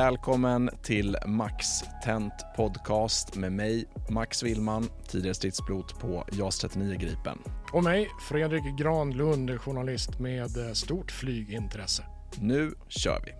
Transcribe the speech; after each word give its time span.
Välkommen 0.00 0.70
till 0.82 1.16
Max 1.26 1.66
Tent 2.04 2.32
Podcast 2.56 3.36
med 3.36 3.52
mig, 3.52 3.84
Max 4.10 4.42
Willman, 4.42 4.88
tidigare 5.08 5.34
stridspilot 5.34 6.00
på 6.00 6.24
JAS 6.32 6.58
39 6.58 6.98
Gripen. 6.98 7.38
Och 7.72 7.84
mig, 7.84 8.10
Fredrik 8.28 8.78
Granlund, 8.78 9.60
journalist 9.60 10.18
med 10.18 10.66
eh, 10.66 10.72
stort 10.72 11.10
flygintresse. 11.10 12.04
Nu 12.40 12.74
kör 12.88 13.20
vi! 13.24 13.32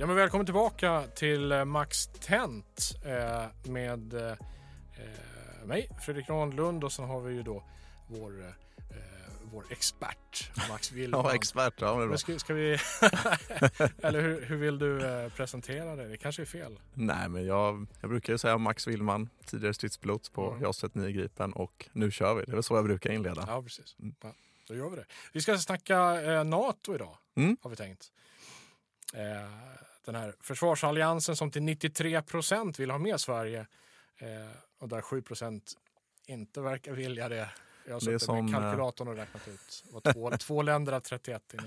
Ja, 0.00 0.06
men 0.06 0.16
välkommen 0.16 0.46
tillbaka 0.46 1.02
till 1.14 1.52
eh, 1.52 1.64
Max 1.64 2.06
Tent 2.06 2.96
eh, 3.04 3.70
med 3.72 4.14
eh, 4.14 4.36
mig, 5.64 5.88
Fredrik 6.00 6.26
Granlund 6.26 6.84
och 6.84 6.92
sen 6.92 7.04
har 7.04 7.20
vi 7.20 7.34
ju 7.34 7.42
då 7.42 7.62
vår, 8.06 8.40
eh, 8.40 8.71
vår 9.52 9.64
expert, 9.70 10.50
Max 10.68 10.92
Willman. 10.92 11.24
Ja, 11.24 11.34
expert. 11.34 11.74
Ja, 11.80 11.94
bra. 11.96 12.06
Men 12.06 12.18
ska, 12.18 12.38
ska 12.38 12.54
vi... 12.54 12.72
Eller 14.02 14.20
hur, 14.20 14.44
hur 14.46 14.56
vill 14.56 14.78
du 14.78 15.06
eh, 15.06 15.28
presentera 15.32 15.96
dig? 15.96 16.08
Det 16.08 16.16
kanske 16.16 16.42
är 16.42 16.46
fel. 16.46 16.80
Nej, 16.94 17.28
men 17.28 17.46
jag, 17.46 17.86
jag 18.00 18.10
brukar 18.10 18.32
ju 18.32 18.38
säga 18.38 18.58
Max 18.58 18.86
Willman, 18.86 19.28
tidigare 19.46 19.74
stridspilot 19.74 20.32
på 20.32 20.50
Mm. 20.50 20.62
JAS 20.62 20.78
39 20.78 21.10
Gripen 21.10 21.52
och 21.52 21.88
nu 21.92 22.10
kör 22.10 22.34
vi. 22.34 22.44
Det 22.44 22.50
är 22.52 22.54
väl 22.54 22.62
så 22.62 22.74
jag 22.76 22.84
brukar 22.84 23.10
inleda. 23.12 23.44
Ja, 23.48 23.62
precis. 23.62 23.96
Ja, 24.22 24.32
då 24.68 24.74
gör 24.74 24.90
vi 24.90 24.96
det. 24.96 25.04
Vi 25.32 25.40
ska 25.40 25.58
snacka 25.58 26.22
eh, 26.22 26.44
NATO 26.44 26.94
idag, 26.94 27.16
Mm. 27.36 27.56
har 27.62 27.70
vi 27.70 27.76
tänkt. 27.76 28.12
Eh, 29.14 29.20
den 30.04 30.14
här 30.14 30.34
försvarsalliansen 30.40 31.36
som 31.36 31.50
till 31.50 31.62
93 31.62 32.22
procent 32.22 32.78
vill 32.78 32.90
ha 32.90 32.98
med 32.98 33.20
Sverige 33.20 33.66
eh, 34.18 34.26
och 34.78 34.88
där 34.88 35.00
7 35.02 35.22
procent 35.22 35.72
inte 36.26 36.60
verkar 36.60 36.92
vilja 36.92 37.28
det. 37.28 37.48
Jag 37.86 37.92
har 37.92 38.00
Det 38.00 38.06
är 38.06 38.18
suttit 38.18 38.22
som, 38.22 38.46
med 38.46 38.54
eh, 38.54 38.60
kalkylatorn 38.60 39.08
och 39.08 39.16
räknat 39.16 39.48
ut. 39.48 39.84
Det 39.84 39.92
var 39.92 40.12
två, 40.12 40.30
två 40.38 40.62
länder 40.62 40.92
av 40.92 41.00
31. 41.00 41.54
Inom, 41.54 41.66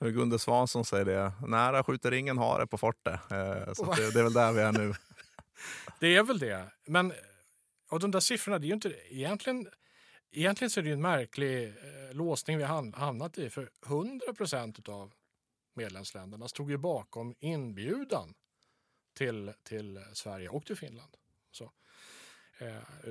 mm. 0.00 0.14
Gunde 0.14 0.38
Svansson 0.38 0.84
säger 0.84 1.04
det, 1.04 1.32
nära 1.46 1.84
skjuter 1.84 2.12
ingen 2.12 2.38
hare 2.38 2.66
på 2.66 2.78
fortet. 2.78 3.20
Eh, 3.30 3.72
så 3.72 3.94
det, 3.94 4.10
det 4.10 4.18
är 4.18 4.22
väl 4.22 4.32
där 4.32 4.52
vi 4.52 4.60
är 4.60 4.72
nu. 4.72 4.94
Det 6.00 6.16
är 6.16 6.22
väl 6.22 6.38
det. 6.38 6.64
Men 6.86 7.12
och 7.92 8.00
de 8.00 8.10
där 8.10 8.20
siffrorna, 8.20 8.58
det 8.58 8.66
är 8.66 8.68
ju 8.68 8.74
inte 8.74 8.94
egentligen. 9.08 9.68
Egentligen 10.30 10.70
så 10.70 10.80
är 10.80 10.82
det 10.82 10.88
ju 10.88 10.94
en 10.94 11.02
märklig 11.02 11.68
eh, 11.68 12.12
låsning 12.12 12.58
vi 12.58 12.64
har 12.64 12.96
hamnat 12.96 13.38
i. 13.38 13.50
För 13.50 13.70
100 13.86 14.34
procent 14.36 14.88
av 14.88 15.12
medlemsländerna 15.74 16.48
stod 16.48 16.70
ju 16.70 16.76
bakom 16.76 17.34
inbjudan 17.40 18.34
till, 19.14 19.52
till 19.62 20.04
Sverige 20.12 20.48
och 20.48 20.66
till 20.66 20.76
Finland. 20.76 21.16
Så, 21.50 21.72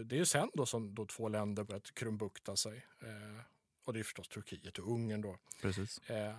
det 0.06 0.20
är 0.20 0.26
sen 0.26 0.50
då 0.54 0.66
som 0.66 0.96
då 0.96 1.06
två 1.06 1.28
länder 1.28 1.64
börjat 1.64 1.94
krumbukta 1.94 2.56
sig. 2.56 2.86
Eh, 3.02 3.42
och 3.84 3.94
det 3.94 4.00
är 4.00 4.04
förstås 4.04 4.28
Turkiet 4.28 4.78
och 4.78 4.92
Ungern 4.92 5.22
då. 5.22 5.38
Precis. 5.62 6.10
Eh, 6.10 6.36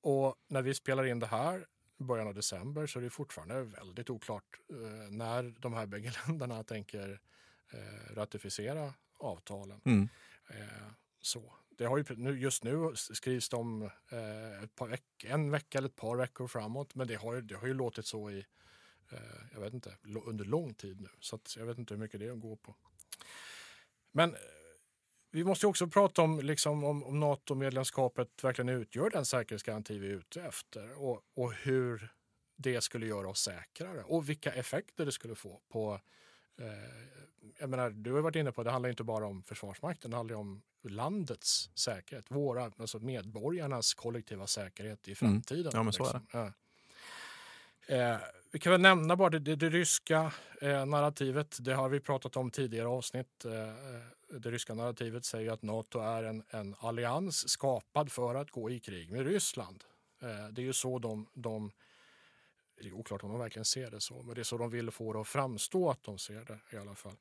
och 0.00 0.36
när 0.48 0.62
vi 0.62 0.74
spelar 0.74 1.04
in 1.04 1.18
det 1.18 1.26
här 1.26 1.66
i 1.98 2.02
början 2.02 2.28
av 2.28 2.34
december 2.34 2.86
så 2.86 2.98
är 2.98 3.02
det 3.02 3.10
fortfarande 3.10 3.62
väldigt 3.62 4.10
oklart 4.10 4.60
eh, 4.70 5.10
när 5.10 5.54
de 5.58 5.74
här 5.74 5.86
bägge 5.86 6.12
länderna 6.26 6.64
tänker 6.64 7.20
eh, 7.70 8.14
ratificera 8.14 8.94
avtalen. 9.18 9.80
Mm. 9.84 10.08
Eh, 10.48 10.92
så. 11.20 11.52
Det 11.70 11.84
har 11.84 11.98
ju, 11.98 12.38
just 12.38 12.64
nu 12.64 12.92
skrivs 12.96 13.48
de 13.48 13.82
eh, 13.82 14.62
ett 14.62 14.74
par 14.74 14.88
veck, 14.88 15.24
en 15.24 15.50
vecka 15.50 15.78
eller 15.78 15.88
ett 15.88 15.96
par 15.96 16.16
veckor 16.16 16.46
framåt 16.46 16.94
men 16.94 17.06
det 17.06 17.14
har 17.14 17.40
det 17.40 17.54
har 17.54 17.66
ju 17.66 17.74
låtit 17.74 18.06
så 18.06 18.30
i 18.30 18.38
eh, 18.38 18.44
jag 19.52 19.60
vet 19.60 19.74
inte, 19.74 19.96
under 20.24 20.44
lång 20.44 20.74
tid 20.74 21.00
nu. 21.00 21.08
Så 21.20 21.36
att 21.36 21.56
jag 21.56 21.66
vet 21.66 21.78
inte 21.78 21.94
hur 21.94 22.00
mycket 22.00 22.20
det 22.20 22.26
är 22.26 22.32
att 22.32 22.40
gå 22.40 22.56
på. 22.56 22.74
Men 24.12 24.34
eh, 24.34 24.40
vi 25.30 25.44
måste 25.44 25.66
ju 25.66 25.70
också 25.70 25.86
prata 25.86 26.22
om, 26.22 26.40
liksom, 26.40 26.84
om, 26.84 27.04
om 27.04 27.20
NATO-medlemskapet 27.20 28.44
verkligen 28.44 28.68
utgör 28.68 29.10
den 29.10 29.26
säkerhetsgaranti 29.26 29.98
vi 29.98 30.06
är 30.06 30.16
ute 30.16 30.42
efter 30.42 31.02
och, 31.02 31.22
och 31.34 31.52
hur 31.52 32.12
det 32.56 32.80
skulle 32.80 33.06
göra 33.06 33.28
oss 33.28 33.40
säkrare 33.40 34.02
och 34.02 34.28
vilka 34.28 34.52
effekter 34.52 35.06
det 35.06 35.12
skulle 35.12 35.34
få 35.34 35.60
på 35.68 36.00
eh, 36.60 37.18
jag 37.58 37.70
menar, 37.70 37.90
du 37.90 38.12
har 38.12 38.20
varit 38.20 38.36
inne 38.36 38.52
på 38.52 38.64
det 38.64 38.70
handlar 38.70 38.90
inte 38.90 39.04
bara 39.04 39.26
om 39.26 39.42
Försvarsmakten, 39.42 40.10
det 40.10 40.16
handlar 40.16 40.36
om 40.36 40.62
landets 40.82 41.70
säkerhet, 41.74 42.24
våra, 42.28 42.72
alltså 42.76 42.98
medborgarnas 42.98 43.94
kollektiva 43.94 44.46
säkerhet 44.46 45.08
i 45.08 45.14
framtiden. 45.14 45.60
Mm. 45.60 45.76
Ja, 45.76 45.82
men 45.82 45.92
så 45.92 46.02
är 46.02 46.06
liksom. 46.06 46.26
Ja. 46.32 46.52
Eh, 47.88 48.16
vi 48.52 48.58
kan 48.58 48.72
väl 48.72 48.80
nämna 48.80 49.16
bara 49.16 49.30
det, 49.30 49.38
det, 49.38 49.56
det 49.56 49.68
ryska 49.68 50.32
eh, 50.60 50.86
narrativet. 50.86 51.56
Det 51.60 51.74
har 51.74 51.88
vi 51.88 52.00
pratat 52.00 52.36
om 52.36 52.50
tidigare 52.50 52.88
avsnitt. 52.88 53.44
Eh, 53.44 53.68
eh 53.68 54.02
det 54.30 54.50
ryska 54.50 54.74
narrativet 54.74 55.24
säger 55.24 55.52
att 55.52 55.62
Nato 55.62 55.98
är 55.98 56.24
en, 56.24 56.42
en 56.50 56.74
allians 56.78 57.48
skapad 57.48 58.12
för 58.12 58.34
att 58.34 58.50
gå 58.50 58.70
i 58.70 58.80
krig 58.80 59.10
med 59.10 59.26
Ryssland. 59.26 59.84
Eh, 60.22 60.48
det 60.52 60.60
är 60.60 60.64
ju 60.64 60.72
så 60.72 60.98
de, 60.98 61.26
de 61.34 61.72
det 62.80 62.88
är 62.88 62.92
oklart 62.92 63.22
om 63.22 63.30
de 63.30 63.38
verkligen 63.40 63.64
ser 63.64 63.90
det 63.90 64.00
så, 64.00 64.22
men 64.22 64.34
det 64.34 64.40
är 64.40 64.44
så 64.44 64.58
de 64.58 64.70
vill 64.70 64.90
få 64.90 65.12
det 65.12 65.20
att 65.20 65.28
framstå 65.28 65.90
att 65.90 66.02
de 66.02 66.18
ser 66.18 66.44
det 66.44 66.76
i 66.76 66.76
alla 66.76 66.94
fall. 66.94 67.16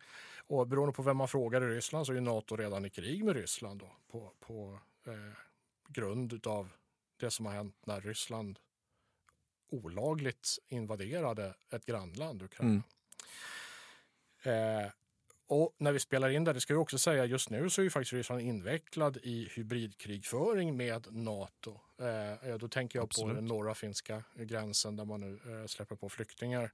Och 0.47 0.67
beroende 0.67 0.93
på 0.93 1.01
vem 1.01 1.17
man 1.17 1.27
frågar 1.27 1.61
i 1.61 1.75
Ryssland 1.75 2.05
så 2.05 2.11
är 2.11 2.15
ju 2.15 2.21
Nato 2.21 2.55
redan 2.55 2.85
i 2.85 2.89
krig 2.89 3.23
med 3.23 3.35
Ryssland 3.35 3.79
då, 3.79 3.91
på, 4.11 4.33
på 4.39 4.79
eh, 5.05 5.13
grund 5.87 6.47
av 6.47 6.69
det 7.19 7.31
som 7.31 7.45
har 7.45 7.53
hänt 7.53 7.75
när 7.85 8.01
Ryssland 8.01 8.59
olagligt 9.69 10.59
invaderade 10.67 11.53
ett 11.69 11.85
grannland, 11.85 12.41
Ukraina. 12.41 12.83
Eh, 14.43 14.91
och 15.49 15.75
när 15.77 15.91
vi 15.91 15.99
spelar 15.99 16.29
in 16.29 16.43
det, 16.43 16.53
det 16.53 16.61
ska 16.61 16.73
vi 16.73 16.79
också 16.79 16.97
säga, 16.97 17.25
just 17.25 17.49
nu 17.49 17.69
så 17.69 17.81
är 17.81 17.83
ju 17.83 17.89
faktiskt 17.89 18.13
Ryssland 18.13 18.41
invecklad 18.41 19.17
i 19.17 19.49
hybridkrigföring 19.55 20.77
med 20.77 21.07
Nato. 21.11 21.79
Eh, 21.97 22.57
då 22.57 22.67
tänker 22.67 22.99
jag 22.99 23.03
Absolut. 23.03 23.29
på 23.29 23.35
den 23.35 23.45
norra 23.45 23.75
finska 23.75 24.23
gränsen 24.35 24.95
där 24.95 25.05
man 25.05 25.21
nu 25.21 25.61
eh, 25.61 25.67
släpper 25.67 25.95
på 25.95 26.09
flyktingar 26.09 26.71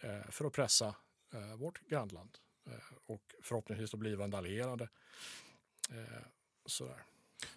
eh, 0.00 0.30
för 0.30 0.44
att 0.44 0.52
pressa 0.52 0.94
eh, 1.32 1.56
vårt 1.56 1.88
grannland 1.88 2.38
eh, 2.66 2.72
och 3.06 3.34
förhoppningsvis 3.42 3.90
då 3.90 3.96
blivande 3.96 4.38
allierade. 4.38 4.88
Eh, 5.90 6.22
sådär. 6.66 7.02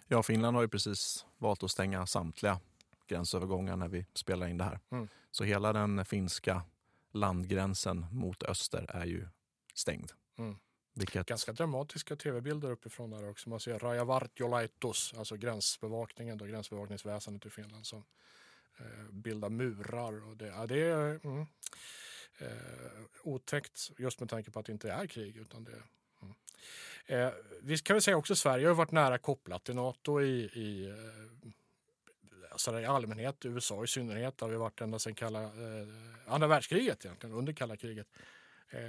Ja, 0.08 0.22
Finland 0.22 0.56
har 0.56 0.62
ju 0.62 0.68
precis 0.68 1.26
valt 1.38 1.62
att 1.62 1.70
stänga 1.70 2.06
samtliga 2.06 2.60
gränsövergångar 3.06 3.76
när 3.76 3.88
vi 3.88 4.06
spelar 4.14 4.46
in 4.46 4.58
det 4.58 4.64
här. 4.64 4.80
Mm. 4.90 5.08
Så 5.30 5.44
hela 5.44 5.72
den 5.72 6.04
finska 6.04 6.62
landgränsen 7.12 8.06
mot 8.10 8.42
öster 8.42 8.86
är 8.88 9.06
ju 9.06 9.28
stängd. 9.74 10.12
Mm. 10.38 10.56
Vilket, 10.94 11.26
Ganska 11.26 11.52
dramatiska 11.52 12.16
tv-bilder 12.16 12.70
uppifrån 12.70 13.10
där 13.10 13.30
också. 13.30 13.48
Man 13.48 13.60
ser 13.60 13.78
Rajavartiolaitos, 13.78 15.14
alltså 15.18 15.36
gränsbevakningen, 15.36 16.38
då, 16.38 16.44
gränsbevakningsväsendet 16.44 17.46
i 17.46 17.50
Finland 17.50 17.86
som 17.86 18.04
eh, 18.78 19.10
bildar 19.10 19.48
murar. 19.48 20.28
Och 20.28 20.36
det, 20.36 20.46
ja, 20.46 20.66
det 20.66 20.80
är 20.80 21.20
mm, 21.24 21.46
eh, 22.38 22.48
otäckt 23.22 23.90
just 23.98 24.20
med 24.20 24.28
tanke 24.28 24.50
på 24.50 24.58
att 24.58 24.66
det 24.66 24.72
inte 24.72 24.92
är 24.92 25.06
krig. 25.06 25.36
Utan 25.36 25.64
det, 25.64 25.82
mm. 26.22 26.34
eh, 27.06 27.32
vi 27.62 27.78
kan 27.78 27.94
väl 27.94 28.02
säga 28.02 28.16
också 28.16 28.32
att 28.32 28.38
Sverige 28.38 28.66
har 28.66 28.74
varit 28.74 28.92
nära 28.92 29.18
kopplat 29.18 29.64
till 29.64 29.74
Nato 29.74 30.22
i, 30.22 30.44
i 30.44 30.88
eh, 30.88 31.50
alltså 32.54 32.80
i 32.80 32.84
allmänhet, 32.84 33.44
USA 33.44 33.84
i 33.84 33.86
synnerhet, 33.86 34.40
har 34.40 34.48
vi 34.48 34.56
varit 34.56 34.80
ända 34.80 34.98
sedan 34.98 35.14
kalla, 35.14 35.42
eh, 35.42 35.88
andra 36.26 36.46
världskriget 36.48 37.04
egentligen, 37.04 37.36
under 37.36 37.52
kalla 37.52 37.76
kriget. 37.76 38.06
Eh, 38.70 38.80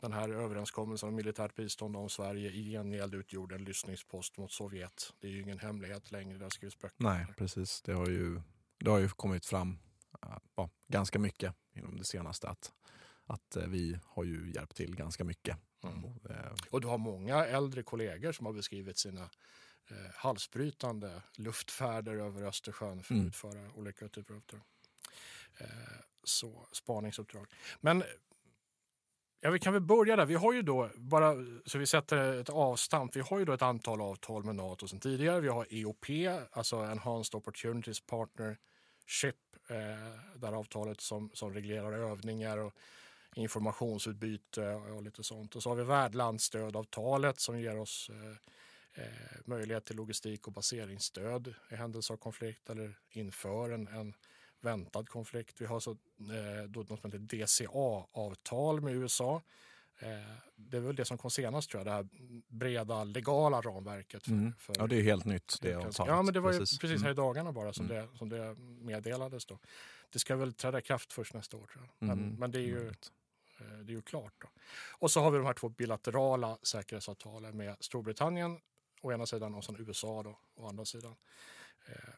den 0.00 0.12
här 0.12 0.28
överenskommelsen 0.28 1.08
om 1.08 1.14
militärt 1.14 1.54
bistånd 1.54 1.96
om 1.96 2.08
Sverige 2.08 2.50
i 2.50 2.70
gengäld 2.72 3.14
utgjorde 3.14 3.54
en 3.54 3.64
lyssningspost 3.64 4.36
mot 4.38 4.52
Sovjet. 4.52 5.12
Det 5.20 5.26
är 5.26 5.30
ju 5.32 5.40
ingen 5.42 5.58
hemlighet 5.58 6.10
längre, 6.10 6.38
det 6.38 6.44
har 6.44 6.50
skrivits 6.50 6.78
böcker. 6.78 6.96
nej, 7.04 7.26
precis. 7.36 7.82
Det 7.82 7.92
har 7.92 8.06
ju, 8.06 8.40
det 8.78 8.90
har 8.90 8.98
ju 8.98 9.08
kommit 9.08 9.46
fram 9.46 9.78
äh, 10.26 10.36
ja, 10.56 10.70
ganska 10.88 11.18
mycket 11.18 11.54
inom 11.74 11.96
det 11.98 12.04
senaste 12.04 12.48
att, 12.48 12.72
att 13.26 13.56
eh, 13.56 13.66
vi 13.66 13.98
har 14.04 14.24
ju 14.24 14.52
hjälpt 14.54 14.76
till 14.76 14.96
ganska 14.96 15.24
mycket. 15.24 15.56
Mm. 15.84 16.04
Eh, 16.04 16.52
Och 16.70 16.80
du 16.80 16.88
har 16.88 16.98
många 16.98 17.46
äldre 17.46 17.82
kollegor 17.82 18.32
som 18.32 18.46
har 18.46 18.52
beskrivit 18.52 18.98
sina 18.98 19.30
eh, 19.90 19.96
halsbrytande 20.14 21.22
luftfärder 21.36 22.14
över 22.16 22.42
Östersjön 22.42 23.02
för 23.02 23.14
att 23.14 23.18
Mm. 23.18 23.26
utföra 23.26 23.70
olika 23.74 24.08
typer 24.08 24.34
av 24.34 24.38
uppdrag. 24.38 24.60
Eh, 25.58 25.66
så 26.24 26.66
spaningsuppdrag. 26.72 27.46
Men 27.80 28.04
ja, 29.40 29.50
vi 29.50 29.58
kan 29.58 29.72
väl 29.72 29.82
börja 29.82 30.16
där. 30.16 30.26
Vi 30.26 30.34
har 30.34 30.52
ju 30.52 30.62
då, 30.62 30.90
bara 30.96 31.34
så 31.66 31.78
vi 31.78 31.86
sätter 31.86 32.40
ett 32.40 32.48
avstamp, 32.48 33.16
vi 33.16 33.20
har 33.20 33.38
ju 33.38 33.44
då 33.44 33.52
ett 33.52 33.62
antal 33.62 34.00
avtal 34.00 34.44
med 34.44 34.54
Nato 34.54 34.88
sedan 34.88 35.00
tidigare. 35.00 35.40
Vi 35.40 35.48
har 35.48 35.66
EOP, 35.70 36.06
alltså 36.52 36.76
Enhanced 36.76 37.34
Opportunities 37.38 38.00
Partnership, 38.00 39.36
eh, 39.68 40.38
där 40.40 40.52
avtalet 40.52 41.00
som, 41.00 41.30
som 41.34 41.54
reglerar 41.54 41.92
övningar 41.92 42.58
och 42.58 42.74
informationsutbyte 43.34 44.74
och 44.74 45.02
lite 45.02 45.22
sånt. 45.24 45.56
Och 45.56 45.62
så 45.62 45.68
har 45.68 45.76
vi 45.76 45.84
värdlandsstödavtalet 45.84 47.40
som 47.40 47.60
ger 47.60 47.78
oss 47.78 48.10
eh, 48.10 48.26
eh, 48.30 48.36
möjlighet 49.44 49.84
till 49.84 49.96
logistik 49.96 50.46
och 50.46 50.52
baseringsstöd 50.52 51.54
i 51.70 51.74
händelse 51.74 52.12
av 52.12 52.16
konflikt 52.16 52.70
eller 52.70 52.98
inför 53.10 53.70
en, 53.70 53.88
en 53.88 54.14
väntad 54.60 55.04
konflikt. 55.08 55.60
Vi 55.60 55.66
har 55.66 55.80
så, 55.80 55.90
eh, 55.90 56.64
då 56.68 56.80
något 56.80 57.00
som 57.00 57.12
heter 57.12 57.18
DCA-avtal 57.36 58.80
med 58.80 58.94
USA. 58.94 59.42
Eh, 59.98 60.08
det 60.56 60.76
är 60.76 60.80
väl 60.80 60.96
det 60.96 61.04
som 61.04 61.18
kom 61.18 61.30
senast 61.30 61.70
tror 61.70 61.78
jag, 61.80 61.86
det 61.86 61.90
här 61.90 62.08
breda 62.48 63.04
legala 63.04 63.60
ramverket. 63.60 64.24
För, 64.24 64.32
mm. 64.32 64.52
för 64.58 64.74
Ja, 64.78 64.86
det 64.86 64.96
är 64.96 65.02
helt 65.02 65.24
nytt 65.24 65.58
det 65.62 65.74
avtalet. 65.74 66.10
Ja, 66.10 66.22
men 66.22 66.34
det 66.34 66.40
var 66.40 66.52
Precis. 66.52 66.74
ju 66.74 66.78
precis 66.78 67.02
här 67.02 67.08
i 67.08 67.12
Mm. 67.12 67.24
dagarna 67.24 67.52
bara 67.52 67.72
som, 67.72 67.90
Mm. 67.90 67.96
det, 68.12 68.18
som 68.18 68.28
det 68.28 68.54
meddelades 68.80 69.46
då. 69.46 69.58
Det 70.10 70.18
ska 70.18 70.36
väl 70.36 70.52
träda 70.52 70.78
i 70.78 70.82
kraft 70.82 71.12
först 71.12 71.34
nästa 71.34 71.56
år 71.56 71.66
tror 71.66 71.84
jag. 71.84 72.06
Men, 72.08 72.18
Mm. 72.18 72.34
men 72.34 72.50
det 72.50 72.58
är 72.58 72.66
ju, 72.66 72.88
eh, 72.88 73.66
det 73.82 73.92
är 73.92 73.96
ju 73.96 74.02
klart. 74.02 74.34
Då. 74.38 74.48
Och 74.98 75.10
så 75.10 75.20
har 75.20 75.30
vi 75.30 75.38
de 75.38 75.46
här 75.46 75.54
två 75.54 75.68
bilaterala 75.68 76.58
säkerhetsavtalen 76.62 77.56
med 77.56 77.76
Storbritannien 77.80 78.60
å 79.00 79.12
ena 79.12 79.26
sidan 79.26 79.54
och 79.54 79.64
sen 79.64 79.76
USA 79.78 80.22
då, 80.22 80.38
å 80.54 80.68
andra 80.68 80.84
sidan. 80.84 81.14
Eh, 81.86 82.14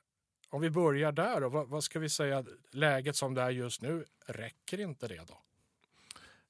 om 0.50 0.60
vi 0.60 0.70
börjar 0.70 1.12
där 1.12 1.40
då, 1.40 1.48
vad, 1.48 1.68
vad 1.68 1.84
ska 1.84 1.98
vi 1.98 2.08
säga, 2.08 2.44
läget 2.70 3.16
som 3.16 3.34
det 3.34 3.42
är 3.42 3.50
just 3.50 3.82
nu, 3.82 4.04
räcker 4.26 4.80
inte 4.80 5.08
det 5.08 5.24
då? 5.28 5.38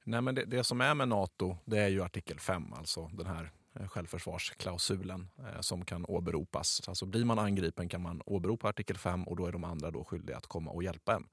Nej, 0.04 0.20
men 0.20 0.34
det, 0.34 0.44
det 0.44 0.64
som 0.64 0.80
är 0.80 0.94
med 0.94 1.08
Nato 1.08 1.56
det 1.64 1.78
är 1.78 1.88
ju 1.88 2.02
artikel 2.02 2.40
5, 2.40 2.72
alltså 2.72 3.10
den 3.12 3.26
här 3.26 3.52
eh, 3.74 3.88
självförsvarsklausulen 3.88 5.30
eh, 5.38 5.60
som 5.60 5.84
kan 5.84 6.04
åberopas. 6.06 6.82
Alltså 6.88 7.06
blir 7.06 7.24
man 7.24 7.38
angripen 7.38 7.88
kan 7.88 8.02
man 8.02 8.22
åberopa 8.26 8.68
artikel 8.68 8.98
5 8.98 9.24
och 9.24 9.36
då 9.36 9.46
är 9.46 9.52
de 9.52 9.64
andra 9.64 9.90
då 9.90 10.04
skyldiga 10.04 10.36
att 10.36 10.46
komma 10.46 10.70
och 10.70 10.82
hjälpa 10.82 11.14
en. 11.14 11.28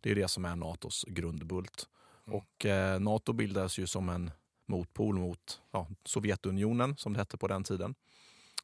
Det 0.00 0.10
är 0.10 0.14
det 0.14 0.28
som 0.28 0.44
är 0.44 0.56
Natos 0.56 1.04
grundbult. 1.08 1.88
Mm. 2.26 2.38
Och 2.38 2.66
eh, 2.66 3.00
Nato 3.00 3.32
bildades 3.32 3.78
ju 3.78 3.86
som 3.86 4.08
en 4.08 4.30
motpol 4.66 5.18
mot 5.18 5.60
ja, 5.70 5.88
Sovjetunionen 6.04 6.96
som 6.96 7.12
det 7.12 7.18
hette 7.18 7.36
på 7.36 7.48
den 7.48 7.64
tiden. 7.64 7.94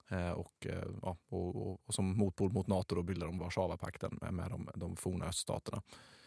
Eh, 0.09 0.31
och, 0.31 0.67
eh, 0.67 0.85
ja, 1.03 1.17
och, 1.29 1.57
och, 1.57 1.81
och 1.87 1.95
som 1.95 2.17
motpol 2.19 2.53
mot 2.53 2.67
Nato 2.67 2.95
då 2.95 3.03
bildar 3.03 3.27
de 3.27 3.39
Warszawapakten 3.39 4.19
med, 4.21 4.35
med 4.35 4.51
de, 4.51 4.69
de 4.75 4.97
forna 4.97 5.25
öststaterna. 5.25 5.83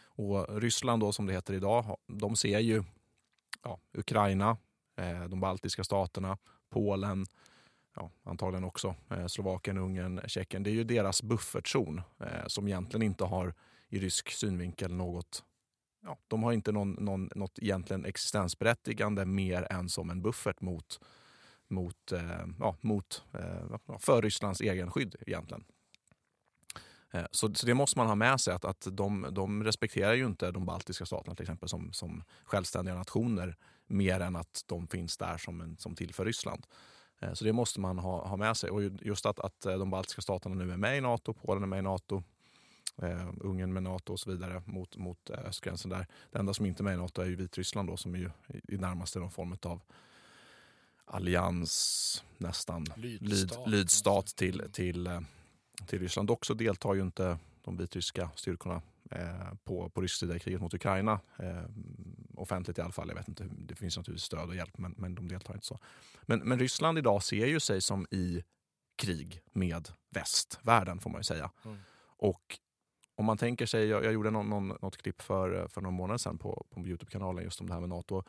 Och 0.06 0.60
Ryssland 0.60 1.02
då 1.02 1.12
som 1.12 1.26
det 1.26 1.32
heter 1.32 1.54
idag, 1.54 1.96
de 2.06 2.36
ser 2.36 2.58
ju 2.58 2.84
ja, 3.62 3.80
Ukraina, 3.92 4.56
eh, 4.96 5.24
de 5.24 5.40
baltiska 5.40 5.84
staterna, 5.84 6.38
Polen, 6.70 7.26
ja, 7.96 8.10
antagligen 8.22 8.64
också 8.64 8.94
eh, 9.10 9.26
Slovakien, 9.26 9.78
Ungern, 9.78 10.20
Tjeckien. 10.26 10.62
Det 10.62 10.70
är 10.70 10.74
ju 10.74 10.84
deras 10.84 11.22
buffertzon 11.22 12.00
eh, 12.20 12.46
som 12.46 12.68
egentligen 12.68 13.02
inte 13.02 13.24
har 13.24 13.54
i 13.88 13.98
rysk 13.98 14.30
synvinkel 14.30 14.94
något 14.94 15.44
Ja, 16.02 16.18
de 16.28 16.42
har 16.42 16.52
inte 16.52 16.72
någon, 16.72 16.92
någon, 16.92 17.30
något 17.34 17.58
egentligen 17.58 18.04
existensberättigande 18.04 19.24
mer 19.24 19.72
än 19.72 19.88
som 19.88 20.10
en 20.10 20.22
buffert 20.22 20.60
mot, 20.60 21.00
mot, 21.68 22.12
eh, 22.12 22.46
ja, 22.58 22.76
mot 22.80 23.22
eh, 23.32 23.98
för 23.98 24.22
Rysslands 24.22 24.60
egen 24.60 24.90
skydd 24.90 25.16
egentligen. 25.26 25.64
Eh, 27.10 27.24
så, 27.30 27.54
så 27.54 27.66
det 27.66 27.74
måste 27.74 27.98
man 27.98 28.06
ha 28.06 28.14
med 28.14 28.40
sig 28.40 28.54
att, 28.54 28.64
att 28.64 28.86
de, 28.90 29.26
de 29.30 29.64
respekterar 29.64 30.14
ju 30.14 30.26
inte 30.26 30.50
de 30.50 30.66
baltiska 30.66 31.06
staterna 31.06 31.34
till 31.34 31.42
exempel 31.42 31.68
som, 31.68 31.92
som 31.92 32.22
självständiga 32.44 32.94
nationer 32.94 33.56
mer 33.86 34.20
än 34.20 34.36
att 34.36 34.64
de 34.66 34.86
finns 34.86 35.16
där 35.16 35.38
som, 35.38 35.60
en, 35.60 35.76
som 35.76 35.94
till 35.94 36.14
för 36.14 36.24
Ryssland. 36.24 36.66
Eh, 37.20 37.32
så 37.32 37.44
det 37.44 37.52
måste 37.52 37.80
man 37.80 37.98
ha, 37.98 38.28
ha 38.28 38.36
med 38.36 38.56
sig. 38.56 38.70
Och 38.70 38.82
just 38.82 39.26
att, 39.26 39.40
att 39.40 39.66
eh, 39.66 39.78
de 39.78 39.90
baltiska 39.90 40.22
staterna 40.22 40.54
nu 40.54 40.72
är 40.72 40.76
med 40.76 40.98
i 40.98 41.00
Nato, 41.00 41.34
Polen 41.34 41.62
är 41.62 41.66
med 41.66 41.78
i 41.78 41.82
Nato, 41.82 42.22
eh, 43.02 43.28
Ungern 43.40 43.72
med 43.72 43.82
Nato 43.82 44.12
och 44.12 44.20
så 44.20 44.30
vidare 44.30 44.62
mot, 44.66 44.96
mot 44.96 45.30
östgränsen 45.30 45.90
där. 45.90 46.06
Det 46.30 46.38
enda 46.38 46.54
som 46.54 46.66
inte 46.66 46.82
är 46.82 46.84
med 46.84 46.94
i 46.94 46.96
Nato 46.96 47.22
är 47.22 47.26
ju 47.26 47.36
Vitryssland 47.36 47.88
då, 47.88 47.96
som 47.96 48.14
är 48.14 48.18
ju 48.18 48.30
i, 48.48 48.74
i 48.74 48.78
närmaste 48.78 49.18
någon 49.18 49.30
form 49.30 49.56
av 49.62 49.80
allians, 51.10 52.24
nästan 52.38 52.86
Lydstat. 52.96 53.66
lyd, 53.66 53.78
lydstat 53.78 54.26
till, 54.26 54.62
till, 54.72 55.06
eh, 55.06 55.20
till 55.86 55.98
Ryssland. 55.98 56.28
Dock 56.28 56.44
så 56.44 56.54
deltar 56.54 56.94
ju 56.94 57.00
inte 57.00 57.38
de 57.64 57.76
vitryska 57.76 58.30
styrkorna 58.34 58.82
eh, 59.10 59.54
på, 59.64 59.90
på 59.90 60.00
rysk 60.00 60.18
sida 60.18 60.36
i 60.36 60.38
kriget 60.38 60.60
mot 60.60 60.74
Ukraina. 60.74 61.20
Eh, 61.38 61.64
offentligt 62.34 62.78
i 62.78 62.80
alla 62.80 62.92
fall. 62.92 63.08
Jag 63.08 63.14
vet 63.14 63.28
inte, 63.28 63.48
det 63.50 63.74
finns 63.74 63.96
naturligtvis 63.96 64.24
stöd 64.24 64.48
och 64.48 64.56
hjälp 64.56 64.78
men, 64.78 64.94
men 64.96 65.14
de 65.14 65.28
deltar 65.28 65.54
inte 65.54 65.66
så. 65.66 65.78
Men, 66.22 66.38
men 66.38 66.58
Ryssland 66.58 66.98
idag 66.98 67.22
ser 67.22 67.46
ju 67.46 67.60
sig 67.60 67.80
som 67.80 68.06
i 68.10 68.44
krig 68.96 69.42
med 69.52 69.88
västvärlden 70.10 70.98
får 70.98 71.10
man 71.10 71.20
ju 71.20 71.24
säga. 71.24 71.50
Mm. 71.64 71.78
Och 72.00 72.58
om 73.14 73.24
man 73.24 73.38
tänker 73.38 73.66
sig, 73.66 73.86
jag, 73.86 74.04
jag 74.04 74.12
gjorde 74.12 74.30
någon, 74.30 74.50
någon, 74.50 74.68
något 74.68 74.96
klipp 74.96 75.22
för, 75.22 75.68
för 75.68 75.80
några 75.80 75.96
månader 75.96 76.18
sedan 76.18 76.38
på, 76.38 76.66
på 76.70 76.80
Youtube-kanalen 76.80 77.44
just 77.44 77.60
om 77.60 77.66
det 77.66 77.72
här 77.72 77.80
med 77.80 77.88
NATO. 77.88 78.22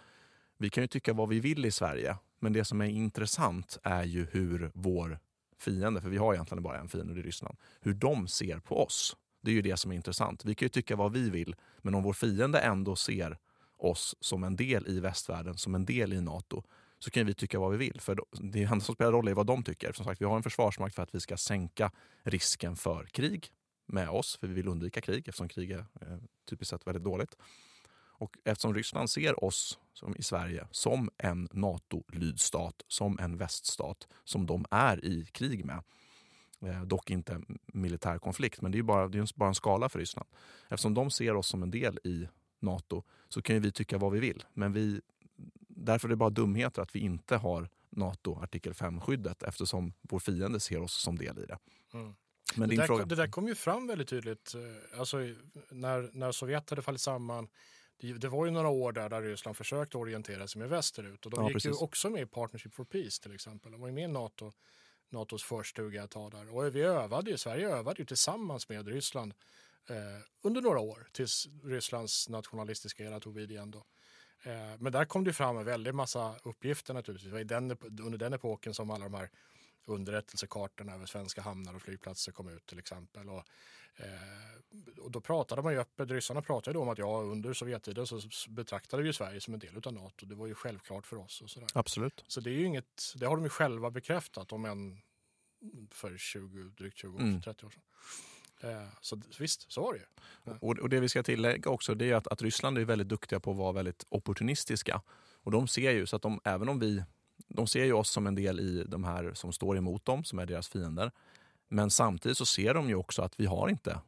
Vi 0.58 0.70
kan 0.70 0.84
ju 0.84 0.88
tycka 0.88 1.14
vad 1.14 1.30
vi 1.30 1.40
vill 1.40 1.66
i 1.66 1.72
Sverige, 1.72 2.18
men 2.40 2.54
det 2.54 2.66
som 2.66 2.82
är 2.82 2.86
intressant 2.86 3.78
är 3.84 4.04
ju 4.04 4.26
hur 4.32 4.72
vår 4.74 5.20
fiende, 5.60 6.02
för 6.02 6.10
vi 6.10 6.18
har 6.18 6.34
egentligen 6.34 6.64
bara 6.64 6.80
en 6.80 6.90
fiende, 6.90 7.12
och 7.12 7.16
det 7.16 7.22
är 7.22 7.24
Ryssland, 7.24 7.58
hur 7.82 7.94
de 7.94 8.28
ser 8.28 8.60
på 8.60 8.84
oss. 8.84 9.16
Det 9.42 9.52
är 9.52 9.56
ju 9.56 9.62
det 9.62 9.78
som 9.78 9.92
är 9.92 9.96
intressant. 9.96 10.46
Vi 10.46 10.56
kan 10.56 10.66
ju 10.66 10.70
tycka 10.70 10.96
vad 10.96 11.12
vi 11.12 11.30
vill, 11.30 11.56
men 11.82 11.96
om 11.96 12.04
vår 12.04 12.14
fiende 12.14 12.60
ändå 12.60 12.96
ser 12.96 13.38
oss 13.78 14.16
som 14.20 14.44
en 14.44 14.56
del 14.56 14.88
i 14.88 15.00
västvärlden, 15.00 15.58
som 15.58 15.76
en 15.76 15.86
del 15.86 16.14
i 16.14 16.22
NATO, 16.22 16.64
så 17.00 17.12
kan 17.12 17.26
vi 17.26 17.34
tycka 17.34 17.60
vad 17.60 17.72
vi 17.72 17.78
vill. 17.78 18.02
För 18.02 18.20
det 18.32 18.64
enda 18.64 18.80
som 18.80 18.96
spelar 18.96 19.12
roll 19.12 19.28
är 19.28 19.34
vad 19.34 19.48
de 19.48 19.64
tycker. 19.64 19.94
Som 19.94 20.06
sagt, 20.06 20.22
vi 20.22 20.26
har 20.26 20.36
en 20.36 20.44
försvarsmakt 20.44 20.96
för 20.96 21.04
att 21.04 21.16
vi 21.16 21.20
ska 21.20 21.38
sänka 21.38 21.92
risken 22.24 22.76
för 22.76 23.06
krig 23.06 23.48
med 23.86 24.10
oss, 24.10 24.38
för 24.38 24.48
vi 24.48 24.54
vill 24.54 24.68
undvika 24.68 25.02
krig 25.02 25.28
eftersom 25.28 25.48
krig 25.48 25.72
är 25.72 25.80
eh, 25.80 26.18
typiskt 26.50 26.70
sett 26.70 26.88
väldigt 26.88 27.04
dåligt. 27.04 27.36
Och 28.20 28.38
eftersom 28.44 28.74
Ryssland 28.74 29.10
ser 29.10 29.44
oss 29.44 29.80
som 29.94 30.16
i 30.16 30.24
Sverige 30.24 30.68
som 30.72 31.10
en 31.18 31.50
NATO-lydstat, 31.52 32.86
som 32.88 33.20
en 33.20 33.38
väststat 33.38 34.08
som 34.24 34.46
de 34.46 34.66
är 34.72 35.06
i 35.06 35.26
krig 35.26 35.66
med. 35.66 35.84
Eh, 36.62 36.82
dock 36.82 37.10
inte 37.10 37.42
militär 37.68 38.20
konflikt, 38.20 38.62
men 38.62 38.72
det 38.72 38.78
är 38.80 38.84
bara, 38.84 39.08
det 39.08 39.18
är 39.18 39.28
bara 39.36 39.50
en 39.50 39.56
skala 39.56 39.90
för 39.90 40.00
Ryssland. 40.00 40.30
Eftersom 40.70 40.94
de 40.94 41.12
ser 41.12 41.36
oss 41.36 41.48
som 41.48 41.64
en 41.64 41.72
del 41.72 42.00
i 42.04 42.28
NATO 42.60 43.04
så 43.30 43.42
kan 43.42 43.60
vi 43.62 43.72
tycka 43.72 43.98
vad 43.98 44.12
vi 44.12 44.20
vill. 44.20 44.44
Men 44.54 44.74
vi, 44.74 45.02
därför 45.68 46.08
är 46.08 46.10
det 46.10 46.16
bara 46.16 46.30
dumheter 46.30 46.82
att 46.82 46.96
vi 46.96 47.00
inte 47.00 47.38
har 47.38 47.70
NATO 47.90 48.40
artikel 48.42 48.74
5-skyddet 48.74 49.44
eftersom 49.44 49.94
vår 50.02 50.20
fiende 50.20 50.60
ser 50.60 50.82
oss 50.82 50.94
som 50.94 51.18
del 51.18 51.40
i 51.40 51.46
det. 51.46 51.58
Mm. 51.94 52.16
Men 52.56 52.70
det, 52.70 52.74
din 52.74 52.80
där, 52.80 52.88
fråga... 52.88 53.06
det 53.06 53.16
där 53.16 53.28
kom 53.28 53.48
ju 53.48 53.56
fram 53.56 53.88
väldigt 53.88 54.08
tydligt. 54.08 54.54
eh, 54.56 55.00
Alltså, 55.00 55.18
när, 55.70 56.10
när 56.14 56.32
Sovjet 56.32 56.70
hade 56.70 56.82
fallit 56.82 57.02
samman. 57.02 57.48
Det, 58.00 58.14
det 58.14 58.28
var 58.30 58.46
ju 58.46 58.52
några 58.52 58.70
år 58.70 58.92
där, 58.92 59.10
där 59.10 59.22
Ryssland 59.22 59.58
försökte 59.58 59.98
orientera 59.98 60.48
sig 60.48 60.60
med 60.60 60.70
västerut. 60.70 61.26
Och 61.26 61.32
de 61.32 61.42
Ja, 61.44 61.50
gick 61.50 61.66
ju 61.66 61.70
precis. 61.72 61.82
också 61.82 62.10
med 62.10 62.22
i 62.22 62.26
Partnership 62.26 62.74
for 62.74 62.86
Peace 62.86 63.22
till 63.22 63.34
exempel. 63.36 63.72
De 63.72 63.82
var 63.82 63.88
ju 63.88 63.94
med 63.94 64.04
i 64.04 64.08
NATO 64.08 64.52
Natos 65.10 65.44
förstuga 65.44 66.04
ett 66.04 66.12
tag 66.12 66.32
där. 66.32 66.56
Och 66.56 66.76
vi 66.76 66.82
övade 66.82 67.32
ju, 67.32 67.38
Sverige 67.38 67.70
övade 67.70 68.00
ju 68.02 68.06
tillsammans 68.06 68.70
med 68.70 68.88
Ryssland 68.88 69.34
eh, 69.90 69.96
under 70.42 70.62
några 70.62 70.80
år 70.80 71.08
tills 71.12 71.48
Rysslands 71.64 72.30
nationalistiska 72.30 73.04
era 73.04 73.20
tog 73.20 73.34
vid 73.36 73.52
igen. 73.52 73.72
Då. 73.72 73.86
Eh, 74.44 74.78
men 74.80 74.92
där 74.92 75.06
kom 75.06 75.24
det 75.24 75.34
fram 75.34 75.58
en 75.58 75.66
väldig 75.66 75.94
massa 75.96 76.36
uppgifter 76.44 76.94
naturligtvis. 76.94 77.32
Det 77.32 77.38
var 77.38 77.44
den, 77.44 77.78
under 78.06 78.18
den 78.18 78.34
epoken 78.34 78.74
som 78.74 78.90
alla 78.92 79.04
de 79.04 79.14
här 79.14 79.30
underrättelsekartorna 79.86 80.94
över 80.94 81.06
svenska 81.06 81.42
hamnar 81.42 81.74
och 81.74 81.82
flygplatser 81.82 82.32
kom 82.32 82.50
ut 82.50 82.66
till 82.66 82.80
exempel. 82.80 83.30
Och, 83.30 83.44
eh, 83.96 85.00
och 85.02 85.12
då 85.12 85.22
pratade 85.22 85.62
man 85.62 85.74
ju 85.74 85.80
öppet, 85.80 86.12
ryssarna 86.12 86.42
pratade 86.42 86.74
då 86.74 86.82
om 86.82 86.90
att 86.90 86.98
ja, 86.98 87.22
under 87.22 87.54
Sovjettiden 87.54 88.08
så 88.08 88.22
betraktade 88.50 89.04
vi 89.04 89.14
Sverige 89.14 89.42
som 89.42 89.54
en 89.54 89.60
del 89.60 89.82
av 89.84 89.94
Nato. 89.94 90.26
Det 90.26 90.36
var 90.36 90.48
ju 90.48 90.56
självklart 90.56 91.06
för 91.06 91.18
oss. 91.18 91.42
Och 91.42 91.50
sådär. 91.50 91.70
Absolut. 91.74 92.24
Så 92.28 92.42
det 92.42 92.50
är 92.50 92.56
ju 92.56 92.66
inget, 92.66 93.14
det 93.16 93.26
har 93.26 93.36
de 93.36 93.44
ju 93.44 93.50
själva 93.50 93.92
bekräftat 93.92 94.52
om 94.52 94.66
en 94.66 95.02
för 95.92 96.18
20, 96.18 96.64
drygt 96.64 96.98
20 96.98 97.16
år, 97.16 97.22
mm. 97.22 97.42
30 97.42 97.66
år 97.66 97.70
sedan. 97.70 97.84
Eh, 98.62 98.88
så 99.02 99.22
visst, 99.40 99.72
så 99.72 99.82
var 99.82 99.94
det 99.94 100.00
ju. 100.00 100.06
Och, 100.60 100.80
och, 100.80 100.90
det 100.90 101.00
vi 101.00 101.10
ska 101.10 101.24
tillägga 101.24 101.72
också 101.72 101.96
det 101.96 102.12
är 102.12 102.16
att, 102.16 102.28
att 102.28 102.42
Ryssland 102.42 102.78
är 102.78 102.86
väldigt 102.86 103.08
duktiga 103.08 103.40
på 103.40 103.52
att 103.52 103.58
vara 103.58 103.72
väldigt 103.72 104.06
opportunistiska. 104.10 105.02
Och 105.44 105.52
de 105.52 105.68
ser 105.68 105.92
ju, 105.92 106.06
så 106.06 106.16
att 106.16 106.22
de, 106.22 106.40
även 106.44 106.70
om 106.70 106.80
vi 106.80 107.04
de 107.50 107.68
ser 107.68 107.86
ju 107.86 107.94
oss 107.94 108.10
som 108.10 108.28
en 108.28 108.36
del 108.36 108.60
i 108.60 108.84
de 108.88 109.04
här 109.04 109.34
som 109.34 109.54
står 109.54 109.78
emot 109.78 110.06
dem, 110.06 110.24
som 110.24 110.40
är 110.40 110.46
deras 110.46 110.70
fiender. 110.70 111.12
Men 111.68 111.90
samtidigt 111.90 112.38
så 112.38 112.46
ser 112.46 112.74
de 112.74 112.90
ju 112.90 112.96
också 112.96 113.22
att 113.22 113.40
vi 113.40 113.46
har 113.46 113.70
inte 113.70 114.00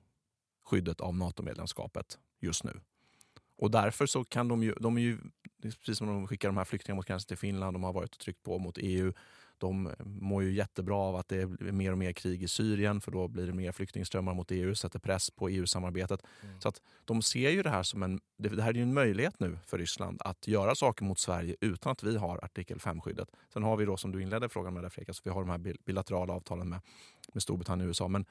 skyddet 0.65 1.01
av 1.01 1.15
NATO-medlemskapet 1.15 2.19
just 2.39 2.63
nu. 2.63 2.81
Och 3.57 3.71
därför 3.71 4.05
så 4.05 4.23
kan 4.23 4.47
de 4.47 4.63
ju, 4.63 4.73
de 4.73 4.97
är 4.97 5.01
ju, 5.01 5.17
precis 5.61 5.97
som 5.97 6.07
de 6.07 6.27
skickar 6.27 6.49
de 6.49 6.57
här 6.57 6.65
flyktingarna 6.65 6.95
mot 6.95 7.05
gränsen 7.05 7.27
till 7.27 7.37
Finland, 7.37 7.75
de 7.75 7.83
har 7.83 7.93
varit 7.93 8.13
och 8.13 8.19
tryckt 8.19 8.43
på 8.43 8.59
mot 8.59 8.77
EU. 8.77 9.13
De 9.61 9.89
mår 9.99 10.43
ju 10.43 10.53
jättebra 10.53 10.95
av 10.95 11.15
att 11.15 11.27
det 11.27 11.41
är 11.41 11.71
mer 11.71 11.91
och 11.91 11.97
mer 11.97 12.11
krig 12.11 12.43
i 12.43 12.47
Syrien 12.47 13.01
för 13.01 13.11
då 13.11 13.27
blir 13.27 13.47
det 13.47 13.53
mer 13.53 13.71
flyktingströmmar 13.71 14.33
mot 14.33 14.51
EU, 14.51 14.75
sätter 14.75 14.99
press 14.99 15.31
på 15.31 15.49
EU-samarbetet. 15.49 16.23
Mm. 16.43 16.61
Så 16.61 16.69
att 16.69 16.81
de 17.05 17.21
ser 17.21 17.49
ju 17.49 17.63
det 17.63 17.69
här 17.69 17.83
som 17.83 18.03
en, 18.03 18.19
det 18.37 18.61
här 18.61 18.69
är 18.69 18.73
ju 18.73 18.81
en 18.81 18.93
möjlighet 18.93 19.39
nu 19.39 19.57
för 19.65 19.77
Ryssland 19.77 20.21
att 20.25 20.47
göra 20.47 20.75
saker 20.75 21.05
mot 21.05 21.19
Sverige 21.19 21.55
utan 21.61 21.91
att 21.91 22.03
vi 22.03 22.17
har 22.17 22.45
artikel 22.45 22.77
5-skyddet. 22.77 23.29
Sen 23.53 23.63
har 23.63 23.77
vi 23.77 23.85
då 23.85 23.97
som 23.97 24.11
du 24.11 24.21
inledde 24.21 24.49
frågan 24.49 24.73
med 24.73 24.83
där 24.83 24.89
Fredrik, 24.89 25.09
alltså 25.09 25.21
vi 25.25 25.31
har 25.31 25.41
de 25.41 25.49
här 25.49 25.75
bilaterala 25.85 26.33
avtalen 26.33 26.69
med, 26.69 26.79
med 27.33 27.43
Storbritannien 27.43 27.87
och 27.87 27.89
USA. 27.89 28.07
Men 28.07 28.25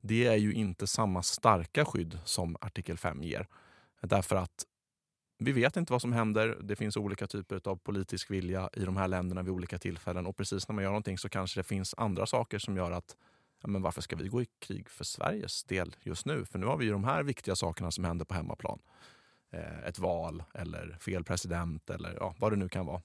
det 0.00 0.26
är 0.26 0.36
ju 0.36 0.52
inte 0.52 0.86
samma 0.86 1.22
starka 1.22 1.84
skydd 1.84 2.18
som 2.24 2.56
artikel 2.60 2.98
5 2.98 3.22
ger. 3.22 3.46
Därför 4.00 4.36
att 4.36 4.66
vi 5.38 5.52
vet 5.52 5.76
inte 5.76 5.92
vad 5.92 6.02
som 6.02 6.12
händer. 6.12 6.58
Det 6.62 6.76
finns 6.76 6.96
olika 6.96 7.26
typer 7.26 7.68
av 7.68 7.76
politisk 7.76 8.30
vilja 8.30 8.70
i 8.72 8.84
de 8.84 8.96
här 8.96 9.08
länderna 9.08 9.42
vid 9.42 9.52
olika 9.52 9.78
tillfällen. 9.78 10.26
Och 10.26 10.36
precis 10.36 10.68
när 10.68 10.74
man 10.74 10.84
gör 10.84 10.90
någonting 10.90 11.18
så 11.18 11.28
kanske 11.28 11.60
det 11.60 11.64
finns 11.64 11.94
andra 11.96 12.26
saker 12.26 12.58
som 12.58 12.76
gör 12.76 12.90
att 12.90 13.16
ja, 13.62 13.68
men 13.68 13.82
varför 13.82 14.02
ska 14.02 14.16
vi 14.16 14.28
gå 14.28 14.42
i 14.42 14.46
krig 14.58 14.88
för 14.88 15.04
Sveriges 15.04 15.64
del 15.64 15.96
just 16.00 16.26
nu? 16.26 16.44
För 16.44 16.58
nu 16.58 16.66
har 16.66 16.76
vi 16.76 16.84
ju 16.84 16.92
de 16.92 17.04
här 17.04 17.22
viktiga 17.22 17.56
sakerna 17.56 17.90
som 17.90 18.04
händer 18.04 18.24
på 18.24 18.34
hemmaplan. 18.34 18.78
Eh, 19.50 19.84
ett 19.84 19.98
val 19.98 20.42
eller 20.54 20.96
fel 21.00 21.24
president 21.24 21.90
eller 21.90 22.16
ja, 22.20 22.34
vad 22.38 22.52
det 22.52 22.56
nu 22.56 22.68
kan 22.68 22.86
vara. 22.86 23.02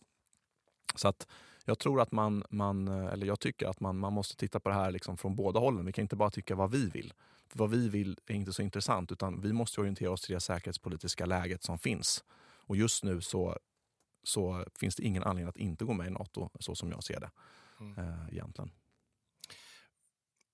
Så 0.96 1.08
att 1.08 1.28
jag 1.66 1.80
tror 1.80 2.02
att 2.02 2.12
man, 2.12 2.44
man 2.50 2.88
eh, 2.88 3.14
eller 3.14 3.28
jag 3.28 3.40
tycker 3.40 3.68
att 3.68 3.80
man, 3.80 3.98
man 3.98 4.14
måste 4.14 4.36
titta 4.36 4.60
på 4.60 4.70
det 4.70 4.76
här 4.76 4.92
liksom 4.92 5.18
från 5.18 5.36
båda 5.36 5.60
hållen. 5.60 5.86
Vi 5.86 5.92
kan 5.92 6.02
inte 6.02 6.16
bara 6.16 6.32
tycka 6.32 6.56
vad 6.56 6.72
vi 6.72 6.90
vill. 6.90 7.14
Vad 7.54 7.70
vi 7.70 7.90
vill 7.90 8.18
är 8.26 8.34
inte 8.34 8.54
så 8.54 8.62
intressant 8.62 9.12
utan 9.12 9.42
vi 9.42 9.54
måste 9.54 9.82
orientera 9.82 10.12
oss 10.12 10.22
till 10.22 10.34
det 10.34 10.40
säkerhetspolitiska 10.40 11.26
läget 11.26 11.64
som 11.64 11.80
finns. 11.80 12.24
Och 12.66 12.76
just 12.78 13.04
nu 13.04 13.22
så, 13.22 13.58
så 14.24 14.66
finns 14.76 14.96
det 14.96 15.04
ingen 15.04 15.24
anledning 15.24 15.50
att 15.50 15.58
inte 15.58 15.86
gå 15.86 15.94
med 15.94 16.08
i 16.08 16.10
Nato 16.10 16.50
så 16.60 16.76
som 16.76 16.92
jag 16.92 17.04
ser 17.04 17.20
det. 17.20 17.32
Mm. 17.80 17.98
Eh, 17.98 18.28
egentligen. 18.32 18.72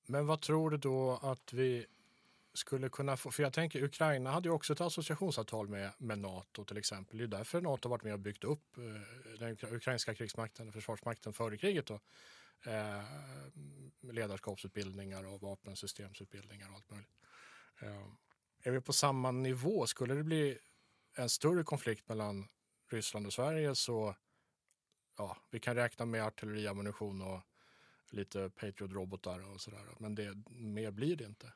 Men 0.08 0.28
vad 0.28 0.42
tror 0.42 0.70
du 0.70 0.78
då 0.78 1.20
att 1.22 1.54
vi 1.54 1.86
skulle 2.54 2.90
kunna 2.90 3.18
få, 3.18 3.32
för 3.32 3.44
jag 3.44 3.54
tänker 3.54 3.84
Ukraina 3.84 4.32
hade 4.32 4.50
ju 4.50 4.54
också 4.54 4.74
ett 4.74 4.82
associationsavtal 4.82 5.68
med, 5.68 5.92
med 5.98 6.20
Nato 6.20 6.66
till 6.66 6.78
exempel. 6.78 7.18
Det 7.18 7.24
är 7.24 7.28
därför 7.28 7.62
Nato 7.62 7.90
varit 7.90 8.04
med 8.04 8.14
och 8.14 8.20
byggt 8.20 8.44
upp 8.44 8.78
eh, 8.78 8.84
den 9.40 9.58
ukrainska 9.72 10.16
krigsmakten, 10.16 10.72
försvarsmakten 10.72 11.34
före 11.34 11.58
kriget. 11.58 11.86
Då. 11.86 12.00
Eh, 12.68 13.04
ledarskapsutbildningar 14.02 15.24
och 15.24 15.42
vapensystemsutbildningar 15.42 16.70
och 16.70 16.76
allt 16.76 16.92
möjligt. 16.92 17.18
Eh, 17.82 18.08
är 18.64 18.72
vi 18.72 18.82
på 18.82 18.94
samma 18.94 19.32
nivå? 19.32 19.88
Skulle 19.88 20.14
det 20.14 20.24
bli 20.24 20.58
en 21.16 21.30
större 21.30 21.64
konflikt 21.64 22.10
mellan 22.10 22.48
Ryssland 22.92 23.26
och 23.26 23.34
Sverige 23.34 23.76
så 23.76 24.16
ja, 25.18 25.38
vi 25.52 25.60
kan 25.60 25.76
räkna 25.76 26.06
med 26.06 26.24
artilleriammunition 26.24 27.22
och 27.22 27.42
lite 28.10 28.50
Patriot-robotar 28.50 29.54
och 29.54 29.62
sådär. 29.62 29.86
Men 29.98 30.16
det, 30.16 30.44
mer 30.50 30.92
blir 30.92 31.16
det 31.16 31.24
inte. 31.24 31.54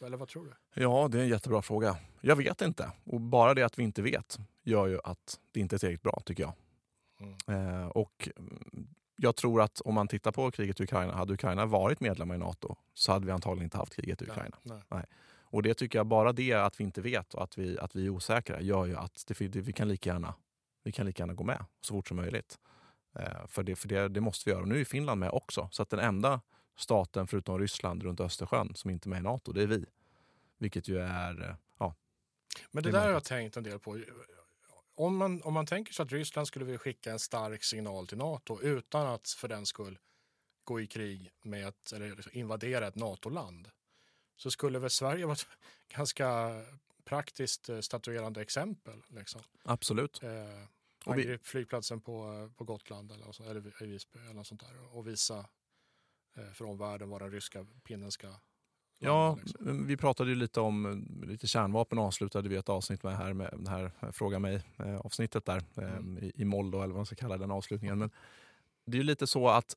Eller 0.00 0.16
vad 0.16 0.28
tror 0.28 0.44
du? 0.44 0.82
Ja, 0.82 1.08
det 1.08 1.18
är 1.18 1.22
en 1.22 1.28
jättebra 1.28 1.62
fråga. 1.62 1.96
Jag 2.20 2.36
vet 2.36 2.62
inte. 2.62 2.92
Och 3.04 3.20
bara 3.20 3.54
det 3.54 3.62
att 3.62 3.78
vi 3.78 3.82
inte 3.82 4.02
vet 4.02 4.38
gör 4.62 4.86
ju 4.86 5.00
att 5.04 5.40
det 5.52 5.60
inte 5.60 5.76
är 5.76 5.78
tillräckligt 5.78 6.02
bra, 6.02 6.22
tycker 6.24 6.42
jag. 6.42 6.52
Mm. 7.20 7.80
Eh, 7.80 7.88
och 7.88 8.28
jag 9.20 9.36
tror 9.36 9.62
att 9.62 9.80
om 9.80 9.94
man 9.94 10.08
tittar 10.08 10.32
på 10.32 10.50
kriget 10.50 10.80
i 10.80 10.82
Ukraina, 10.82 11.14
hade 11.14 11.32
Ukraina 11.32 11.66
varit 11.66 12.00
medlemmar 12.00 12.34
i 12.34 12.38
Nato 12.38 12.76
så 12.94 13.12
hade 13.12 13.26
vi 13.26 13.32
antagligen 13.32 13.64
inte 13.64 13.76
haft 13.76 13.94
kriget 13.94 14.22
i 14.22 14.24
Ukraina. 14.24 14.56
Nej, 14.62 14.82
nej. 14.88 15.04
Och 15.50 15.62
det 15.62 15.74
tycker 15.74 15.98
jag, 15.98 16.06
bara 16.06 16.32
det 16.32 16.52
att 16.52 16.80
vi 16.80 16.84
inte 16.84 17.00
vet 17.00 17.34
och 17.34 17.42
att 17.42 17.58
vi, 17.58 17.78
att 17.78 17.96
vi 17.96 18.06
är 18.06 18.10
osäkra 18.10 18.60
gör 18.60 18.86
ju 18.86 18.96
att 18.96 19.24
det, 19.26 19.48
det, 19.48 19.60
vi, 19.60 19.72
kan 19.72 19.88
lika 19.88 20.10
gärna, 20.10 20.34
vi 20.82 20.92
kan 20.92 21.06
lika 21.06 21.22
gärna 21.22 21.34
gå 21.34 21.44
med 21.44 21.64
så 21.80 21.94
fort 21.94 22.08
som 22.08 22.16
möjligt. 22.16 22.58
Eh, 23.14 23.46
för 23.46 23.62
det, 23.62 23.76
för 23.76 23.88
det, 23.88 24.08
det 24.08 24.20
måste 24.20 24.50
vi 24.50 24.52
göra. 24.52 24.62
Och 24.62 24.68
nu 24.68 24.80
är 24.80 24.84
Finland 24.84 25.20
med 25.20 25.30
också. 25.30 25.68
Så 25.72 25.82
att 25.82 25.90
den 25.90 26.00
enda 26.00 26.40
staten 26.76 27.26
förutom 27.26 27.58
Ryssland 27.58 28.02
runt 28.02 28.20
Östersjön 28.20 28.74
som 28.74 28.90
inte 28.90 29.08
är 29.08 29.10
med 29.10 29.18
i 29.18 29.22
Nato, 29.22 29.52
det 29.52 29.62
är 29.62 29.66
vi. 29.66 29.86
Vilket 30.58 30.88
ju 30.88 30.98
är... 30.98 31.42
Eh, 31.42 31.54
ja, 31.78 31.94
Men 32.70 32.82
det, 32.82 32.90
det 32.90 32.98
där 32.98 33.06
har 33.06 33.12
jag 33.12 33.24
tänkt 33.24 33.56
en 33.56 33.62
del 33.62 33.78
på. 33.78 33.98
Om 34.98 35.16
man, 35.16 35.42
om 35.42 35.54
man 35.54 35.66
tänker 35.66 35.92
sig 35.92 36.02
att 36.02 36.12
Ryssland 36.12 36.48
skulle 36.48 36.64
vilja 36.64 36.78
skicka 36.78 37.12
en 37.12 37.18
stark 37.18 37.64
signal 37.64 38.06
till 38.06 38.18
Nato 38.18 38.60
utan 38.62 39.06
att 39.06 39.28
för 39.28 39.48
den 39.48 39.66
skull 39.66 39.98
gå 40.64 40.80
i 40.80 40.86
krig 40.86 41.30
med 41.42 41.68
ett, 41.68 41.92
eller 41.92 42.36
invadera 42.36 42.86
ett 42.86 42.94
NATO-land 42.94 43.70
så 44.36 44.50
skulle 44.50 44.78
väl 44.78 44.90
Sverige 44.90 45.24
vara 45.26 45.34
ett 45.34 45.46
ganska 45.88 46.60
praktiskt 47.04 47.68
eh, 47.68 47.80
statuerande 47.80 48.42
exempel. 48.42 49.02
Liksom. 49.08 49.42
Absolut. 49.62 50.22
Eh, 50.22 50.64
angrip 51.04 51.46
flygplatsen 51.46 52.00
på, 52.00 52.50
på 52.56 52.64
Gotland 52.64 53.12
eller, 53.12 53.32
så, 53.32 53.44
eller 53.44 53.82
i 53.82 53.86
Visby 53.86 54.18
eller 54.18 54.34
något 54.34 54.46
sånt 54.46 54.60
där 54.60 54.96
och 54.96 55.06
visa 55.06 55.48
eh, 56.36 56.52
för 56.52 56.64
omvärlden 56.64 57.08
var 57.08 57.20
den 57.20 57.30
ryska 57.30 57.66
pinnen 57.84 58.12
ska 58.12 58.34
Ja, 58.98 59.38
liksom. 59.42 59.86
vi 59.86 59.96
pratade 59.96 60.30
ju 60.30 60.36
lite 60.36 60.60
om 60.60 61.06
lite 61.26 61.46
kärnvapen 61.46 61.98
avslutade 61.98 62.48
vi 62.48 62.56
ett 62.56 62.68
avsnitt 62.68 63.02
med 63.02 63.16
här 63.16 63.32
med 63.32 63.54
det 63.58 63.70
här 63.70 64.12
Fråga 64.12 64.38
mig 64.38 64.62
avsnittet 65.00 65.44
där 65.44 65.62
mm. 65.76 66.18
i, 66.18 66.32
i 66.34 66.44
moll 66.44 66.70
då, 66.70 66.78
eller 66.78 66.88
vad 66.88 66.98
man 66.98 67.06
ska 67.06 67.16
kalla 67.16 67.36
den 67.36 67.50
avslutningen. 67.50 67.98
Men 67.98 68.10
det 68.86 68.96
är 68.96 68.98
ju 68.98 69.02
lite 69.02 69.26
så 69.26 69.48
att 69.48 69.74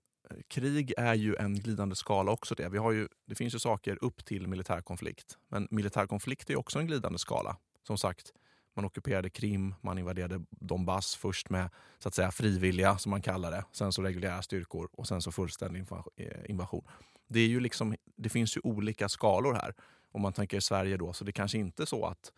krig 0.48 0.94
är 0.98 1.14
ju 1.14 1.36
en 1.36 1.56
glidande 1.56 1.96
skala 1.96 2.32
också. 2.32 2.56
Det. 2.56 2.70
Vi 2.70 2.78
har 2.78 2.92
ju, 2.92 3.08
det 3.26 3.36
finns 3.36 3.56
ju 3.56 3.60
saker 3.60 3.98
upp 4.02 4.26
till 4.26 4.48
militärkonflikt. 4.48 5.38
Men 5.48 5.68
militärkonflikt 5.72 6.50
är 6.50 6.56
också 6.56 6.80
en 6.80 6.88
glidande 6.88 7.20
skala. 7.20 7.58
Som 7.88 7.98
sagt, 7.98 8.34
man 8.76 8.86
ockuperade 8.86 9.30
Krim, 9.30 9.76
man 9.82 9.98
invaderade 9.98 10.42
Donbass 10.50 11.16
först 11.16 11.50
med 11.50 11.70
så 12.00 12.08
att 12.08 12.16
säga 12.16 12.32
frivilliga, 12.32 12.98
som 12.98 13.10
man 13.10 13.22
kallar 13.22 13.52
det. 13.52 13.66
Sen 13.72 13.94
så 13.94 14.02
reguljära 14.02 14.42
styrkor 14.42 14.90
och 14.92 15.08
sen 15.08 15.22
så 15.22 15.32
fullständig 15.32 15.86
eh, 16.16 16.50
invasion. 16.50 16.84
Det, 17.32 17.40
är 17.40 17.48
ju 17.48 17.60
liksom, 17.60 17.96
det 18.16 18.30
finns 18.30 18.58
ju 18.58 18.62
olika 18.64 19.10
skalor 19.10 19.54
här. 19.54 19.74
Om 20.12 20.22
man 20.22 20.34
tänker 20.34 20.60
Sverige 20.60 20.98
då, 20.98 21.14
så 21.14 21.24
det 21.24 21.32
kanske 21.32 21.58
inte 21.58 21.84
är 21.84 21.86
så 21.86 22.06
att 22.06 22.32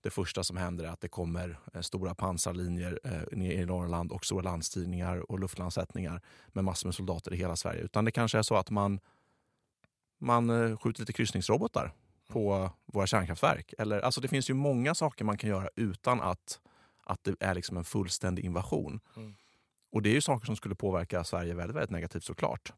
det 0.00 0.10
första 0.10 0.44
som 0.44 0.56
händer 0.56 0.84
är 0.84 0.88
att 0.88 1.00
det 1.00 1.08
kommer 1.08 1.58
eh, 1.74 1.80
stora 1.80 2.14
pansarlinjer 2.14 3.00
eh, 3.04 3.38
ner 3.38 3.52
i 3.52 3.66
Norrland 3.66 4.12
och 4.12 4.24
stora 4.24 4.42
landstigningar 4.42 5.30
och 5.30 5.40
luftlandsättningar 5.40 6.22
med 6.48 6.64
massor 6.64 6.88
med 6.88 6.94
soldater 6.94 7.34
i 7.34 7.36
hela 7.36 7.56
Sverige. 7.56 7.80
Utan 7.80 8.04
det 8.04 8.10
kanske 8.10 8.38
är 8.38 8.42
så 8.42 8.56
att 8.56 8.70
man, 8.70 9.00
man 10.18 10.50
eh, 10.50 10.76
skjuter 10.76 11.00
lite 11.00 11.12
kryssningsrobotar 11.12 11.92
på 12.28 12.70
våra 12.86 13.06
kärnkraftverk. 13.06 13.74
Eller, 13.78 14.00
alltså 14.00 14.20
det 14.20 14.28
finns 14.28 14.50
ju 14.50 14.54
många 14.54 14.94
saker 14.94 15.24
man 15.24 15.38
kan 15.38 15.50
göra 15.50 15.68
utan 15.76 16.20
att, 16.20 16.60
att 17.04 17.24
det 17.24 17.36
är 17.40 17.54
liksom 17.54 17.76
en 17.76 17.84
fullständig 17.84 18.44
invasion. 18.44 19.00
Mm. 19.16 19.34
Och 19.92 20.02
det 20.02 20.08
är 20.08 20.14
ju 20.14 20.20
saker 20.20 20.46
som 20.46 20.56
skulle 20.56 20.74
påverka 20.74 21.24
Sverige 21.24 21.54
väldigt, 21.54 21.76
väldigt 21.76 21.90
negativt 21.90 22.24
såklart. 22.24 22.72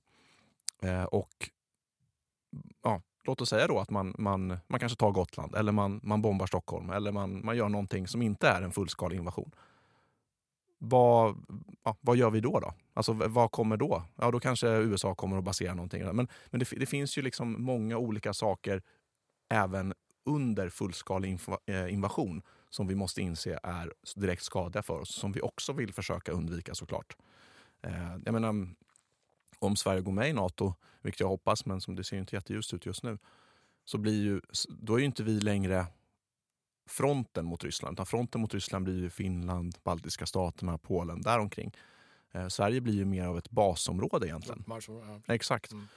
Eh, 0.83 1.05
och 1.05 1.51
ja, 2.83 3.03
låt 3.25 3.41
oss 3.41 3.49
säga 3.49 3.67
då 3.67 3.79
att 3.79 3.91
man, 3.91 4.15
man, 4.19 4.59
man 4.67 4.81
kanske 4.81 4.99
tar 4.99 5.11
Gotland 5.11 5.55
eller 5.55 5.73
man, 5.73 6.01
man 6.03 6.23
bombar 6.23 6.47
Stockholm 6.47 6.91
eller 6.91 7.13
man, 7.13 7.45
man 7.45 7.57
gör 7.57 7.69
någonting 7.69 8.09
som 8.09 8.23
inte 8.23 8.49
är 8.49 8.63
en 8.63 8.73
fullskalig 8.73 9.17
invasion. 9.17 9.51
Vad, 10.79 11.37
ja, 11.85 11.97
vad 12.01 12.17
gör 12.17 12.31
vi 12.31 12.41
då? 12.41 12.61
då? 12.61 12.75
Alltså, 12.95 13.13
vad 13.13 13.51
kommer 13.51 13.77
då? 13.77 14.03
Ja, 14.17 14.31
då 14.31 14.41
kanske 14.41 14.69
USA 14.69 15.15
kommer 15.15 15.39
att 15.39 15.45
basera 15.45 15.75
någonting. 15.75 16.05
Men, 16.05 16.29
men 16.51 16.61
det, 16.61 16.67
det 16.77 16.87
finns 16.87 17.19
ju 17.19 17.23
liksom 17.23 17.63
många 17.63 17.99
olika 17.99 18.33
saker 18.33 18.83
även 19.49 19.95
under 20.25 20.69
fullskalig 20.69 21.39
eh, 21.67 21.93
invasion 21.93 22.43
som 22.71 22.87
vi 22.87 22.95
måste 22.95 23.21
inse 23.21 23.59
är 23.63 23.93
direkt 24.17 24.43
skadliga 24.43 24.83
för 24.83 24.99
oss, 24.99 25.15
som 25.15 25.33
vi 25.33 25.41
också 25.41 25.73
vill 25.73 25.93
försöka 25.93 26.33
undvika 26.33 26.75
såklart. 26.75 27.17
Eh, 27.83 28.17
jag 28.25 28.33
menar, 28.33 28.69
om 29.61 29.77
Sverige 29.77 30.01
går 30.01 30.13
med 30.13 30.31
i 30.31 30.33
NATO, 30.33 30.75
vilket 31.03 31.21
jag 31.21 31.29
hoppas, 31.29 31.67
men 31.67 31.81
som 31.81 31.97
det 31.97 32.05
ser 32.05 32.17
inte 32.17 32.37
jätteljust 32.37 32.75
ut 32.75 32.87
just 32.87 33.03
nu, 33.03 33.19
så 33.85 33.99
blir 33.99 34.23
ju, 34.23 34.41
då 34.69 34.95
är 34.95 34.99
ju 34.99 35.05
inte 35.05 35.23
vi 35.23 35.41
längre 35.41 35.87
fronten 36.87 37.45
mot 37.45 37.65
Ryssland. 37.65 37.95
Utan 37.95 38.07
fronten 38.07 38.41
mot 38.41 38.55
Ryssland 38.55 38.85
blir 38.85 38.99
ju 38.99 39.11
Finland, 39.11 39.79
baltiska 39.83 40.27
staterna, 40.27 40.79
Polen, 40.79 41.23
däromkring. 41.23 41.77
Eh, 42.33 42.49
Sverige 42.49 42.81
blir 42.81 42.95
ju 42.95 43.05
mer 43.05 43.27
av 43.27 43.39
ett 43.39 43.51
basområde 43.51 44.27
egentligen. 44.27 44.65
Marsområde, 44.67 45.21
Exakt. 45.27 45.73
Mm. 45.73 45.89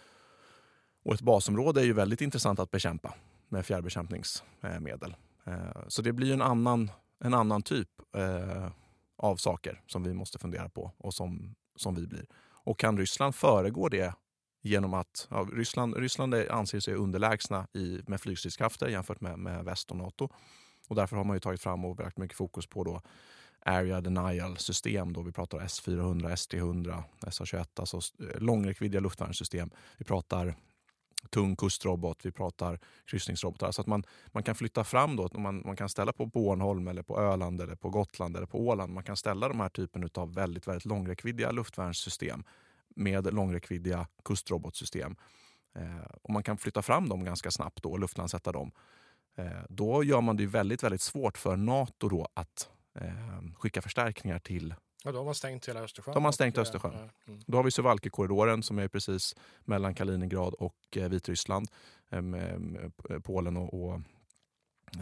Och 1.04 1.14
ett 1.14 1.22
basområde 1.22 1.82
är 1.82 1.86
ju 1.86 1.94
väldigt 1.94 2.22
intressant 2.22 2.60
att 2.60 2.72
bekämpa 2.72 3.14
med 3.50 3.66
fjärrbekämpningsmedel. 3.66 5.16
Eh, 5.44 5.88
så 5.88 6.02
det 6.02 6.14
blir 6.14 6.28
ju 6.28 6.34
en 6.34 6.42
annan, 6.42 6.92
en 7.20 7.34
annan 7.34 7.62
typ 7.62 7.90
eh, 8.16 8.70
av 9.18 9.36
saker 9.36 9.82
som 9.88 10.04
vi 10.04 10.14
måste 10.14 10.40
fundera 10.40 10.70
på 10.70 10.92
och 10.98 11.14
som, 11.14 11.56
som 11.76 11.96
vi 11.96 12.08
blir. 12.08 12.26
Och 12.64 12.80
kan 12.80 12.98
Ryssland 12.98 13.36
föregå 13.36 13.90
det 13.90 14.14
genom 14.62 14.94
att 14.94 15.28
ja, 15.30 15.48
Ryssland, 15.54 15.98
Ryssland 15.98 16.34
anser 16.34 16.80
sig 16.80 16.94
underlägsna 16.94 17.68
i, 17.74 18.00
med 18.08 18.22
flygstridskrafter 18.22 18.88
jämfört 18.88 19.22
med, 19.22 19.40
med 19.40 19.66
väst 19.66 19.92
och 19.92 19.98
Nato. 19.98 20.30
Och 20.88 20.96
därför 20.96 21.18
har 21.18 21.24
man 21.24 21.36
ju 21.36 21.40
tagit 21.40 21.62
fram 21.62 21.86
och 21.86 22.00
lagt 22.00 22.18
mycket 22.18 22.38
fokus 22.38 22.68
på 22.68 22.84
då 22.84 23.02
Area 23.66 24.02
Denial 24.02 24.58
system. 24.58 25.14
Då 25.14 25.22
vi 25.22 25.32
pratar 25.32 25.60
S400, 25.60 26.30
ST100, 26.30 27.04
SA21, 27.22 27.66
alltså 27.76 27.98
eh, 27.98 28.40
långräckviddiga 28.40 29.02
luftvärnssystem. 29.02 29.70
Vi 29.98 30.06
pratar 30.06 30.56
tung 31.30 31.56
kustrobot, 31.56 32.26
vi 32.26 32.32
pratar 32.32 32.80
kryssningsrobotar. 33.06 33.72
Så 33.72 33.82
att 33.82 33.88
man, 33.88 34.04
man 34.28 34.44
kan 34.44 34.56
flytta 34.56 34.84
fram 34.84 35.16
då, 35.16 35.30
man, 35.34 35.62
man 35.66 35.76
kan 35.76 35.90
ställa 35.90 36.14
på 36.14 36.26
Bornholm, 36.26 36.88
eller 36.88 37.04
på 37.04 37.20
Öland, 37.20 37.62
eller 37.62 37.76
på 37.76 37.90
Gotland 37.90 38.38
eller 38.38 38.48
på 38.48 38.60
Åland. 38.60 38.94
Man 38.94 39.04
kan 39.04 39.18
ställa 39.18 39.48
de 39.48 39.60
här 39.60 39.70
typen 39.70 40.10
av 40.14 40.34
väldigt, 40.34 40.68
väldigt 40.68 40.86
långräckviddiga 40.86 41.52
luftvärnssystem 41.52 42.44
med 42.96 43.34
långräckviddiga 43.34 44.08
kustrobotsystem. 44.26 45.16
Eh, 45.76 46.06
och 46.22 46.30
man 46.30 46.44
kan 46.44 46.58
flytta 46.58 46.82
fram 46.82 47.10
dem 47.10 47.24
ganska 47.24 47.52
snabbt 47.52 47.84
då, 47.84 47.92
och 47.92 48.00
luftlandsätta 48.00 48.52
dem. 48.52 48.72
Eh, 49.36 49.64
då 49.70 50.04
gör 50.04 50.22
man 50.22 50.38
det 50.38 50.46
väldigt, 50.46 50.84
väldigt 50.84 51.02
svårt 51.02 51.38
för 51.38 51.56
Nato 51.58 52.10
då 52.10 52.28
att 52.34 52.70
eh, 53.00 53.54
skicka 53.56 53.82
förstärkningar 53.82 54.40
till 54.40 54.76
Ja, 55.06 55.12
då 55.12 55.18
har 55.18 55.26
man 55.26 55.36
stängt 55.36 55.70
hela 55.70 55.80
Östersjön. 55.80 56.14
Då 56.14 56.18
har 56.18 56.24
man 56.24 56.34
stängt 56.34 56.58
Östersjön. 56.58 56.94
eh, 56.94 57.00
mm. 57.28 57.42
Då 57.48 57.58
har 57.58 57.64
vi 57.64 57.72
Suwalki-korridoren 57.72 58.64
som 58.64 58.80
är 58.80 58.88
precis 58.88 59.36
mellan 59.66 59.96
Kaliningrad 59.96 60.54
och 60.54 60.98
eh, 60.98 61.10
Vitryssland, 61.10 61.68
eh, 62.10 62.22
med, 62.22 62.62
med 62.62 62.92
Polen 63.24 63.58
och, 63.58 63.74
och 63.74 63.94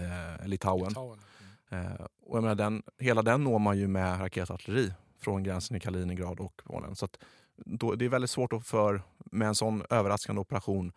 eh, 0.01 0.47
Litauen. 0.47 0.87
Litauen. 0.87 1.19
Mm. 1.69 1.85
Eh, 1.85 2.05
och 2.21 2.37
jag 2.37 2.43
menar, 2.43 2.55
den, 2.55 2.83
hela 2.97 3.21
den 3.21 3.43
når 3.43 3.59
man 3.59 3.77
ju 3.77 3.87
med 3.87 4.19
raketartilleri 4.19 4.93
från 5.19 5.43
gränsen 5.43 5.77
i 5.77 5.79
Kaliningrad 5.79 6.39
och 6.39 6.61
Polen. 6.65 6.95
Så 6.95 7.05
att 7.05 7.17
då, 7.55 7.95
det 7.95 8.05
är 8.05 8.09
väldigt 8.09 8.29
svårt 8.29 8.53
att 8.53 8.67
för, 8.67 9.01
med 9.17 9.47
en 9.47 9.55
sån 9.55 9.83
överraskande 9.89 10.41
operation 10.41 10.91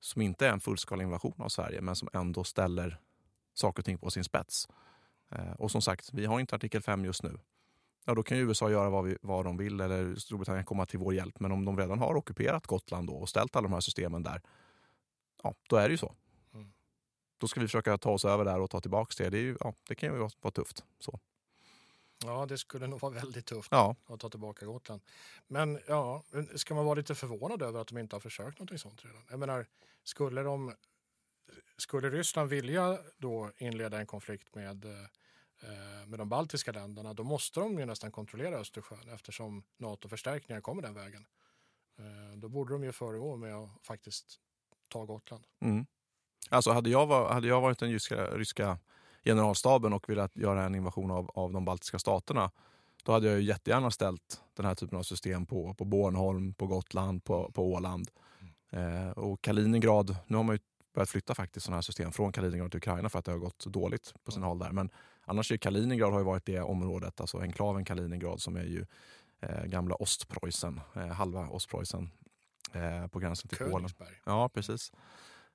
som 0.00 0.22
inte 0.22 0.46
är 0.46 0.52
en 0.52 0.60
fullskalig 0.60 1.04
invasion 1.04 1.34
av 1.38 1.48
Sverige 1.48 1.80
men 1.80 1.96
som 1.96 2.08
ändå 2.12 2.44
ställer 2.44 3.00
saker 3.54 3.80
och 3.80 3.84
ting 3.84 3.98
på 3.98 4.10
sin 4.10 4.24
spets. 4.24 4.68
Eh, 5.30 5.52
och 5.52 5.70
som 5.70 5.82
sagt, 5.82 6.10
vi 6.12 6.26
har 6.26 6.40
inte 6.40 6.56
artikel 6.56 6.82
5 6.82 7.04
just 7.04 7.22
nu. 7.22 7.38
Ja, 8.04 8.14
då 8.14 8.22
kan 8.22 8.38
ju 8.38 8.48
USA 8.48 8.70
göra 8.70 8.90
vad, 8.90 9.04
vi, 9.04 9.16
vad 9.22 9.44
de 9.44 9.56
vill 9.56 9.80
eller 9.80 10.14
Storbritannien 10.14 10.64
komma 10.64 10.86
till 10.86 10.98
vår 10.98 11.14
hjälp. 11.14 11.40
Men 11.40 11.52
om 11.52 11.64
de 11.64 11.78
redan 11.78 11.98
har 11.98 12.14
ockuperat 12.14 12.66
Gotland 12.66 13.06
då 13.06 13.12
och 13.12 13.28
ställt 13.28 13.56
alla 13.56 13.68
de 13.68 13.72
här 13.72 13.80
systemen 13.80 14.22
där, 14.22 14.42
ja, 15.42 15.54
då 15.68 15.76
är 15.76 15.88
det 15.88 15.92
ju 15.92 15.98
så. 15.98 16.14
Mm. 16.54 16.72
Då 17.38 17.48
ska 17.48 17.60
vi 17.60 17.66
försöka 17.66 17.98
ta 17.98 18.10
oss 18.10 18.24
över 18.24 18.44
där 18.44 18.60
och 18.60 18.70
ta 18.70 18.80
tillbaka 18.80 19.24
det. 19.24 19.30
Det, 19.30 19.38
är 19.38 19.42
ju, 19.42 19.56
ja, 19.60 19.74
det 19.88 19.94
kan 19.94 20.12
ju 20.12 20.18
vara, 20.18 20.30
vara 20.40 20.52
tufft. 20.52 20.84
Så. 20.98 21.20
Ja, 22.24 22.46
det 22.46 22.58
skulle 22.58 22.86
nog 22.86 23.00
vara 23.00 23.12
väldigt 23.12 23.46
tufft 23.46 23.68
Ja, 23.72 23.96
att 24.06 24.20
ta 24.20 24.28
tillbaka 24.28 24.66
Gotland. 24.66 25.02
Men 25.46 25.80
ja, 25.86 26.22
ska 26.54 26.74
man 26.74 26.84
vara 26.84 26.94
lite 26.94 27.14
förvånad 27.14 27.62
över 27.62 27.80
att 27.80 27.88
de 27.88 27.98
inte 27.98 28.16
har 28.16 28.20
försökt 28.20 28.58
någonting 28.58 28.78
sånt 28.78 29.04
redan? 29.04 29.22
Jag 29.30 29.38
menar, 29.38 29.66
skulle, 30.04 30.42
de, 30.42 30.74
skulle 31.76 32.10
Ryssland 32.10 32.50
vilja 32.50 32.98
då 33.16 33.52
inleda 33.56 34.00
en 34.00 34.06
konflikt 34.06 34.54
med, 34.54 34.84
eh, 34.84 35.06
med 36.06 36.18
de 36.18 36.28
baltiska 36.28 36.72
länderna, 36.72 37.14
då 37.14 37.24
måste 37.24 37.60
de 37.60 37.78
ju 37.78 37.86
nästan 37.86 38.10
kontrollera 38.10 38.58
Östersjön 38.58 39.08
eftersom 39.14 39.62
NATO-förstärkningar 39.76 40.60
kommer 40.60 40.82
den 40.82 40.94
vägen. 40.94 41.26
Eh, 41.98 42.36
då 42.36 42.48
borde 42.48 42.72
de 42.72 42.84
ju 42.84 42.92
föregå 42.92 43.36
med 43.36 43.54
att 43.54 43.70
faktiskt 43.82 44.40
ta 44.88 45.04
Gotland. 45.04 45.44
Mm. 45.60 45.86
Alltså 46.50 46.70
hade 46.70 46.90
jag, 46.90 47.06
var, 47.06 47.32
hade 47.32 47.48
jag 47.48 47.60
varit 47.60 47.78
den 47.78 47.92
ryska, 47.92 48.26
ryska 48.26 48.78
generalstaben 49.24 49.92
och 49.92 50.08
velat 50.08 50.36
göra 50.36 50.64
en 50.64 50.74
invasion 50.74 51.10
av, 51.10 51.30
av 51.34 51.52
de 51.52 51.64
baltiska 51.64 51.98
staterna, 51.98 52.50
då 53.04 53.12
hade 53.12 53.26
jag 53.26 53.36
ju 53.40 53.44
jättegärna 53.44 53.90
ställt 53.90 54.40
den 54.54 54.66
här 54.66 54.74
typen 54.74 54.98
av 54.98 55.02
system 55.02 55.46
på, 55.46 55.74
på 55.74 55.84
Bornholm, 55.84 56.54
på 56.54 56.66
Gotland, 56.66 57.24
på, 57.24 57.52
på 57.52 57.72
Åland. 57.72 58.10
Eh, 58.70 59.10
och 59.10 59.42
Kaliningrad, 59.42 60.16
nu 60.26 60.36
har 60.36 60.44
man 60.44 60.54
ju 60.54 60.60
börjat 60.94 61.10
flytta 61.10 61.34
faktiskt 61.34 61.66
sådana 61.66 61.76
här 61.76 61.82
system 61.82 62.12
från 62.12 62.32
Kaliningrad 62.32 62.70
till 62.70 62.78
Ukraina 62.78 63.08
för 63.08 63.18
att 63.18 63.24
det 63.24 63.32
har 63.32 63.38
gått 63.38 63.66
dåligt 63.66 64.14
på 64.24 64.32
sina 64.32 64.46
håll 64.46 64.58
där. 64.58 64.70
Men 64.70 64.90
annars 65.28 65.52
är 65.52 65.56
Kaliningrad 65.56 66.12
har 66.12 66.20
ju 66.20 66.24
varit 66.24 66.46
det 66.46 66.60
området, 66.60 67.20
alltså 67.20 67.38
enklaven 67.38 67.84
Kaliningrad 67.84 68.40
som 68.40 68.56
är 68.56 68.64
ju 68.64 68.86
eh, 69.40 69.64
gamla 69.64 69.94
Ostpreussen, 69.94 70.80
eh, 70.94 71.06
halva 71.06 71.48
Ostpreussen 71.48 72.10
eh, 72.72 73.06
på 73.06 73.18
gränsen 73.18 73.48
till 73.48 73.58
Polen. 73.58 73.90
Ja, 74.24 74.48
precis. 74.48 74.92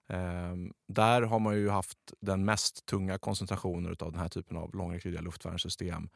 Ehm, 0.08 0.74
där 0.88 1.22
har 1.22 1.40
man 1.40 1.56
ju 1.56 1.70
haft 1.70 2.14
den 2.20 2.46
mest 2.46 2.86
tunga 2.86 3.18
koncentrationen 3.18 3.96
av 4.00 4.12
den 4.12 4.22
här 4.22 4.30
typen 4.30 4.58
av 4.58 4.76
långräckviddiga 4.76 5.22
luftvärnssystem, 5.22 6.10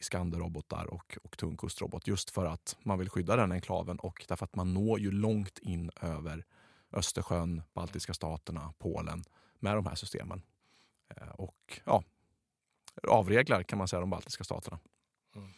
Skanderrobotar 0.00 0.86
och, 0.86 1.18
och 1.22 1.38
tung 1.38 1.56
kustrobot, 1.56 2.06
just 2.06 2.30
för 2.30 2.46
att 2.46 2.76
man 2.82 2.98
vill 2.98 3.08
skydda 3.08 3.36
den 3.36 3.52
enklaven 3.52 3.98
och 3.98 4.24
därför 4.28 4.44
att 4.44 4.56
man 4.56 4.74
når 4.74 5.00
ju 5.00 5.10
långt 5.10 5.58
in 5.58 5.90
över 6.00 6.44
Östersjön, 6.92 7.62
baltiska 7.72 8.14
staterna, 8.14 8.72
Polen 8.78 9.24
med 9.58 9.76
de 9.76 9.86
här 9.86 9.94
systemen. 9.94 10.42
Eh, 11.16 11.28
och 11.28 11.80
ja, 11.84 12.02
avreglar 13.02 13.62
kan 13.62 13.78
man 13.78 13.88
säga 13.88 14.00
de 14.00 14.10
baltiska 14.10 14.44
staterna. 14.44 14.78
Mm. 15.36 15.48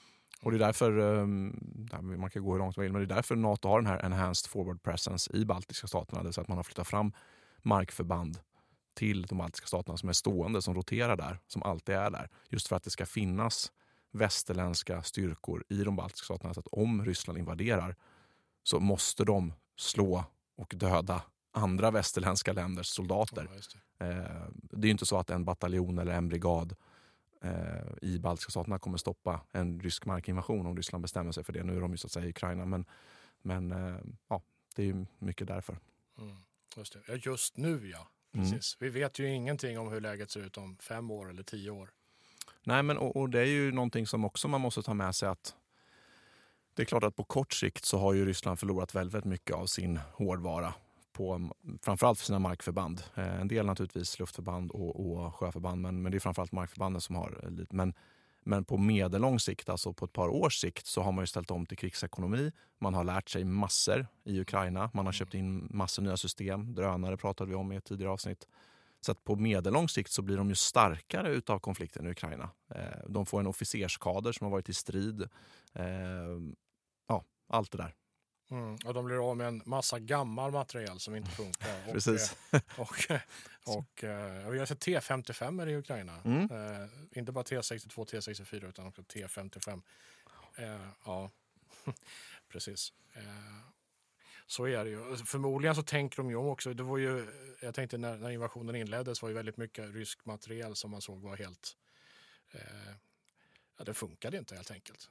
Och 0.42 0.50
det 0.50 0.56
är 0.56 0.58
därför, 0.58 0.98
um, 0.98 1.58
man 2.00 2.30
kan 2.30 2.42
gå 2.42 2.52
hur 2.52 2.58
långt 2.58 2.76
man 2.76 2.82
vill, 2.82 2.92
men 2.92 3.00
det 3.00 3.14
är 3.14 3.16
därför 3.16 3.36
NATO 3.36 3.68
har 3.68 3.80
den 3.80 3.86
här 3.86 4.04
enhanced 4.04 4.50
forward 4.50 4.82
presence 4.82 5.36
i 5.36 5.44
baltiska 5.44 5.86
staterna. 5.86 6.20
Det 6.20 6.24
vill 6.24 6.34
säga 6.34 6.42
att 6.42 6.48
man 6.48 6.58
har 6.58 6.62
flyttat 6.64 6.88
fram 6.88 7.12
markförband 7.62 8.38
till 8.94 9.22
de 9.22 9.38
baltiska 9.38 9.66
staterna 9.66 9.96
som 9.96 10.08
är 10.08 10.12
stående, 10.12 10.62
som 10.62 10.74
roterar 10.74 11.16
där, 11.16 11.38
som 11.46 11.62
alltid 11.62 11.94
är 11.94 12.10
där. 12.10 12.28
Just 12.48 12.68
för 12.68 12.76
att 12.76 12.82
det 12.82 12.90
ska 12.90 13.06
finnas 13.06 13.72
västerländska 14.10 15.02
styrkor 15.02 15.64
i 15.68 15.84
de 15.84 15.96
baltiska 15.96 16.24
staterna. 16.24 16.54
Så 16.54 16.60
att 16.60 16.68
om 16.72 17.04
Ryssland 17.04 17.38
invaderar 17.38 17.96
så 18.62 18.80
måste 18.80 19.24
de 19.24 19.52
slå 19.76 20.24
och 20.56 20.74
döda 20.76 21.22
andra 21.52 21.90
västerländska 21.90 22.52
länders 22.52 22.86
soldater. 22.86 23.48
Ja, 23.50 23.60
det. 23.98 24.06
Eh, 24.06 24.48
det 24.52 24.88
är 24.88 24.90
inte 24.90 25.06
så 25.06 25.18
att 25.18 25.30
en 25.30 25.44
bataljon 25.44 25.98
eller 25.98 26.12
en 26.12 26.28
brigad 26.28 26.76
eh, 27.40 27.86
i 28.02 28.18
baltiska 28.18 28.50
staterna 28.50 28.78
kommer 28.78 28.98
stoppa 28.98 29.40
en 29.52 29.80
rysk 29.80 30.06
markinvasion 30.06 30.66
om 30.66 30.76
Ryssland 30.76 31.02
bestämmer 31.02 31.32
sig 31.32 31.44
för 31.44 31.52
det. 31.52 31.62
Nu 31.62 31.76
är 31.76 31.80
de 31.80 31.90
ju 31.90 31.96
så 31.96 32.06
att 32.06 32.12
säga 32.12 32.26
i 32.26 32.30
Ukraina, 32.30 32.64
men, 32.64 32.84
men 33.42 33.72
eh, 33.72 34.00
ja, 34.28 34.42
det 34.76 34.82
är 34.82 34.86
ju 34.86 35.06
mycket 35.18 35.48
därför. 35.48 35.78
Mm. 36.18 36.36
Just, 36.76 36.92
det. 36.92 37.00
Ja, 37.08 37.14
just 37.14 37.56
nu 37.56 37.90
ja. 37.90 38.08
Mm. 38.32 38.50
Precis. 38.50 38.76
Vi 38.80 38.88
vet 38.88 39.18
ju 39.18 39.28
ingenting 39.28 39.78
om 39.78 39.88
hur 39.88 40.00
läget 40.00 40.30
ser 40.30 40.40
ut 40.40 40.56
om 40.56 40.76
fem 40.76 41.10
år 41.10 41.30
eller 41.30 41.42
tio 41.42 41.70
år. 41.70 41.90
Nej, 42.62 42.82
men 42.82 42.98
och, 42.98 43.16
och 43.16 43.30
det 43.30 43.40
är 43.40 43.46
ju 43.46 43.72
någonting 43.72 44.06
som 44.06 44.24
också 44.24 44.48
man 44.48 44.60
måste 44.60 44.82
ta 44.82 44.94
med 44.94 45.14
sig 45.14 45.28
att 45.28 45.54
det 46.74 46.82
är 46.82 46.86
klart 46.86 47.04
att 47.04 47.16
på 47.16 47.24
kort 47.24 47.52
sikt 47.52 47.84
så 47.84 47.98
har 47.98 48.12
ju 48.12 48.26
Ryssland 48.26 48.58
förlorat 48.58 48.94
väldigt 48.94 49.24
mycket 49.24 49.56
av 49.56 49.66
sin 49.66 50.00
hårdvara 50.12 50.74
på 51.20 51.50
framförallt 51.82 52.18
för 52.18 52.26
sina 52.26 52.38
markförband. 52.38 53.02
Eh, 53.14 53.40
en 53.40 53.48
del 53.48 53.66
naturligtvis 53.66 54.18
luftförband 54.18 54.70
och, 54.70 55.06
och 55.06 55.34
sjöförband, 55.34 55.82
men, 55.82 56.02
men 56.02 56.12
det 56.12 56.18
är 56.18 56.20
framförallt 56.20 56.52
markförbanden 56.52 57.00
som 57.00 57.16
har 57.16 57.40
eh, 57.42 57.50
lite. 57.50 57.76
Men, 57.76 57.94
men 58.42 58.64
på 58.64 58.76
medellång 58.76 59.40
sikt, 59.40 59.68
alltså 59.68 59.92
på 59.92 60.04
ett 60.04 60.12
par 60.12 60.28
års 60.28 60.60
sikt, 60.60 60.86
så 60.86 61.02
har 61.02 61.12
man 61.12 61.22
ju 61.22 61.26
ställt 61.26 61.50
om 61.50 61.66
till 61.66 61.76
krigsekonomi. 61.76 62.52
Man 62.78 62.94
har 62.94 63.04
lärt 63.04 63.28
sig 63.28 63.44
massor 63.44 64.06
i 64.24 64.40
Ukraina. 64.40 64.90
Man 64.94 65.06
har 65.06 65.12
köpt 65.12 65.34
in 65.34 65.68
massor 65.70 66.02
nya 66.02 66.16
system. 66.16 66.74
Drönare 66.74 67.16
pratade 67.16 67.50
vi 67.50 67.56
om 67.56 67.72
i 67.72 67.76
ett 67.76 67.84
tidigare 67.84 68.12
avsnitt. 68.12 68.48
Så 69.00 69.12
att 69.12 69.24
på 69.24 69.36
medellång 69.36 69.88
sikt 69.88 70.10
så 70.10 70.22
blir 70.22 70.36
de 70.36 70.48
ju 70.48 70.54
starkare 70.54 71.28
utav 71.28 71.58
konflikten 71.58 72.06
i 72.06 72.10
Ukraina. 72.10 72.50
Eh, 72.74 73.08
de 73.08 73.26
får 73.26 73.40
en 73.40 73.46
officerskader 73.46 74.32
som 74.32 74.44
har 74.44 74.50
varit 74.50 74.68
i 74.68 74.74
strid. 74.74 75.28
Ja, 77.08 77.24
allt 77.48 77.72
det 77.72 77.78
där. 77.78 77.94
Mm. 78.50 78.78
Och 78.84 78.94
de 78.94 79.04
blir 79.04 79.30
av 79.30 79.36
med 79.36 79.46
en 79.46 79.62
massa 79.66 79.98
gammal 79.98 80.50
material 80.52 81.00
som 81.00 81.16
inte 81.16 81.30
funkar. 81.30 81.76
Och, 81.86 81.92
Precis. 81.92 82.36
eh, 82.52 82.60
Och, 82.76 83.10
och, 83.76 84.04
eh, 84.04 84.48
vi 84.50 84.58
har 84.58 84.66
sett 84.66 84.86
T55 84.86 85.68
i 85.68 85.76
Ukraina. 85.76 86.22
Mm. 86.24 86.50
Eh, 86.50 86.88
inte 87.18 87.32
bara 87.32 87.44
T62, 87.44 88.04
T64 88.04 88.68
utan 88.68 88.86
också 88.86 89.02
T55. 89.02 89.82
Eh, 90.56 90.86
ja, 91.04 91.30
precis. 92.48 92.92
Eh, 93.12 93.22
så 94.46 94.66
är 94.68 94.84
det 94.84 94.90
ju. 94.90 95.16
Förmodligen 95.16 95.74
så 95.74 95.82
tänker 95.82 96.16
de 96.16 96.30
ju 96.30 96.36
om 96.36 96.46
också. 96.46 96.74
Det 96.74 96.82
var 96.82 96.98
ju, 96.98 97.26
jag 97.60 97.74
tänkte 97.74 97.98
när, 97.98 98.16
när 98.16 98.30
invasionen 98.30 98.74
inleddes 98.76 99.22
var 99.22 99.28
ju 99.28 99.34
väldigt 99.34 99.56
mycket 99.56 99.94
rysk 99.94 100.24
material 100.24 100.76
som 100.76 100.90
man 100.90 101.00
såg 101.00 101.22
var 101.22 101.36
helt... 101.36 101.76
Ja, 103.78 103.84
det 103.84 103.94
funkade 103.94 104.36
inte 104.38 104.54
helt 104.54 104.70
enkelt. 104.70 105.10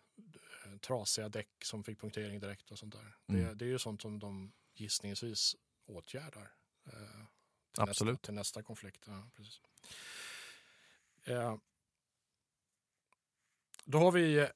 Trasiga 0.81 1.29
däck 1.29 1.49
som 1.63 1.83
fick 1.83 2.01
punktering 2.01 2.39
direkt 2.39 2.71
och 2.71 2.79
sånt 2.79 2.93
där. 2.93 3.15
Mm. 3.27 3.41
Det, 3.41 3.53
det 3.53 3.65
är 3.65 3.69
ju 3.69 3.79
sånt 3.79 4.01
som 4.01 4.19
de 4.19 4.51
gissningsvis 4.73 5.55
åtgärdar. 5.85 6.51
Eh, 6.85 6.93
till 7.73 7.83
Absolut. 7.83 8.13
Nästa, 8.13 8.25
till 8.25 8.33
nästa 8.33 8.63
konflikt. 8.63 9.03
Ja, 9.07 9.29
precis. 9.35 9.61
Eh, 11.23 11.55
då 13.85 13.97
har 13.97 14.11
vi, 14.11 14.47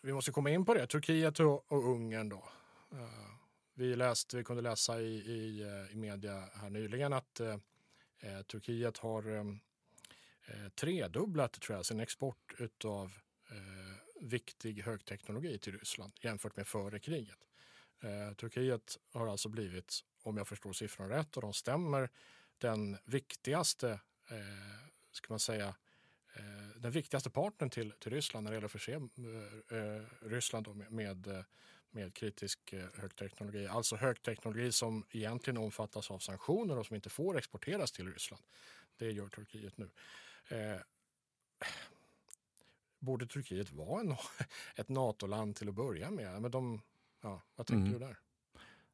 vi 0.00 0.12
måste 0.12 0.32
komma 0.32 0.50
in 0.50 0.64
på 0.64 0.74
det, 0.74 0.86
Turkiet 0.86 1.40
och, 1.40 1.72
och 1.72 1.84
Ungern 1.84 2.28
då. 2.28 2.48
Eh, 2.92 3.30
vi, 3.74 3.96
läste, 3.96 4.36
vi 4.36 4.44
kunde 4.44 4.62
läsa 4.62 5.00
i, 5.00 5.14
i, 5.14 5.62
eh, 5.62 5.92
i 5.92 5.96
media 5.96 6.48
här 6.54 6.70
nyligen 6.70 7.12
att 7.12 7.40
eh, 7.40 7.56
eh 8.20 8.42
Turkiet 8.42 8.98
har 8.98 9.36
eh, 9.36 9.44
eh, 10.44 10.68
tredubblat 10.68 11.60
tror 11.60 11.76
jag, 11.76 11.86
sin 11.86 12.00
export 12.00 12.54
av 12.84 13.12
eh, 13.50 13.89
viktig 14.20 14.82
högteknologi 14.82 15.58
till 15.58 15.78
Ryssland 15.78 16.12
jämfört 16.20 16.56
med 16.56 16.66
före 16.66 16.98
kriget. 16.98 17.38
Eh, 18.00 18.34
Turkiet 18.34 18.98
har 19.12 19.26
alltså 19.26 19.48
blivit, 19.48 20.00
om 20.22 20.36
jag 20.36 20.48
förstår 20.48 20.72
siffrorna 20.72 21.16
rätt 21.16 21.36
och 21.36 21.42
de 21.42 21.52
stämmer, 21.52 22.10
den 22.58 22.96
viktigaste, 23.04 23.90
eh, 24.30 24.88
ska 25.12 25.32
man 25.32 25.40
säga, 25.40 25.74
eh, 26.34 26.76
den 26.76 26.90
viktigaste 26.90 27.30
partnern 27.30 27.70
till, 27.70 27.92
till 27.98 28.12
Ryssland 28.12 28.44
när 28.44 28.50
det 28.50 28.54
gäller 28.54 28.66
att 28.66 28.72
förse 28.72 28.92
eh, 28.92 29.78
eh 29.78 30.02
Ryssland 30.20 30.76
med, 30.76 30.92
med, 30.92 31.26
eh, 31.26 31.44
med 31.90 32.14
kritisk 32.14 32.72
eh, 32.72 32.86
högteknologi. 32.94 33.66
Alltså 33.66 33.96
högteknologi 33.96 34.72
som 34.72 35.06
egentligen 35.10 35.56
omfattas 35.56 36.10
av 36.10 36.18
sanktioner 36.18 36.78
och 36.78 36.86
som 36.86 36.96
inte 36.96 37.10
får 37.10 37.38
exporteras 37.38 37.92
till 37.92 38.12
Ryssland. 38.12 38.42
Det 38.96 39.10
gör 39.10 39.28
Turkiet 39.28 39.78
nu. 39.78 39.90
Borde 43.00 43.26
Turkiet 43.26 43.72
vara 43.72 44.00
en, 44.00 44.14
ett 44.76 44.88
NATO-land 44.88 45.56
till 45.56 45.68
att 45.68 45.74
börja 45.74 46.10
med? 46.10 46.42
Men 46.42 46.50
de, 46.50 46.80
ja, 47.22 47.42
vad 47.56 47.66
tänker 47.66 47.86
Mm. 47.88 47.92
du 48.00 48.06
där? 48.06 48.18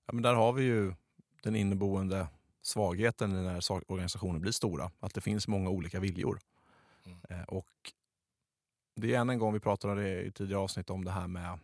Ja, 0.07 0.13
men 0.13 0.23
där 0.23 0.35
har 0.35 0.53
vi 0.53 0.63
ju 0.65 0.95
den 1.43 1.57
inneboende 1.57 2.29
svagheten 2.63 3.31
när 3.45 3.91
organisationer 3.93 4.39
blir 4.39 4.53
stora. 4.53 4.91
Att 5.01 5.15
det 5.15 5.21
finns 5.21 5.49
många 5.49 5.71
olika 5.71 6.01
viljor. 6.01 6.39
Mm. 7.07 7.19
Eh, 7.29 7.43
och 7.45 7.69
det 8.97 9.15
är 9.15 9.21
än 9.21 9.31
en 9.31 9.39
gång, 9.39 9.53
vi 9.53 9.61
pratade 9.61 10.23
i 10.25 10.31
tidigare 10.33 10.61
avsnitt 10.63 10.91
om 10.91 11.05
det 11.05 11.11
här 11.11 11.27
med 11.27 11.59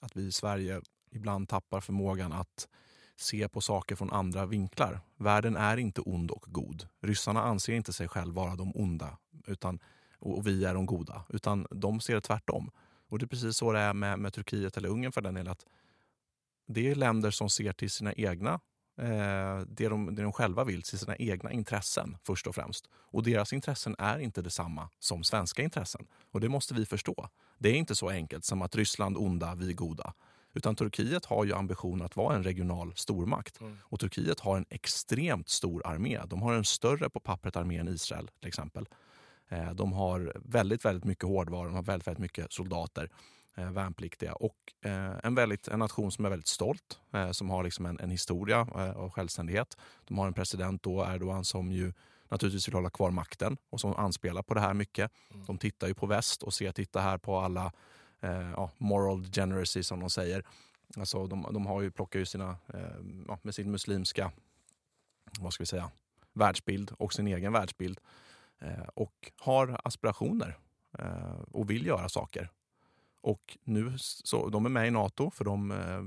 att 0.00 0.16
vi 0.16 0.26
i 0.26 0.32
Sverige 0.32 0.80
ibland 1.10 1.48
tappar 1.48 1.80
förmågan 1.80 2.32
att 2.32 2.68
se 3.16 3.48
på 3.48 3.60
saker 3.60 3.96
från 3.96 4.12
andra 4.12 4.46
vinklar. 4.46 5.00
Världen 5.16 5.56
är 5.56 5.76
inte 5.76 6.00
ond 6.00 6.30
och 6.30 6.44
god. 6.48 6.88
Ryssarna 7.00 7.42
anser 7.42 7.72
inte 7.72 7.92
sig 7.92 8.08
själva 8.08 8.42
vara 8.42 8.56
de 8.56 8.72
onda 8.76 9.18
utan, 9.46 9.78
och 10.20 10.46
vi 10.46 10.64
är 10.64 10.74
de 10.74 10.86
goda. 10.86 11.24
Utan 11.28 11.66
de 11.70 12.00
ser 12.00 12.14
det 12.14 12.20
tvärtom. 12.20 12.70
Och 13.08 13.18
det 13.18 13.24
är 13.24 13.26
precis 13.26 13.56
så 13.56 13.72
det 13.72 13.78
är 13.78 13.94
med, 13.94 14.18
med 14.18 14.32
Turkiet 14.32 14.76
eller 14.76 14.88
Ungern 14.88 15.12
för 15.12 15.20
den 15.20 15.34
delen. 15.34 15.52
Att 15.52 15.66
det 16.66 16.90
är 16.90 16.94
länder 16.94 17.30
som 17.30 17.50
ser 17.50 17.72
till 17.72 17.90
sina 17.90 18.12
egna, 18.12 18.60
eh, 18.98 19.60
det, 19.66 19.88
de, 19.88 20.14
det 20.14 20.22
de 20.22 20.32
själva 20.32 20.64
vill, 20.64 20.82
till 20.82 20.98
sina 20.98 21.16
egna 21.16 21.52
intressen 21.52 22.16
först 22.24 22.46
och 22.46 22.54
främst. 22.54 22.88
Och 22.92 23.22
deras 23.22 23.52
intressen 23.52 23.96
är 23.98 24.18
inte 24.18 24.42
detsamma 24.42 24.88
som 24.98 25.24
svenska 25.24 25.62
intressen. 25.62 26.06
Och 26.30 26.40
det 26.40 26.48
måste 26.48 26.74
vi 26.74 26.86
förstå. 26.86 27.28
Det 27.58 27.68
är 27.68 27.74
inte 27.74 27.94
så 27.94 28.08
enkelt 28.08 28.44
som 28.44 28.62
att 28.62 28.76
Ryssland 28.76 29.16
onda, 29.16 29.54
vi 29.54 29.74
goda. 29.74 30.14
Utan 30.54 30.76
Turkiet 30.76 31.24
har 31.24 31.44
ju 31.44 31.54
ambitionen 31.54 32.06
att 32.06 32.16
vara 32.16 32.36
en 32.36 32.42
regional 32.42 32.92
stormakt. 32.96 33.60
Mm. 33.60 33.78
Och 33.82 34.00
Turkiet 34.00 34.40
har 34.40 34.56
en 34.56 34.66
extremt 34.70 35.48
stor 35.48 35.86
armé. 35.86 36.20
De 36.26 36.42
har 36.42 36.54
en 36.54 36.64
större 36.64 37.10
på 37.10 37.20
pappret 37.20 37.56
armé 37.56 37.78
än 37.78 37.88
Israel 37.88 38.30
till 38.40 38.48
exempel. 38.48 38.86
Eh, 39.50 39.70
De 39.70 39.92
har 39.92 40.32
väldigt, 40.44 40.84
väldigt 40.84 41.04
mycket 41.04 41.24
hårdvara, 41.24 41.66
de 41.66 41.74
har 41.74 41.82
väldigt, 41.82 42.06
väldigt 42.06 42.20
mycket 42.20 42.52
soldater, 42.52 43.10
eh, 43.54 43.70
värnpliktiga 43.70 44.32
och 44.32 44.56
eh, 44.84 45.14
en, 45.22 45.34
väldigt, 45.34 45.68
en 45.68 45.78
nation 45.78 46.12
som 46.12 46.24
är 46.24 46.30
väldigt 46.30 46.48
stolt, 46.48 47.00
som 47.32 47.50
har 47.50 47.64
liksom 47.64 47.86
en, 47.86 48.00
en 48.00 48.10
historia 48.10 48.60
av 48.96 49.10
självständighet. 49.10 49.76
De 50.04 50.18
har 50.18 50.26
en 50.26 50.32
president 50.34 50.82
då, 50.82 51.04
Erdogan, 51.04 51.44
som 51.44 51.72
ju 51.72 51.92
naturligtvis 52.28 52.68
vill 52.68 52.74
hålla 52.74 52.90
kvar 52.90 53.10
makten 53.10 53.56
och 53.70 53.80
som 53.80 53.94
anspelar 53.96 54.42
på 54.42 54.54
det 54.54 54.60
här 54.60 54.74
mycket. 54.74 55.10
Mm. 55.34 55.46
De 55.46 55.58
tittar 55.58 55.88
ju 55.88 55.94
på 55.94 56.06
väst 56.06 56.42
och 56.42 56.54
ser, 56.54 56.72
titta 56.72 57.00
här 57.00 57.18
på 57.18 57.38
alla 57.38 57.72
ja, 58.56 58.70
moral 58.78 59.22
degeneracy 59.22 59.82
som 59.82 60.00
de 60.00 60.10
säger. 60.10 60.44
Alltså 60.96 61.26
de, 61.26 61.46
de 61.52 61.66
har 61.66 61.82
ju, 61.82 61.90
plockar 61.90 62.18
ju 62.18 62.26
sina, 62.26 62.56
ja, 63.28 63.38
med 63.42 63.54
sin 63.54 63.70
muslimska 63.70 64.32
vad 65.40 65.52
ska 65.52 65.62
vi 65.62 65.66
säga, 65.66 65.90
världsbild 66.32 66.92
och 66.98 67.12
sin 67.12 67.26
egen 67.26 67.52
världsbild 67.52 68.00
och 68.94 69.32
har 69.38 69.80
aspirationer 69.84 70.58
eh, 70.98 71.40
och 71.50 71.70
vill 71.70 71.86
göra 71.86 72.08
saker. 72.08 72.50
Och 73.22 73.58
nu 73.64 73.92
så, 73.98 74.48
de 74.48 74.66
är 74.66 74.70
med 74.70 74.88
i 74.88 74.90
Nato 74.90 75.30
för 75.30 75.44
de, 75.44 75.70
eh, 75.70 76.02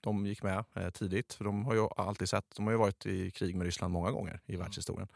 de 0.00 0.26
gick 0.26 0.42
med 0.42 0.64
eh, 0.74 0.90
tidigt. 0.90 1.34
För 1.34 1.44
de 1.44 1.64
har 1.64 1.74
ju 1.74 1.88
alltid 1.96 2.28
sett, 2.28 2.56
de 2.56 2.64
har 2.64 2.72
ju 2.72 2.78
varit 2.78 3.06
i 3.06 3.30
krig 3.30 3.56
med 3.56 3.64
Ryssland 3.64 3.92
många 3.92 4.10
gånger 4.10 4.40
i 4.46 4.56
världshistorien. 4.56 5.08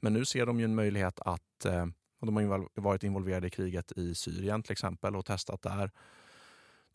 Men 0.00 0.12
nu 0.12 0.24
ser 0.24 0.46
de 0.46 0.58
ju 0.58 0.64
en 0.64 0.74
möjlighet 0.74 1.20
att, 1.20 1.64
eh, 1.64 1.86
och 2.20 2.26
de 2.26 2.36
har 2.36 2.42
ju 2.42 2.68
varit 2.74 3.02
involverade 3.02 3.46
i 3.46 3.50
kriget 3.50 3.92
i 3.92 4.14
Syrien 4.14 4.62
till 4.62 4.72
exempel 4.72 5.16
och 5.16 5.26
testat 5.26 5.62
där. 5.62 5.90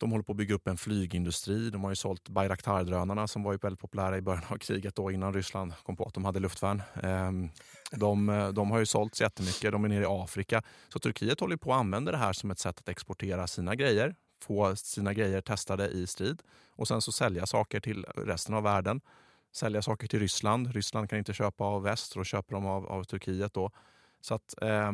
De 0.00 0.10
håller 0.10 0.22
på 0.22 0.32
att 0.32 0.36
bygga 0.36 0.54
upp 0.54 0.68
en 0.68 0.76
flygindustri. 0.76 1.70
De 1.70 1.84
har 1.84 1.90
ju 1.90 1.96
sålt 1.96 2.28
Bayraktar-drönarna 2.28 3.26
som 3.26 3.42
var 3.42 3.52
ju 3.52 3.58
väldigt 3.58 3.80
populära 3.80 4.16
i 4.18 4.20
början 4.20 4.44
av 4.48 4.56
kriget 4.56 4.94
då 4.94 5.10
innan 5.10 5.34
Ryssland 5.34 5.72
kom 5.82 5.96
på 5.96 6.04
att 6.04 6.14
de 6.14 6.24
hade 6.24 6.40
luftvärn. 6.40 6.82
Ehm, 7.02 7.48
de, 7.92 8.50
de 8.54 8.70
har 8.70 8.78
ju 8.78 8.86
sålts 8.86 9.20
jättemycket. 9.20 9.72
De 9.72 9.84
är 9.84 9.88
nere 9.88 10.02
i 10.02 10.06
Afrika. 10.08 10.62
Så 10.88 10.98
Turkiet 10.98 11.40
håller 11.40 11.56
på 11.56 11.72
att 11.72 11.80
använda 11.80 12.12
det 12.12 12.18
här 12.18 12.32
som 12.32 12.50
ett 12.50 12.58
sätt 12.58 12.78
att 12.78 12.88
exportera 12.88 13.46
sina 13.46 13.74
grejer. 13.74 14.14
Få 14.40 14.76
sina 14.76 15.14
grejer 15.14 15.40
testade 15.40 15.88
i 15.88 16.06
strid 16.06 16.42
och 16.76 16.88
sen 16.88 17.02
så 17.02 17.12
sälja 17.12 17.46
saker 17.46 17.80
till 17.80 18.04
resten 18.04 18.54
av 18.54 18.62
världen. 18.62 19.00
Sälja 19.52 19.82
saker 19.82 20.08
till 20.08 20.20
Ryssland. 20.20 20.72
Ryssland 20.72 21.10
kan 21.10 21.18
inte 21.18 21.32
köpa 21.32 21.64
av 21.64 21.82
väst, 21.82 22.14
då 22.14 22.24
köper 22.24 22.54
de 22.54 22.66
av, 22.66 22.86
av 22.86 23.04
Turkiet. 23.04 23.54
Då. 23.54 23.70
Så 24.20 24.34
att, 24.34 24.62
eh, 24.62 24.92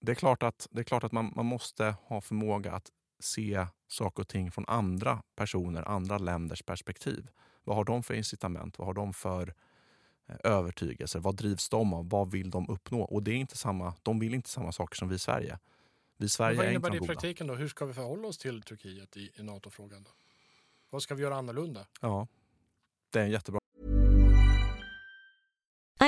det 0.00 0.12
är 0.12 0.16
klart 0.16 0.42
att, 0.42 0.68
det 0.70 0.80
är 0.80 0.84
klart 0.84 1.04
att 1.04 1.12
man, 1.12 1.32
man 1.36 1.46
måste 1.46 1.94
ha 2.06 2.20
förmåga 2.20 2.72
att 2.72 2.90
se 3.24 3.66
saker 3.88 4.22
och 4.22 4.28
ting 4.28 4.50
från 4.50 4.64
andra 4.68 5.22
personer, 5.36 5.88
andra 5.88 6.18
länders 6.18 6.62
perspektiv. 6.62 7.28
Vad 7.64 7.76
har 7.76 7.84
de 7.84 8.02
för 8.02 8.14
incitament? 8.14 8.78
Vad 8.78 8.86
har 8.86 8.94
de 8.94 9.14
för 9.14 9.54
eh, 10.28 10.36
övertygelser? 10.44 11.20
Vad 11.20 11.36
drivs 11.36 11.68
de 11.68 11.94
av? 11.94 12.08
Vad 12.08 12.30
vill 12.30 12.50
de 12.50 12.68
uppnå? 12.68 13.02
Och 13.02 13.22
det 13.22 13.30
är 13.30 13.36
inte 13.36 13.56
samma, 13.56 13.94
de 14.02 14.18
vill 14.18 14.34
inte 14.34 14.48
samma 14.48 14.72
saker 14.72 14.96
som 14.96 15.08
vi 15.08 15.14
i 15.14 15.18
Sverige. 15.18 15.58
Vi 16.16 16.26
i 16.26 16.28
Sverige 16.28 16.50
Men 16.50 16.56
vad 16.56 16.66
är 16.66 16.70
innebär 16.70 16.90
det 16.90 16.98
de 16.98 17.04
i 17.04 17.06
praktiken 17.06 17.46
då? 17.46 17.54
Hur 17.54 17.68
ska 17.68 17.86
vi 17.86 17.92
förhålla 17.92 18.28
oss 18.28 18.38
till 18.38 18.62
Turkiet 18.62 19.16
i, 19.16 19.30
i 19.34 19.42
NATO-frågan? 19.42 20.08
Vad 20.90 21.02
ska 21.02 21.14
vi 21.14 21.22
göra 21.22 21.36
annorlunda? 21.36 21.86
Ja, 22.00 22.26
det 23.10 23.20
är 23.20 23.24
en 23.24 23.30
jättebra 23.30 23.61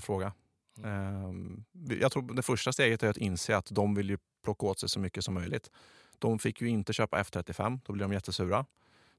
fråga. 0.00 0.32
Ehm, 0.84 1.64
Jag 2.00 2.12
tror 2.12 2.34
det 2.34 2.42
första 2.42 2.72
steget 2.72 3.02
är 3.02 3.08
att 3.08 3.16
inse 3.16 3.56
att 3.56 3.66
de 3.70 3.94
vill 3.94 4.10
ju 4.10 4.18
plocka 4.44 4.66
åt 4.66 4.80
sig 4.80 4.88
så 4.88 5.00
mycket 5.00 5.24
som 5.24 5.34
möjligt. 5.34 5.70
De 6.18 6.38
fick 6.38 6.60
ju 6.60 6.68
inte 6.68 6.92
köpa 6.92 7.22
F35, 7.22 7.80
då 7.84 7.92
blir 7.92 8.02
de 8.04 8.12
jättesura. 8.12 8.66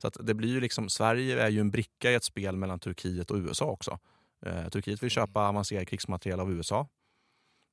Så 0.02 0.08
att 0.08 0.18
det 0.22 0.34
blir 0.34 0.50
ju 0.50 0.60
liksom, 0.60 0.90
Sverige 0.90 1.42
är 1.44 1.50
ju 1.50 1.60
en 1.60 1.72
bricka 1.72 2.12
i 2.12 2.16
ett 2.16 2.24
spel 2.24 2.56
mellan 2.56 2.80
Turkiet 2.80 3.32
och 3.32 3.38
USA 3.38 3.66
också. 3.66 4.00
Eh, 4.46 4.68
Turkiet 4.70 5.04
vill 5.04 5.10
köpa 5.10 5.48
avancerad 5.50 5.88
krigsmateriel 5.88 6.40
av 6.40 6.52
USA. 6.52 6.88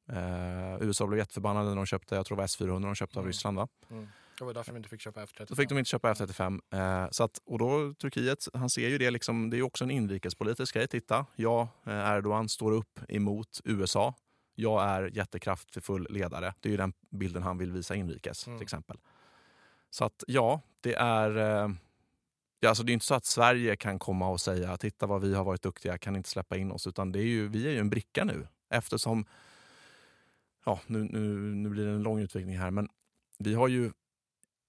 Eh, 0.08 0.76
USA 0.80 1.06
blev 1.06 1.18
jätteförbannade 1.18 1.68
när 1.68 1.76
de 1.76 1.86
köpte, 1.86 2.14
jag 2.14 2.26
tror 2.26 2.36
det 2.36 2.40
var 2.40 2.44
S-400 2.44 2.82
de 2.82 2.94
köpte 2.94 3.18
av 3.18 3.22
Mm. 3.24 3.28
Ryssland. 3.32 3.56
Va? 3.56 3.68
Mm. 3.90 4.08
Det 4.38 4.44
var 4.44 4.54
därför 4.54 4.72
vi 4.72 4.76
inte 4.76 4.88
fick 4.88 5.00
köpa 5.00 5.24
F35. 5.24 5.46
Då 5.48 5.54
fick 5.56 5.68
de 5.68 5.78
inte 5.78 5.88
köpa 5.90 6.14
F35. 6.14 6.60
Eh, 6.70 7.10
så 7.10 7.24
att, 7.24 7.38
och 7.44 7.58
då 7.58 7.94
Turkiet, 7.94 8.48
han 8.54 8.70
ser 8.70 8.88
ju 8.88 8.98
det, 8.98 9.10
liksom, 9.10 9.50
det 9.50 9.56
är 9.56 9.58
ju 9.58 9.62
också 9.64 9.84
en 9.84 9.90
inrikespolitisk 9.90 10.74
grej. 10.74 10.88
Titta, 10.88 11.26
jag, 11.36 11.68
eh, 11.86 12.10
Erdogan, 12.10 12.48
står 12.48 12.72
upp 12.72 13.00
emot 13.08 13.60
USA. 13.64 14.14
Jag 14.54 14.84
är 14.84 15.16
jättekraftfull 15.16 16.06
ledare. 16.10 16.54
Det 16.60 16.68
är 16.68 16.70
ju 16.70 16.76
den 16.76 16.92
bilden 17.10 17.42
han 17.42 17.58
vill 17.58 17.72
visa 17.72 17.94
inrikes 17.94 18.46
Mm. 18.46 18.58
till 18.58 18.64
exempel. 18.64 18.98
Så 19.90 20.04
att 20.04 20.24
ja, 20.26 20.60
det 20.80 20.94
är... 20.94 21.36
Eh, 21.36 21.70
ja, 22.60 22.68
alltså 22.68 22.84
det 22.84 22.92
är 22.92 22.94
inte 22.94 23.06
så 23.06 23.14
att 23.14 23.24
Sverige 23.24 23.76
kan 23.76 23.98
komma 23.98 24.28
och 24.28 24.40
säga 24.40 24.76
titta 24.76 25.06
vad 25.06 25.20
vi 25.22 25.34
har 25.34 25.44
varit 25.44 25.62
duktiga, 25.62 25.98
kan 25.98 26.16
inte 26.16 26.28
släppa 26.28 26.56
in 26.56 26.72
oss. 26.72 26.86
Utan 26.86 27.12
det 27.12 27.18
är 27.18 27.26
ju, 27.26 27.48
vi 27.48 27.66
är 27.66 27.70
ju 27.70 27.78
en 27.78 27.90
bricka 27.90 28.24
nu. 28.24 28.46
Eftersom, 28.70 29.26
ja 30.64 30.80
nu, 30.86 31.04
nu, 31.04 31.20
nu 31.54 31.68
blir 31.68 31.84
det 31.84 31.90
en 31.90 32.02
lång 32.02 32.20
utvikning 32.20 32.58
här, 32.58 32.70
men 32.70 32.88
vi 33.38 33.54
har 33.54 33.68
ju 33.68 33.92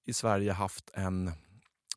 i 0.06 0.13
Sverige 0.13 0.52
haft 0.52 0.89
en, 0.94 1.32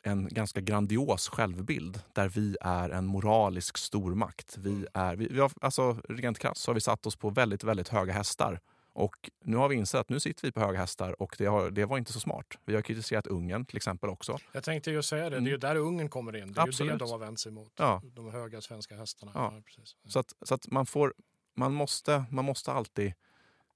en 0.03 0.29
ganska 0.29 0.61
grandios 0.61 1.29
självbild 1.29 2.01
där 2.12 2.29
vi 2.29 2.57
är 2.61 2.90
en 2.90 3.07
moralisk 3.07 3.79
stormakt. 3.79 4.57
Vi 4.59 4.87
är, 4.94 5.16
vi, 5.16 5.29
vi 5.31 5.40
har, 5.40 5.53
alltså, 5.61 5.97
rent 6.09 6.38
krasst 6.38 6.66
har 6.66 6.75
vi 6.75 6.81
satt 6.81 7.07
oss 7.07 7.16
på 7.16 7.31
väldigt, 7.31 7.64
väldigt 7.64 7.88
höga 7.88 8.12
hästar. 8.12 8.61
Och 8.92 9.31
nu 9.44 9.57
har 9.57 9.68
vi 9.68 9.77
insett 9.77 10.01
att 10.01 10.09
nu 10.09 10.21
sitter 10.21 10.42
vi 10.42 10.53
på 10.53 10.61
höga 10.61 10.79
hästar 10.79 11.23
och 11.23 11.35
det, 11.38 11.47
har, 11.47 11.71
det 11.71 11.85
var 11.85 11.99
inte 11.99 12.12
så 12.12 12.21
smart. 12.21 12.47
Vi 12.64 12.75
har 12.75 12.83
kritiserat 12.83 13.27
Ungern 13.27 13.64
till 13.64 13.77
exempel 13.77 14.11
också. 14.11 14.38
Jag 14.53 14.64
tänkte 14.64 14.90
ju 14.90 15.03
säga 15.03 15.25
det, 15.25 15.31
det 15.31 15.37
är 15.37 15.40
ju 15.40 15.49
Mm. 15.49 15.61
där 15.61 15.77
Ungern 15.77 16.09
kommer 16.09 16.37
in. 16.37 16.53
Det 16.53 16.61
är 16.61 16.64
ju 16.64 16.68
Absolut. 16.68 16.92
det 16.92 16.99
de 16.99 17.11
har 17.11 17.18
vänt 17.18 17.40
sig 17.40 17.53
mot. 17.53 17.73
Ja. 17.77 18.03
De 18.05 18.31
höga 18.33 18.61
svenska 18.61 18.97
hästarna. 18.97 19.33
Ja. 19.35 19.62
precis. 19.66 19.97
Så 20.09 20.18
att, 20.18 20.33
så 20.42 20.55
att 20.55 20.66
man, 20.71 20.87
får, 20.87 21.14
man, 21.57 21.73
måste, 21.75 22.25
man 22.31 22.44
måste 22.44 22.73
alltid 22.73 23.12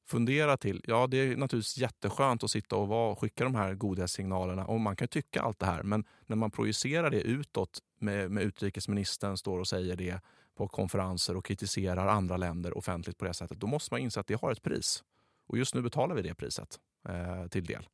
fundera 0.06 0.56
till. 0.56 0.80
Ja, 0.86 1.06
det 1.06 1.16
är 1.16 1.36
naturligtvis 1.36 1.78
jätteskönt 1.78 2.44
att 2.44 2.50
sitta 2.50 2.76
och 2.76 2.88
vara, 2.88 3.16
skicka 3.16 3.44
de 3.44 3.54
här 3.54 3.74
godhetssignalerna. 3.74 4.66
Och 4.66 4.80
man 4.80 4.96
kan 4.96 5.08
tycka 5.08 5.42
allt 5.42 5.58
det 5.58 5.66
här, 5.66 5.82
men 5.82 6.04
när 6.26 6.36
man 6.36 6.50
projicerar 6.50 7.10
det 7.10 7.20
utåt 7.20 7.78
med, 7.98 8.30
med 8.30 8.42
utrikesministern 8.42 9.36
står 9.36 9.58
och 9.58 9.68
säger 9.68 9.96
det 9.96 10.20
på 10.54 10.68
konferenser 10.68 11.36
och 11.36 11.44
kritiserar 11.44 12.06
andra 12.06 12.36
länder 12.36 12.78
offentligt 12.78 13.18
på 13.18 13.24
det 13.24 13.34
sättet, 13.34 13.60
då 13.60 13.66
måste 13.66 13.94
man 13.94 14.00
inse 14.00 14.20
att 14.20 14.26
det 14.26 14.40
har 14.40 14.52
ett 14.52 14.62
pris. 14.62 15.04
Och 15.46 15.58
just 15.58 15.74
nu 15.74 15.82
betalar 15.82 16.14
vi 16.14 16.22
det 16.22 16.34
priset 16.34 16.78
eh, 17.08 17.46
till 17.46 17.64
del. 17.64 17.88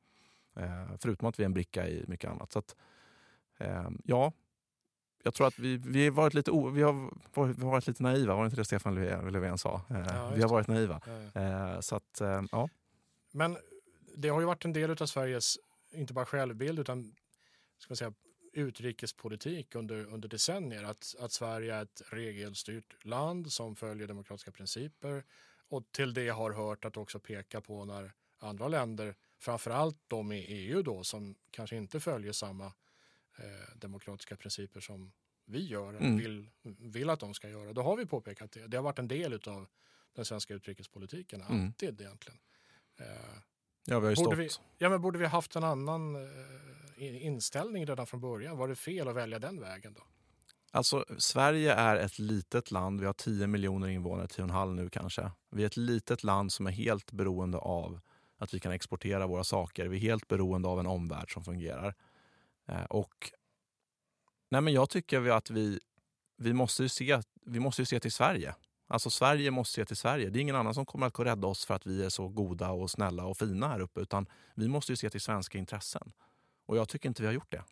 Eh, 0.57 0.97
förutom 0.99 1.29
att 1.29 1.38
vi 1.38 1.42
är 1.42 1.47
en 1.47 1.55
bricka 1.55 1.88
i 1.88 2.05
mycket 2.09 2.31
annat. 2.31 2.53
Så 2.53 2.59
att, 2.59 2.77
eh, 3.59 3.90
ja, 4.05 4.33
jag 5.28 5.34
tror 5.34 5.46
att 5.46 5.58
vi, 5.58 5.76
vi, 5.76 6.04
har 6.04 6.10
varit 6.10 6.34
lite 6.34 6.50
o, 6.50 6.68
vi, 6.68 6.82
har 6.82 7.10
varit, 7.34 7.58
vi 7.58 7.62
har 7.62 7.70
varit 7.70 7.86
lite 7.86 8.02
naiva, 8.02 8.34
var 8.34 8.42
det 8.42 8.46
inte 8.46 8.56
det 8.56 8.64
Stefan 8.64 8.94
Löfven, 8.94 9.32
Löfven 9.32 9.58
sa? 9.58 9.82
Eh, 9.90 9.96
Ja, 10.14 10.32
vi 10.34 10.42
har 10.42 10.48
varit 10.48 10.66
naiva. 10.68 11.00
Ja. 11.34 11.40
Eh, 11.40 11.80
så 11.80 11.96
att, 11.96 12.20
eh, 12.20 12.42
ja. 12.52 12.68
Men 13.32 13.58
det 14.16 14.28
har 14.28 14.40
ju 14.40 14.46
varit 14.46 14.64
en 14.64 14.72
del 14.72 14.90
av 14.90 15.06
Sveriges, 15.06 15.58
inte 15.92 16.12
bara 16.12 16.26
självbild, 16.26 16.78
utan 16.78 17.14
ska 17.78 17.90
man 17.92 17.96
säga, 17.96 18.12
utrikespolitik 18.52 19.74
under, 19.74 20.04
under 20.04 20.28
decennier. 20.28 20.84
Att, 20.84 21.14
att 21.20 21.32
Sverige 21.32 21.74
är 21.74 21.82
ett 21.82 22.02
regelstyrt 22.10 23.04
land 23.04 23.52
som 23.52 23.76
följer 23.76 24.06
demokratiska 24.06 24.50
principer. 24.50 25.24
Och 25.68 25.82
till 25.90 26.14
det 26.14 26.28
har 26.28 26.52
hört 26.52 26.84
att 26.84 26.96
också 26.96 27.20
peka 27.20 27.60
på 27.60 27.84
när 27.84 28.12
andra 28.38 28.68
länder, 28.68 29.14
framförallt 29.38 29.98
de 30.06 30.32
i 30.32 30.38
EU 30.38 30.82
då, 30.82 31.04
som 31.04 31.34
kanske 31.50 31.76
inte 31.76 32.00
följer 32.00 32.32
samma 32.32 32.72
eh, 33.38 33.44
demokratiska 33.77 34.37
principer 34.37 34.81
som 34.81 35.12
vi 35.46 35.66
gör, 35.66 35.88
eller 35.88 36.01
Mm. 36.01 36.16
vill, 36.16 36.51
vill 36.79 37.11
att 37.11 37.20
de 37.20 37.35
ska 37.35 37.48
göra. 37.48 37.72
Då 37.72 37.83
har 37.83 37.96
vi 37.96 38.07
påpekat 38.07 38.53
det. 38.53 38.66
Det 38.66 38.77
har 38.77 38.85
varit 38.85 38.98
en 38.98 39.09
del 39.09 39.33
av 39.46 39.66
den 40.16 40.24
svenska 40.24 40.55
utrikespolitiken, 40.55 41.42
Mm. 41.42 41.66
alltid 41.66 42.01
egentligen. 42.01 42.38
Eh, 43.01 43.07
ja, 43.85 43.98
vi 44.01 44.07
har 44.07 44.11
ju 44.11 44.16
Borde 44.16 44.16
stått... 44.16 44.38
vi, 44.38 44.48
ja, 44.79 44.88
men 44.88 45.01
borde 45.01 45.18
vi 45.18 45.27
haft 45.27 45.57
en 45.57 45.64
annan 45.64 46.16
eh, 46.16 46.22
in- 46.96 47.14
inställning 47.16 47.87
redan 47.87 48.07
från 48.07 48.20
början? 48.20 48.57
Var 48.59 48.68
det 48.68 48.77
fel 48.77 49.09
att 49.09 49.16
välja 49.16 49.38
den 49.38 49.61
vägen 49.61 49.92
då? 49.92 50.03
Alltså, 50.70 51.05
Sverige 51.18 51.72
är 51.74 51.96
ett 51.96 52.18
litet 52.18 52.70
land. 52.70 53.01
Vi 53.01 53.07
har 53.07 53.12
10 53.12 53.46
miljoner 53.46 53.88
invånare, 53.88 54.27
10,5 54.27 54.74
nu 54.74 54.90
kanske. 54.90 55.31
Vi 55.51 55.62
är 55.62 55.66
ett 55.66 55.77
litet 55.77 56.22
land 56.24 56.53
som 56.53 56.66
är 56.66 56.70
helt 56.70 57.12
beroende 57.12 57.59
av 57.59 58.01
att 58.38 58.55
vi 58.55 58.61
kan 58.61 58.72
exportera 58.72 59.27
våra 59.27 59.44
saker. 59.44 59.87
Vi 59.87 59.96
är 59.96 60.01
helt 60.01 60.29
beroende 60.29 60.68
av 60.68 60.81
en 60.81 60.87
omvärld 60.87 61.33
som 61.33 61.44
fungerar. 61.44 61.94
Eh, 62.68 62.85
och 62.85 63.33
nej 64.50 64.61
men 64.61 64.72
Jag 64.72 64.90
tycker 64.90 65.31
att 65.31 65.50
vi, 65.50 65.81
vi, 66.37 66.52
måste 66.52 66.83
ju 66.83 66.88
se, 66.88 67.20
vi 67.46 67.61
måste 67.61 67.83
ju 67.83 67.87
se 67.87 68.00
till 68.00 68.12
Sverige. 68.12 68.54
Alltså 68.87 69.11
Sverige 69.11 69.50
måste 69.50 69.74
se 69.74 69.85
till 69.85 69.96
Sverige. 69.96 70.31
Det 70.31 70.38
är 70.38 70.40
ingen 70.40 70.57
annan 70.57 70.74
som 70.74 70.87
kommer 70.87 71.07
att 71.07 71.18
rädda 71.18 71.48
oss 71.48 71.64
för 71.64 71.74
att 71.74 71.87
vi 71.87 72.04
är 72.04 72.09
så 72.09 72.28
goda 72.28 72.70
och 72.70 72.90
snälla 72.90 73.24
och 73.24 73.37
fina 73.37 73.68
här 73.68 73.81
uppe. 73.81 74.00
Utan 74.00 74.26
vi 74.54 74.68
måste 74.68 74.92
ju 74.92 74.96
se 74.96 75.11
till 75.11 75.20
svenska 75.20 75.59
intressen. 75.59 76.12
Och 76.66 76.76
jag 76.76 76.88
tycker 76.88 77.09
inte 77.09 77.22
vi 77.22 77.26
har 77.26 77.33
gjort 77.33 77.52
det. 77.52 77.64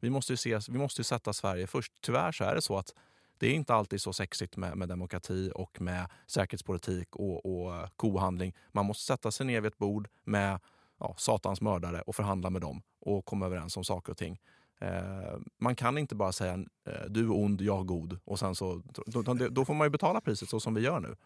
Vi 0.00 0.10
måste 0.10 0.32
ju, 0.32 0.36
se, 0.36 0.60
vi 0.68 0.78
måste 0.78 1.00
ju 1.00 1.04
sätta 1.04 1.32
Sverige 1.32 1.66
först. 1.66 1.92
Tyvärr 2.00 2.32
så 2.32 2.44
är 2.44 2.54
det 2.54 2.62
så 2.62 2.78
att 2.78 2.94
det 3.38 3.46
är 3.46 3.52
inte 3.52 3.74
alltid 3.74 4.00
så 4.00 4.12
sexigt 4.12 4.56
med, 4.56 4.76
med 4.76 4.88
demokrati 4.88 5.50
och 5.54 5.80
med 5.80 6.10
säkerhetspolitik 6.26 7.16
och, 7.16 7.46
och 7.46 7.76
eh, 7.76 7.88
kohandling. 7.96 8.54
Man 8.72 8.86
måste 8.86 9.04
sätta 9.04 9.30
sig 9.30 9.46
ner 9.46 9.60
vid 9.60 9.72
ett 9.72 9.78
bord 9.78 10.08
med 10.24 10.60
ja, 10.98 11.14
satans 11.18 11.60
mördare 11.60 12.00
och 12.00 12.16
förhandla 12.16 12.50
med 12.50 12.60
dem 12.60 12.82
och 13.06 13.24
komma 13.24 13.46
överens 13.46 13.76
om 13.76 13.84
saker 13.84 14.12
och 14.12 14.18
ting. 14.18 14.40
Eh, 14.80 15.38
man 15.58 15.76
kan 15.76 15.98
inte 15.98 16.14
bara 16.14 16.32
säga 16.32 16.54
eh, 16.86 17.04
du 17.08 17.24
är 17.24 17.32
ond, 17.32 17.60
jag 17.60 17.80
är 17.80 17.84
god 17.84 18.18
och 18.24 18.38
sen 18.38 18.54
så, 18.54 18.82
då, 19.06 19.32
då, 19.50 19.64
får 19.64 19.74
man 19.74 19.86
ju 19.86 19.90
betala 19.90 20.20
priset 20.20 20.48
så 20.48 20.60
som 20.60 20.74
vi 20.74 20.80
gör 20.80 21.00
nu. 21.00 21.16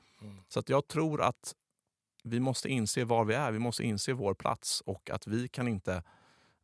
Så 0.48 0.60
att 0.60 0.68
jag 0.68 0.88
tror 0.88 1.22
att 1.22 1.54
vi 2.24 2.40
måste 2.40 2.68
inse 2.68 3.04
var 3.04 3.24
vi 3.24 3.34
är, 3.34 3.52
vi 3.52 3.58
måste 3.58 3.84
inse 3.84 4.12
vår 4.12 4.34
plats 4.34 4.80
och 4.80 5.10
att 5.10 5.26
vi 5.26 5.48
kan 5.48 5.68
inte 5.68 6.02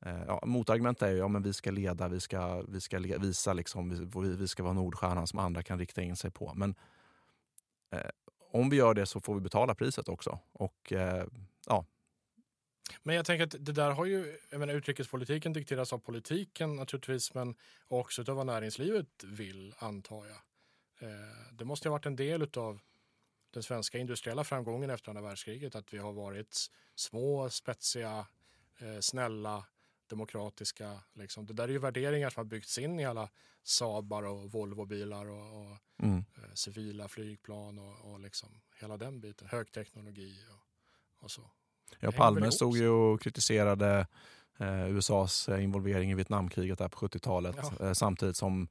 Eh, 0.06 0.24
Ja, 0.26 0.40
motargumentet 0.46 1.02
är 1.02 1.10
ju 1.10 1.16
ja, 1.16 1.28
men 1.28 1.42
vi 1.42 1.52
ska 1.52 1.70
leda, 1.70 2.08
vi 2.08 2.20
ska, 2.20 2.62
vi 2.68 2.80
ska 2.80 2.98
le- 2.98 3.18
visa, 3.18 3.52
liksom, 3.52 4.10
vi, 4.22 4.36
vi 4.36 4.48
ska 4.48 4.62
vara 4.62 4.72
Nordstjärnan 4.72 5.26
som 5.26 5.38
andra 5.38 5.62
kan 5.62 5.78
rikta 5.78 6.02
in 6.02 6.16
sig 6.16 6.30
på. 6.30 6.52
Men 6.54 6.74
eh, 7.90 8.10
om 8.52 8.70
vi 8.70 8.76
gör 8.76 8.94
det 8.94 9.06
så 9.06 9.20
får 9.20 9.34
vi 9.34 9.40
betala 9.40 9.74
priset 9.74 10.08
också. 10.08 10.38
Och 10.52 10.92
eh, 10.92 11.26
ja, 11.66 11.84
Men 13.02 13.16
jag 13.16 13.26
tänker 13.26 13.44
att 13.44 13.54
det 13.66 13.72
där 13.72 13.90
har 13.90 14.04
ju, 14.06 14.38
jag 14.50 14.58
menar, 14.58 14.74
utrikespolitiken 14.74 15.52
dikteras 15.52 15.92
av 15.92 15.98
politiken 15.98 16.76
naturligtvis, 16.76 17.34
men 17.34 17.54
också 17.88 18.22
av 18.22 18.36
vad 18.36 18.46
näringslivet 18.46 19.24
vill, 19.24 19.74
antar 19.78 20.26
jag. 20.26 20.38
Eh, 21.10 21.52
det 21.52 21.64
måste 21.64 21.88
ha 21.88 21.92
varit 21.92 22.06
en 22.06 22.16
del 22.16 22.48
av 22.56 22.80
den 23.50 23.62
svenska 23.62 23.98
industriella 23.98 24.44
framgången 24.44 24.90
efter 24.90 25.10
andra 25.10 25.22
världskriget, 25.22 25.74
att 25.74 25.92
vi 25.94 25.98
har 25.98 26.12
varit 26.12 26.66
små, 26.94 27.50
spetsiga, 27.50 28.26
eh, 28.78 29.00
snälla, 29.00 29.64
demokratiska. 30.06 31.00
Liksom. 31.14 31.46
Det 31.46 31.52
där 31.52 31.64
är 31.64 31.68
ju 31.72 31.78
värderingar 31.78 32.30
som 32.30 32.40
har 32.40 32.44
byggts 32.44 32.78
in 32.78 33.00
i 33.00 33.04
alla 33.04 33.28
Saabar 33.62 34.22
och 34.22 34.52
Volvobilar 34.52 35.26
och, 35.26 35.60
och 35.60 35.76
Mm. 36.02 36.24
eh, 36.36 36.54
civila 36.54 37.08
flygplan 37.08 37.78
och, 37.78 38.12
och 38.12 38.20
liksom 38.20 38.60
hela 38.80 38.96
den 38.96 39.20
biten. 39.20 39.48
Högteknologi 39.48 40.44
och, 40.50 41.24
och 41.24 41.30
så. 41.30 41.50
Ja, 42.00 42.12
Palme 42.12 42.52
stod 42.52 42.76
ju 42.76 42.88
och 42.88 43.20
kritiserade 43.20 44.06
eh, 44.58 44.90
USAs 44.90 45.48
eh, 45.48 45.64
involvering 45.64 46.10
i 46.10 46.14
Vietnamkriget 46.14 46.78
där 46.78 46.88
på 46.88 47.06
70-talet. 47.06 47.56
Ja. 47.78 47.86
Eh, 47.86 47.92
samtidigt 47.92 48.36
som 48.36 48.68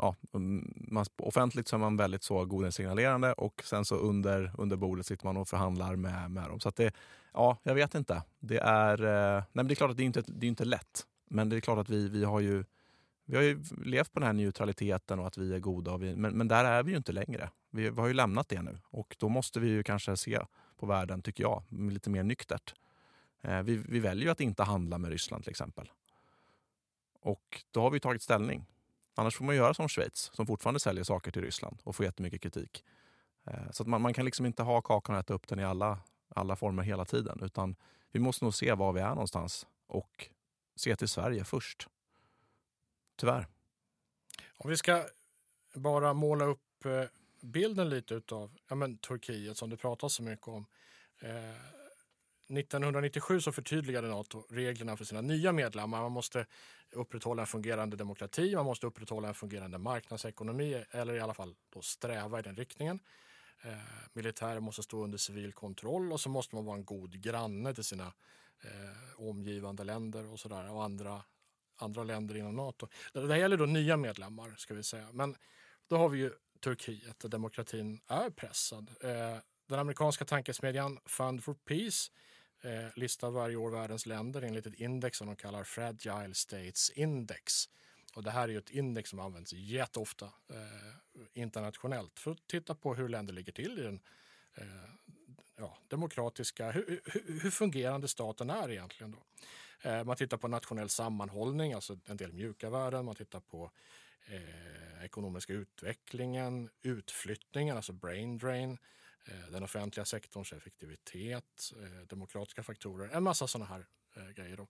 ja, 0.00 0.16
um, 0.32 0.74
man, 0.76 1.06
offentligt 1.16 1.68
så 1.68 1.76
är 1.76 1.80
man 1.80 1.96
väldigt 1.96 2.22
så 2.22 2.44
godhetssignalerande 2.44 3.32
och 3.32 3.62
sen 3.64 3.84
så 3.84 3.96
under, 3.96 4.52
under 4.58 4.76
bordet 4.76 5.06
sitter 5.06 5.26
man 5.26 5.36
och 5.36 5.48
förhandlar 5.48 5.96
med, 5.96 6.30
med 6.30 6.48
dem. 6.48 6.60
Så 6.60 6.68
att 6.68 6.76
det, 6.76 6.94
ja, 7.32 7.58
jag 7.62 7.74
vet 7.74 7.94
inte. 7.94 8.22
Det 8.40 8.58
är, 8.58 9.04
eh, 9.04 9.34
nej 9.34 9.44
men 9.52 9.68
det 9.68 9.72
är 9.72 9.76
klart 9.76 9.90
att 9.90 9.96
det 9.96 10.02
är 10.02 10.06
inte 10.06 10.22
det 10.26 10.46
är 10.46 10.48
inte 10.48 10.64
lätt. 10.64 11.06
Men 11.28 11.48
det 11.48 11.56
är 11.56 11.60
klart 11.60 11.78
att 11.78 11.88
vi, 11.88 12.08
vi 12.08 12.24
har 12.24 12.40
ju 12.40 12.64
vi 13.26 13.36
har 13.36 13.42
ju 13.42 13.62
levt 13.84 14.12
på 14.12 14.20
den 14.20 14.26
här 14.26 14.32
neutraliteten 14.32 15.18
och 15.18 15.26
att 15.26 15.38
vi 15.38 15.54
är 15.54 15.58
goda. 15.58 15.96
Vi, 15.96 16.16
men, 16.16 16.32
men 16.32 16.48
där 16.48 16.64
är 16.64 16.82
vi 16.82 16.90
ju 16.90 16.96
inte 16.96 17.12
längre. 17.12 17.50
Vi, 17.70 17.90
vi 17.90 18.00
har 18.00 18.06
ju 18.06 18.14
lämnat 18.14 18.48
det 18.48 18.62
nu 18.62 18.78
och 18.84 19.16
då 19.18 19.28
måste 19.28 19.60
vi 19.60 19.68
ju 19.68 19.82
kanske 19.82 20.16
se 20.16 20.40
på 20.84 20.88
världen, 20.88 21.22
tycker 21.22 21.42
jag, 21.42 21.62
lite 21.68 22.10
mer 22.10 22.22
nyktert. 22.22 22.74
Eh, 23.40 23.62
vi, 23.62 23.76
vi 23.76 24.00
väljer 24.00 24.24
ju 24.24 24.30
att 24.30 24.40
inte 24.40 24.62
handla 24.62 24.98
med 24.98 25.10
Ryssland 25.10 25.44
till 25.44 25.50
exempel. 25.50 25.90
Och 27.20 27.64
då 27.70 27.80
har 27.80 27.90
vi 27.90 28.00
tagit 28.00 28.22
ställning. 28.22 28.66
Annars 29.14 29.36
får 29.36 29.44
man 29.44 29.56
göra 29.56 29.74
som 29.74 29.88
Schweiz 29.88 30.30
som 30.34 30.46
fortfarande 30.46 30.80
säljer 30.80 31.04
saker 31.04 31.30
till 31.30 31.42
Ryssland 31.42 31.78
och 31.84 31.96
får 31.96 32.06
jättemycket 32.06 32.40
kritik. 32.40 32.84
Eh, 33.44 33.70
så 33.70 33.82
att 33.82 33.86
man, 33.86 34.02
man 34.02 34.14
kan 34.14 34.24
liksom 34.24 34.46
inte 34.46 34.62
ha 34.62 34.80
kakan 34.82 35.14
och 35.14 35.20
äta 35.20 35.34
upp 35.34 35.48
den 35.48 35.60
i 35.60 35.64
alla, 35.64 35.98
alla 36.28 36.56
former 36.56 36.82
hela 36.82 37.04
tiden. 37.04 37.38
Utan 37.42 37.76
vi 38.12 38.20
måste 38.20 38.44
nog 38.44 38.54
se 38.54 38.74
var 38.74 38.92
vi 38.92 39.00
är 39.00 39.08
någonstans 39.08 39.66
och 39.86 40.28
se 40.76 40.96
till 40.96 41.08
Sverige 41.08 41.44
först. 41.44 41.88
Tyvärr. 43.16 43.46
Om 44.56 44.70
vi 44.70 44.76
ska 44.76 45.04
bara 45.74 46.12
måla 46.12 46.44
upp 46.44 46.84
eh, 46.84 47.04
bilden 47.44 47.88
lite 47.88 48.14
utav 48.14 48.56
ja, 48.68 48.74
men, 48.74 48.98
Turkiet 48.98 49.56
som 49.56 49.70
det 49.70 49.76
pratas 49.76 50.14
så 50.14 50.22
mycket 50.22 50.48
om. 50.48 50.66
Eh, 51.20 51.30
1997 52.48 53.40
så 53.40 53.52
förtydligade 53.52 54.08
Nato 54.08 54.46
reglerna 54.50 54.96
för 54.96 55.04
sina 55.04 55.20
nya 55.20 55.52
medlemmar. 55.52 56.00
Man 56.02 56.12
måste 56.12 56.46
upprätthålla 56.92 57.42
en 57.42 57.46
fungerande 57.46 57.96
demokrati, 57.96 58.56
man 58.56 58.64
måste 58.64 58.86
upprätthålla 58.86 59.28
en 59.28 59.34
fungerande 59.34 59.78
marknadsekonomi 59.78 60.84
eller 60.90 61.14
i 61.14 61.20
alla 61.20 61.34
fall 61.34 61.54
då 61.70 61.82
sträva 61.82 62.38
i 62.38 62.42
den 62.42 62.56
riktningen. 62.56 63.00
Eh, 63.62 63.78
militären 64.12 64.62
måste 64.62 64.82
stå 64.82 65.04
under 65.04 65.18
civil 65.18 65.52
kontroll 65.52 66.12
och 66.12 66.20
så 66.20 66.28
måste 66.28 66.54
man 66.54 66.64
vara 66.64 66.76
en 66.76 66.84
god 66.84 67.20
granne 67.20 67.74
till 67.74 67.84
sina 67.84 68.12
eh, 68.64 69.20
omgivande 69.28 69.84
länder 69.84 70.32
och 70.32 70.40
sådär 70.40 70.70
och 70.70 70.84
andra, 70.84 71.22
andra 71.76 72.04
länder 72.04 72.36
inom 72.36 72.56
Nato. 72.56 72.88
Det, 73.12 73.26
det 73.26 73.38
gäller 73.38 73.56
då 73.56 73.66
nya 73.66 73.96
medlemmar 73.96 74.54
ska 74.56 74.74
vi 74.74 74.82
säga. 74.82 75.08
Men 75.12 75.36
då 75.88 75.96
har 75.96 76.08
vi 76.08 76.18
ju 76.18 76.32
Turkiet 76.64 77.20
där 77.20 77.28
demokratin 77.28 78.00
är 78.06 78.30
pressad. 78.30 78.90
Eh, 79.00 79.36
den 79.68 79.78
amerikanska 79.78 80.24
tankesmedjan 80.24 80.98
Fund 81.06 81.44
for 81.44 81.54
Peace 81.54 82.10
eh, 82.62 82.92
listar 82.96 83.30
varje 83.30 83.56
år 83.56 83.70
världens 83.70 84.06
länder 84.06 84.42
enligt 84.42 84.66
ett 84.66 84.74
index 84.74 85.18
som 85.18 85.26
de 85.26 85.36
kallar 85.36 85.64
Fragile 85.64 86.34
States 86.34 86.90
Index. 86.90 87.68
Och 88.14 88.22
det 88.22 88.30
här 88.30 88.42
är 88.42 88.52
ju 88.52 88.58
ett 88.58 88.70
index 88.70 89.10
som 89.10 89.20
används 89.20 89.52
jätteofta 89.52 90.24
eh, 90.24 91.32
internationellt 91.32 92.18
för 92.18 92.30
att 92.30 92.46
titta 92.46 92.74
på 92.74 92.94
hur 92.94 93.08
länder 93.08 93.32
ligger 93.32 93.52
till 93.52 93.78
i 93.78 93.82
den 93.82 94.00
eh, 94.54 94.64
ja, 95.56 95.78
demokratiska, 95.88 96.70
hur, 96.70 97.00
hur, 97.04 97.40
hur, 97.40 97.50
fungerande 97.50 98.08
staten 98.08 98.50
är 98.50 98.70
egentligen. 98.70 99.12
Då. 99.12 99.22
Eh, 99.90 100.04
man 100.04 100.16
tittar 100.16 100.36
på 100.36 100.48
nationell 100.48 100.88
sammanhållning, 100.88 101.72
alltså 101.72 101.98
en 102.06 102.16
del 102.16 102.32
mjuka 102.32 102.70
värden. 102.70 103.04
Man 103.04 103.14
tittar 103.14 103.40
på 103.40 103.70
eh, 104.26 105.04
ekonomiska 105.04 105.52
utvecklingen, 105.52 106.70
utflyttningen, 106.82 107.76
alltså 107.76 107.92
brain 107.92 108.38
drain, 108.38 108.78
eh, 109.24 109.50
den 109.50 109.62
offentliga 109.62 110.04
sektorns 110.04 110.52
effektivitet, 110.52 111.72
eh, 111.82 112.06
demokratiska 112.06 112.62
faktorer, 112.62 113.08
en 113.08 113.22
massa 113.22 113.46
sådana 113.46 113.70
här 113.70 113.86
eh, 114.16 114.28
grejer. 114.28 114.56
Då. 114.56 114.68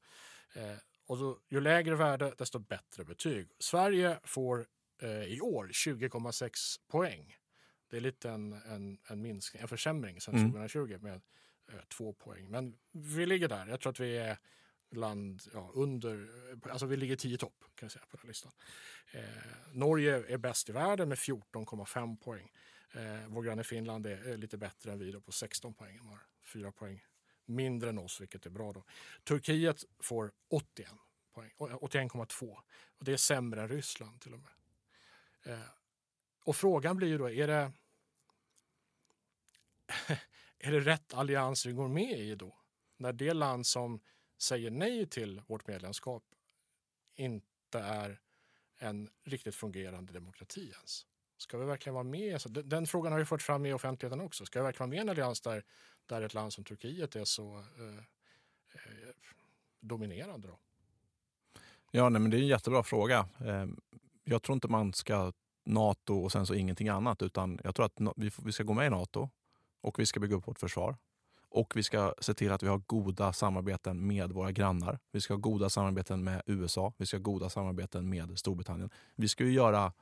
Eh, 0.61 0.77
och 1.07 1.19
då, 1.19 1.39
ju 1.49 1.61
lägre 1.61 1.95
värde, 1.95 2.35
desto 2.39 2.59
bättre 2.59 3.05
betyg. 3.05 3.49
Sverige 3.59 4.19
får 4.25 4.67
eh, 5.03 5.23
i 5.23 5.41
år 5.41 5.69
20,6 5.69 6.81
poäng. 6.89 7.37
Det 7.91 7.97
är 7.97 8.01
lite 8.01 8.31
en, 8.31 8.53
en, 8.53 8.99
en, 9.09 9.23
minskning, 9.23 9.63
en 9.63 9.69
försämring 9.69 10.21
sedan 10.21 10.35
mm. 10.35 10.53
2020 10.53 10.99
med 11.01 11.21
eh, 11.73 11.81
två 11.89 12.13
poäng. 12.13 12.51
Men 12.51 12.77
vi 12.93 13.27
ligger 13.27 13.49
där. 13.49 13.67
Jag 13.67 13.81
tror 13.81 13.91
att 13.91 14.01
vi 14.01 14.19
är 14.19 14.39
land 14.97 15.43
ja, 15.53 15.71
under, 15.75 16.29
alltså 16.71 16.87
vi 16.87 16.97
ligger 16.97 17.17
tio 17.17 17.39
topp 17.39 17.65
kan 17.75 17.87
jag 17.87 17.93
säga 17.93 18.05
på 18.11 18.17
den 18.17 18.29
listan. 18.29 18.53
Eh, 19.13 19.23
Norge 19.73 20.25
är 20.29 20.39
bäst 20.39 20.69
i 20.69 20.73
världen 20.73 21.09
med 21.09 21.19
14,5 21.19 22.17
poäng. 22.17 22.51
Eh, 22.93 23.29
vår 23.29 23.43
granne 23.43 23.65
Finland 23.65 24.07
är, 24.07 24.29
är, 24.29 24.37
lite 24.37 24.59
bättre 24.59 24.93
än 24.93 24.99
vi 24.99 25.13
då 25.13 25.21
på 25.21 25.33
16 25.33 25.75
poäng. 25.75 25.97
De 25.97 26.09
har 26.09 26.21
fyra 26.43 26.73
poäng 26.73 27.05
mindre 27.45 27.89
än 27.89 27.99
oss, 27.99 28.21
vilket 28.21 28.47
är 28.47 28.51
bra. 28.51 28.73
då. 28.73 28.85
Turkiet 29.25 29.85
får 30.01 30.33
81 30.49 30.91
poäng, 31.33 31.51
81,2 31.59 32.51
eh, 32.51 32.59
och 32.99 33.05
det 33.05 33.13
är 33.13 33.17
sämre 33.17 33.63
än 33.63 33.69
Ryssland 33.69 34.21
till 34.21 34.35
och 34.35 34.41
med. 34.41 34.53
Eh, 35.55 35.69
och 36.45 36.57
frågan 36.57 36.97
blir 36.97 37.09
ju 37.09 37.19
då, 37.19 37.31
är 37.31 37.47
det, 37.47 37.73
är 40.59 40.73
det 40.73 40.81
rätt 40.81 41.15
allians 41.15 41.67
vi 41.67 41.73
går 41.73 41.89
med 41.89 42.19
i 42.19 42.35
då? 42.35 42.59
När 42.97 43.13
det 43.13 43.35
land 43.35 43.67
som 43.67 44.01
säger 44.39 44.71
nej 44.71 45.07
till 45.07 45.43
vårt 45.47 45.67
medlemskap 45.67 46.25
inte 47.15 47.79
är 47.79 48.21
en 48.79 49.11
riktigt 49.25 49.55
fungerande 49.55 50.13
demokrati 50.13 50.71
ens. 50.71 51.07
Ska 51.37 51.59
vi 51.59 51.65
verkligen 51.65 51.95
vara 51.95 52.05
med? 52.05 52.41
Den, 52.47 52.69
den 52.69 52.87
frågan 52.87 53.13
har 53.13 53.19
ju 53.19 53.25
förts 53.25 53.45
fram 53.45 53.67
i 53.67 53.73
offentligheten 53.73 54.21
också. 54.21 54.47
Ska 54.47 54.59
vi 54.59 54.65
verkligen 54.65 54.91
vara 54.91 54.97
med 54.97 54.99
i 54.99 55.01
en 55.01 55.09
allians 55.09 55.41
där, 55.41 55.65
där 56.07 56.23
ett 56.23 56.35
land 56.35 56.53
som 56.53 56.65
Turkiet 56.65 57.17
är 57.17 57.25
så 57.25 57.57
eh, 57.59 57.99
eh, 58.73 59.15
dominerande? 59.81 60.49
Då? 60.49 60.59
Ja, 61.91 62.09
nej, 62.09 62.21
men 62.21 62.31
det 62.31 62.37
är 62.37 62.41
en 62.41 62.47
jättebra 62.47 62.83
fråga. 62.83 63.29
Eh, 63.41 63.67
jag 64.25 64.43
tror 64.43 64.55
inte 64.55 64.69
man 64.69 64.93
ska 64.93 65.33
Nato 65.65 66.15
och 66.15 66.33
sen 66.33 66.47
så 66.47 66.55
ingenting 66.55 66.89
annat, 66.89 67.23
utan 67.23 67.61
jag 67.65 67.75
tror 67.75 67.87
att 67.87 68.15
vi, 68.17 68.31
vi 68.45 68.53
ska 68.53 68.63
gå 68.63 68.75
med 68.75 68.87
i 68.87 68.91
Nato 68.91 69.31
och 69.81 69.99
vi 69.99 70.07
ska 70.07 70.21
bygga 70.21 70.37
upp 70.37 70.49
vårt 70.49 70.61
försvar. 70.61 70.97
Och 71.55 71.77
vi 71.77 71.83
ska 71.83 72.15
se 72.21 72.35
till 72.35 72.53
att 72.53 72.63
vi 72.63 72.69
har 72.69 72.79
goda 72.79 73.33
samarbeten 73.33 74.07
med 74.07 74.33
våra 74.33 74.53
grannar. 74.53 74.99
Vi 75.13 75.21
ska 75.21 75.35
ha 75.35 75.39
goda 75.39 75.71
samarbeten 75.71 76.25
med 76.25 76.43
USA. 76.47 76.93
Vi 76.97 77.07
ska 77.07 77.17
ha 77.17 77.23
goda 77.23 77.51
samarbeten 77.51 78.09
med 78.09 78.39
Storbritannien. 78.39 78.91
Vi 79.15 79.29
ska 79.29 79.45
ju 79.45 79.53
göra 79.53 79.93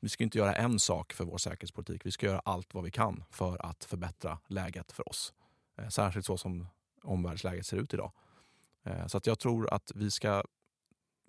vi 0.00 0.08
ska 0.08 0.24
inte 0.24 0.38
göra 0.38 0.54
en 0.54 0.78
sak 0.78 1.12
för 1.12 1.24
vår 1.24 1.38
säkerhetspolitik. 1.38 2.06
Vi 2.06 2.10
ska 2.10 2.26
göra 2.26 2.42
allt 2.44 2.74
vad 2.74 2.84
vi 2.84 2.90
kan 2.90 3.24
för 3.30 3.66
att 3.66 3.84
förbättra 3.84 4.38
läget 4.46 4.92
för 4.92 5.08
oss. 5.08 5.32
Eh, 5.78 5.88
särskilt 5.88 6.26
så 6.26 6.38
som 6.38 6.66
omvärldsläget 7.02 7.66
ser 7.66 7.76
ut 7.76 7.94
idag. 7.94 8.12
Eh, 8.84 9.06
så 9.06 9.18
att 9.18 9.26
jag 9.26 9.38
tror 9.38 9.74
att 9.74 9.92
vi 9.94 10.10
ska, 10.10 10.42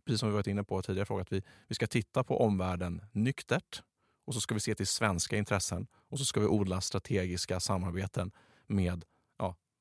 precis 0.06 0.20
som 0.20 0.30
vi 0.30 0.34
varit 0.34 0.48
inne 0.48 0.64
på 0.64 0.82
tidigare 0.82 1.06
fråga, 1.06 1.22
att 1.22 1.32
vi, 1.32 1.44
vi 1.68 1.76
ska 1.76 1.88
titta 1.88 2.24
på 2.24 2.42
omvärlden 2.42 3.02
nyktert 3.12 3.84
och 4.26 4.34
så 4.34 4.42
ska 4.42 4.54
vi 4.54 4.60
se 4.60 4.76
till 4.76 4.88
svenska 4.88 5.38
intressen 5.38 5.88
och 5.94 6.20
så 6.20 6.26
ska 6.26 6.40
vi 6.40 6.48
odla 6.48 6.82
strategiska 6.82 7.60
samarbeten 7.60 8.32
med 8.68 9.06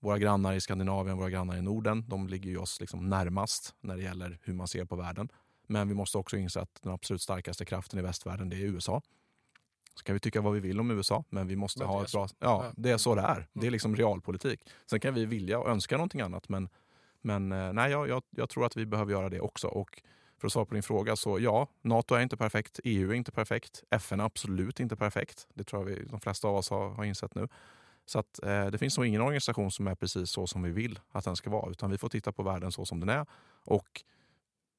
våra 0.00 0.18
grannar 0.18 0.54
i 0.54 0.60
Skandinavien, 0.60 1.16
våra 1.16 1.30
grannar 1.30 1.56
i 1.56 1.62
Norden. 1.62 2.04
De 2.08 2.28
ligger 2.28 2.50
ju 2.50 2.58
oss 2.58 2.80
liksom 2.80 3.08
närmast 3.08 3.74
när 3.80 3.96
det 3.96 4.02
gäller 4.02 4.38
hur 4.42 4.54
man 4.54 4.68
ser 4.68 4.84
på 4.84 4.96
världen. 4.96 5.28
Men 5.66 5.88
vi 5.88 5.94
måste 5.94 6.18
också 6.18 6.36
inse 6.36 6.60
att 6.60 6.82
den 6.82 6.92
absolut 6.92 7.22
starkaste 7.22 7.64
kraften 7.64 7.98
i 7.98 8.02
västvärlden 8.02 8.48
det 8.48 8.56
är 8.56 8.60
USA. 8.60 9.02
Så 9.94 10.04
kan 10.04 10.14
vi 10.14 10.20
tycka 10.20 10.40
vad 10.40 10.54
vi 10.54 10.60
vill 10.60 10.80
om 10.80 10.90
USA, 10.90 11.24
men 11.28 11.46
vi 11.46 11.56
måste 11.56 11.78
men 11.78 11.88
ha 11.88 12.02
ett 12.02 12.12
bra... 12.12 12.28
Ja, 12.38 12.72
det 12.76 12.90
är 12.90 12.98
så 12.98 13.14
det 13.14 13.22
är. 13.22 13.48
Det 13.52 13.66
är 13.66 13.70
liksom 13.70 13.96
realpolitik. 13.96 14.60
Sen 14.86 15.00
kan 15.00 15.14
vi 15.14 15.26
vilja 15.26 15.58
och 15.58 15.68
önska 15.68 15.96
någonting 15.96 16.20
annat, 16.20 16.48
men, 16.48 16.68
men 17.20 17.52
eh, 17.52 17.72
nej, 17.72 17.90
jag, 17.90 18.08
jag, 18.08 18.22
jag 18.30 18.48
tror 18.48 18.66
att 18.66 18.76
vi 18.76 18.86
behöver 18.86 19.12
göra 19.12 19.28
det 19.28 19.40
också. 19.40 19.68
Och 19.68 20.02
för 20.38 20.46
att 20.46 20.52
svara 20.52 20.64
på 20.64 20.74
din 20.74 20.82
fråga, 20.82 21.16
så 21.16 21.40
ja, 21.40 21.68
Nato 21.82 22.14
är 22.14 22.20
inte 22.20 22.36
perfekt, 22.36 22.80
EU 22.84 23.10
är 23.10 23.14
inte 23.14 23.32
perfekt, 23.32 23.84
FN 23.90 24.20
är 24.20 24.24
absolut 24.24 24.80
inte 24.80 24.96
perfekt. 24.96 25.46
Det 25.54 25.64
tror 25.64 25.82
jag 25.82 25.96
vi, 25.96 26.04
de 26.04 26.20
flesta 26.20 26.48
av 26.48 26.56
oss 26.56 26.70
har, 26.70 26.90
har 26.90 27.04
insett 27.04 27.34
nu. 27.34 27.48
Så 28.08 28.18
att, 28.18 28.42
eh, 28.42 28.66
det 28.66 28.78
finns 28.78 28.98
nog 28.98 29.06
ingen 29.06 29.20
organisation 29.20 29.70
som 29.70 29.86
är 29.86 29.94
precis 29.94 30.30
så 30.30 30.46
som 30.46 30.62
vi 30.62 30.70
vill 30.70 31.00
att 31.12 31.24
den 31.24 31.36
ska 31.36 31.50
vara, 31.50 31.70
utan 31.70 31.90
vi 31.90 31.98
får 31.98 32.08
titta 32.08 32.32
på 32.32 32.42
världen 32.42 32.72
så 32.72 32.86
som 32.86 33.00
den 33.00 33.08
är. 33.08 33.26
Och 33.64 34.04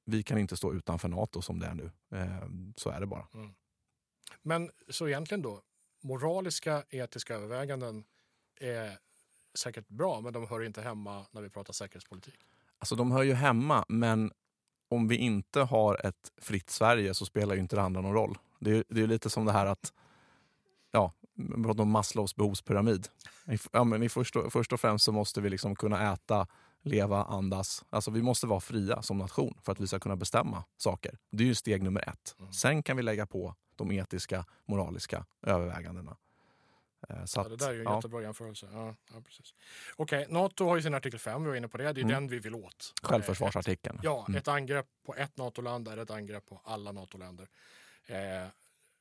vi 0.06 0.24
kan 0.24 0.38
inte 0.38 0.58
stå 0.58 0.74
utanför 0.74 1.08
Nato 1.08 1.42
som 1.42 1.60
det 1.60 1.66
är 1.66 1.74
nu. 1.74 1.92
Eh, 2.12 2.50
så 2.76 2.90
är 2.90 3.00
det 3.00 3.06
bara. 3.06 3.28
Mm. 3.34 3.54
Men 4.42 4.72
så 4.90 5.08
egentligen 5.08 5.42
då, 5.42 5.62
moraliska 6.04 6.84
etiska 6.90 7.36
överväganden 7.36 8.04
är 8.60 8.98
säkert 9.54 9.88
bra, 9.88 10.22
men 10.22 10.34
de 10.34 10.48
hör 10.48 10.64
inte 10.64 10.82
hemma 10.82 11.26
när 11.32 11.42
vi 11.42 11.50
pratar 11.50 11.74
säkerhetspolitik. 11.74 12.40
Alltså 12.80 12.96
de 12.96 13.12
hör 13.12 13.24
ju 13.24 13.34
hemma, 13.34 13.86
men 13.88 14.32
om 14.90 15.08
vi 15.08 15.16
inte 15.16 15.62
har 15.62 16.06
ett 16.06 16.32
fritt 16.38 16.70
Sverige 16.70 17.14
så 17.14 17.26
spelar 17.26 17.56
ju 17.56 17.62
inte 17.62 17.76
det 17.76 17.82
andra 17.82 18.02
någon 18.02 18.14
roll. 18.14 18.38
Det 18.60 18.72
är, 18.72 18.84
det 18.90 19.02
är 19.02 19.08
lite 19.08 19.30
som 19.30 19.46
det 19.46 19.52
här 19.52 19.66
att, 19.66 19.94
ja, 20.92 21.14
vi 21.40 21.64
pratar 21.64 21.84
om 21.84 21.92
Maslows 21.92 22.36
behovspyramid. 22.36 23.08
Ja, 23.72 23.84
men 23.84 24.04
i 24.04 24.10
först, 24.10 24.36
och, 24.36 24.54
först 24.54 24.74
och 24.74 24.80
främst 24.80 25.06
så 25.06 25.12
måste 25.12 25.42
vi 25.42 25.50
liksom 25.50 25.76
kunna 25.76 26.14
äta 26.14 26.48
leva, 26.82 27.24
andas. 27.24 27.86
Alltså 27.90 28.12
vi 28.12 28.22
måste 28.22 28.48
vara 28.48 28.60
fria 28.60 29.02
som 29.02 29.18
nation 29.18 29.58
för 29.64 29.72
att 29.72 29.80
vi 29.80 29.88
ska 29.88 30.00
kunna 30.00 30.16
bestämma 30.16 30.64
saker. 30.78 31.18
Det 31.32 31.44
är 31.44 31.48
ju 31.48 31.56
steg 31.56 31.84
nummer 31.84 32.10
ett. 32.10 32.36
Mm. 32.40 32.54
Sen 32.54 32.84
kan 32.84 32.98
vi 32.98 33.04
lägga 33.04 33.26
på 33.26 33.56
de 33.76 33.92
etiska, 33.92 34.46
moraliska 34.66 35.26
övervägandena. 35.42 36.18
Eh, 37.10 37.26
så 37.26 37.42
att, 37.42 37.48
ja, 37.48 37.50
det 37.50 37.66
där 37.66 37.70
är 37.70 37.74
ju 37.74 37.80
en 37.80 37.86
ja. 37.86 37.96
jättebra 37.96 38.22
jämförelse. 38.22 38.68
Ja, 38.74 38.96
ja, 39.14 39.22
precis. 39.26 39.54
Okej, 39.96 40.26
Nato 40.30 40.66
har 40.66 40.76
ju 40.76 40.82
sin 40.82 40.94
artikel 40.94 41.20
5, 41.20 41.44
vi 41.44 41.50
var 41.50 41.56
inne 41.56 41.68
på 41.68 41.78
det. 41.78 41.84
Det 41.94 42.02
är 42.02 42.04
mm. 42.04 42.14
den 42.14 42.28
vi 42.28 42.40
vill 42.40 42.56
åt. 42.56 42.94
Självförsvarsartikeln. 43.04 43.98
Ett, 43.98 44.04
ja, 44.04 44.26
mm. 44.28 44.38
ett 44.38 44.48
angrepp 44.48 44.88
på 45.06 45.16
ett 45.16 45.38
NATO-land 45.38 45.88
är 45.88 45.98
ett 45.98 46.12
angrepp 46.12 46.46
på 46.46 46.62
alla 46.64 46.92
NATO-länder. 46.92 47.48
Eh, 48.06 48.48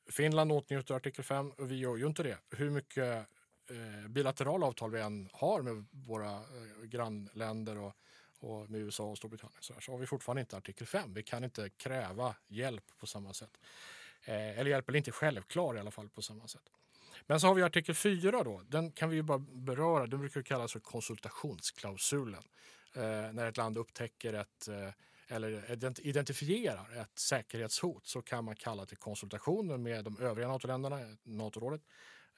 Finland 0.09 0.51
åtnjuter 0.51 0.95
artikel 0.95 1.23
5 1.23 1.51
och 1.51 1.71
vi 1.71 1.75
gör 1.75 1.97
ju 1.97 2.07
inte 2.07 2.23
det. 2.23 2.37
Hur 2.51 2.69
mycket 2.69 3.27
eh, 3.69 4.07
bilaterala 4.09 4.65
avtal 4.65 4.91
vi 4.91 5.01
än 5.01 5.29
har 5.33 5.61
med 5.61 5.85
våra 5.91 6.31
eh, 6.31 6.83
grannländer 6.83 7.77
och, 7.77 7.93
och 8.39 8.69
med 8.69 8.81
USA 8.81 9.03
och 9.03 9.17
Storbritannien 9.17 9.61
så, 9.61 9.73
här, 9.73 9.81
så 9.81 9.91
har 9.91 9.99
vi 9.99 10.05
fortfarande 10.05 10.41
inte 10.41 10.57
artikel 10.57 10.87
5. 10.87 11.13
Vi 11.13 11.23
kan 11.23 11.43
inte 11.43 11.69
kräva 11.69 12.35
hjälp 12.47 12.83
på 12.99 13.07
samma 13.07 13.33
sätt. 13.33 13.57
Eh, 14.23 14.59
eller 14.59 14.71
hjälp 14.71 14.89
är 14.89 14.95
inte 14.95 15.11
självklar 15.11 15.75
i 15.75 15.79
alla 15.79 15.91
fall 15.91 16.09
på 16.09 16.21
samma 16.21 16.47
sätt. 16.47 16.69
Men 17.27 17.39
så 17.39 17.47
har 17.47 17.55
vi 17.55 17.63
artikel 17.63 17.95
4 17.95 18.43
då. 18.43 18.61
Den 18.67 18.91
kan 18.91 19.09
vi 19.09 19.15
ju 19.15 19.21
bara 19.21 19.39
beröra. 19.39 20.07
Den 20.07 20.19
brukar 20.19 20.41
kallas 20.41 20.71
för 20.73 20.79
konsultationsklausulen. 20.79 22.43
Eh, 22.95 23.01
när 23.33 23.45
ett 23.45 23.57
land 23.57 23.77
upptäcker 23.77 24.33
ett 24.33 24.67
eh, 24.67 24.89
eller 25.31 25.71
identifierar 26.07 27.01
ett 27.01 27.19
säkerhetshot 27.19 28.07
så 28.07 28.21
kan 28.21 28.45
man 28.45 28.55
kalla 28.55 28.85
till 28.85 28.97
konsultationer 28.97 29.77
med 29.77 30.03
de 30.05 30.17
övriga 30.19 30.47
NATO-länderna, 30.47 31.17
NATO-rådet. 31.23 31.81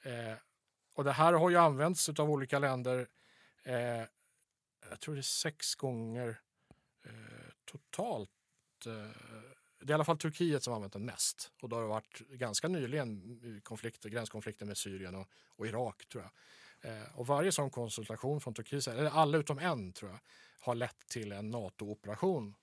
Eh, 0.02 0.34
och 0.94 1.04
det 1.04 1.12
här 1.12 1.32
har 1.32 1.50
ju 1.50 1.56
använts 1.56 2.08
av 2.08 2.30
olika 2.30 2.58
länder, 2.58 3.08
eh, 3.62 4.04
jag 4.90 5.00
tror 5.00 5.14
det 5.14 5.20
är 5.20 5.22
sex 5.22 5.74
gånger 5.74 6.40
eh, 7.04 7.52
totalt. 7.64 8.30
Eh, 8.86 8.92
det 9.78 9.86
är 9.86 9.90
i 9.90 9.92
alla 9.94 10.04
fall 10.04 10.18
Turkiet 10.18 10.62
som 10.62 10.74
använt 10.74 10.92
den 10.92 11.04
mest. 11.04 11.52
Och 11.62 11.68
då 11.68 11.76
har 11.76 11.82
det 11.82 11.88
varit 11.88 12.18
ganska 12.18 12.68
nyligen 12.68 13.60
konflikter, 13.64 14.08
gränskonflikter 14.08 14.66
med 14.66 14.76
Syrien 14.76 15.14
och, 15.14 15.28
och 15.56 15.66
Irak 15.66 16.08
tror 16.08 16.22
jag. 16.22 16.32
Eh, 16.90 17.18
och 17.18 17.26
varje 17.26 17.52
sån 17.52 17.70
konsultation 17.70 18.40
från 18.40 18.54
Turkiet, 18.54 18.86
eller 18.86 19.10
alla 19.10 19.38
utom 19.38 19.58
en 19.58 19.92
tror 19.92 20.10
jag, 20.10 20.20
har 20.60 20.74
lett 20.74 21.08
till 21.08 21.32
en 21.32 21.50
NATO-operation. 21.50 22.54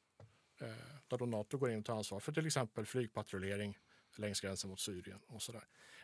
Eh, 0.60 0.68
där 1.08 1.18
då 1.18 1.26
NATO 1.26 1.58
går 1.58 1.72
in 1.72 1.80
och 1.80 1.86
tar 1.86 1.96
ansvar 1.96 2.20
för 2.20 2.32
till 2.32 2.46
exempel 2.46 2.86
flygpatrullering 2.86 3.78
längs 4.16 4.42
gränsen 4.42 4.70
mot 4.70 4.80
Syrien 4.80 5.20
och 5.28 5.42
sådär. 5.42 5.64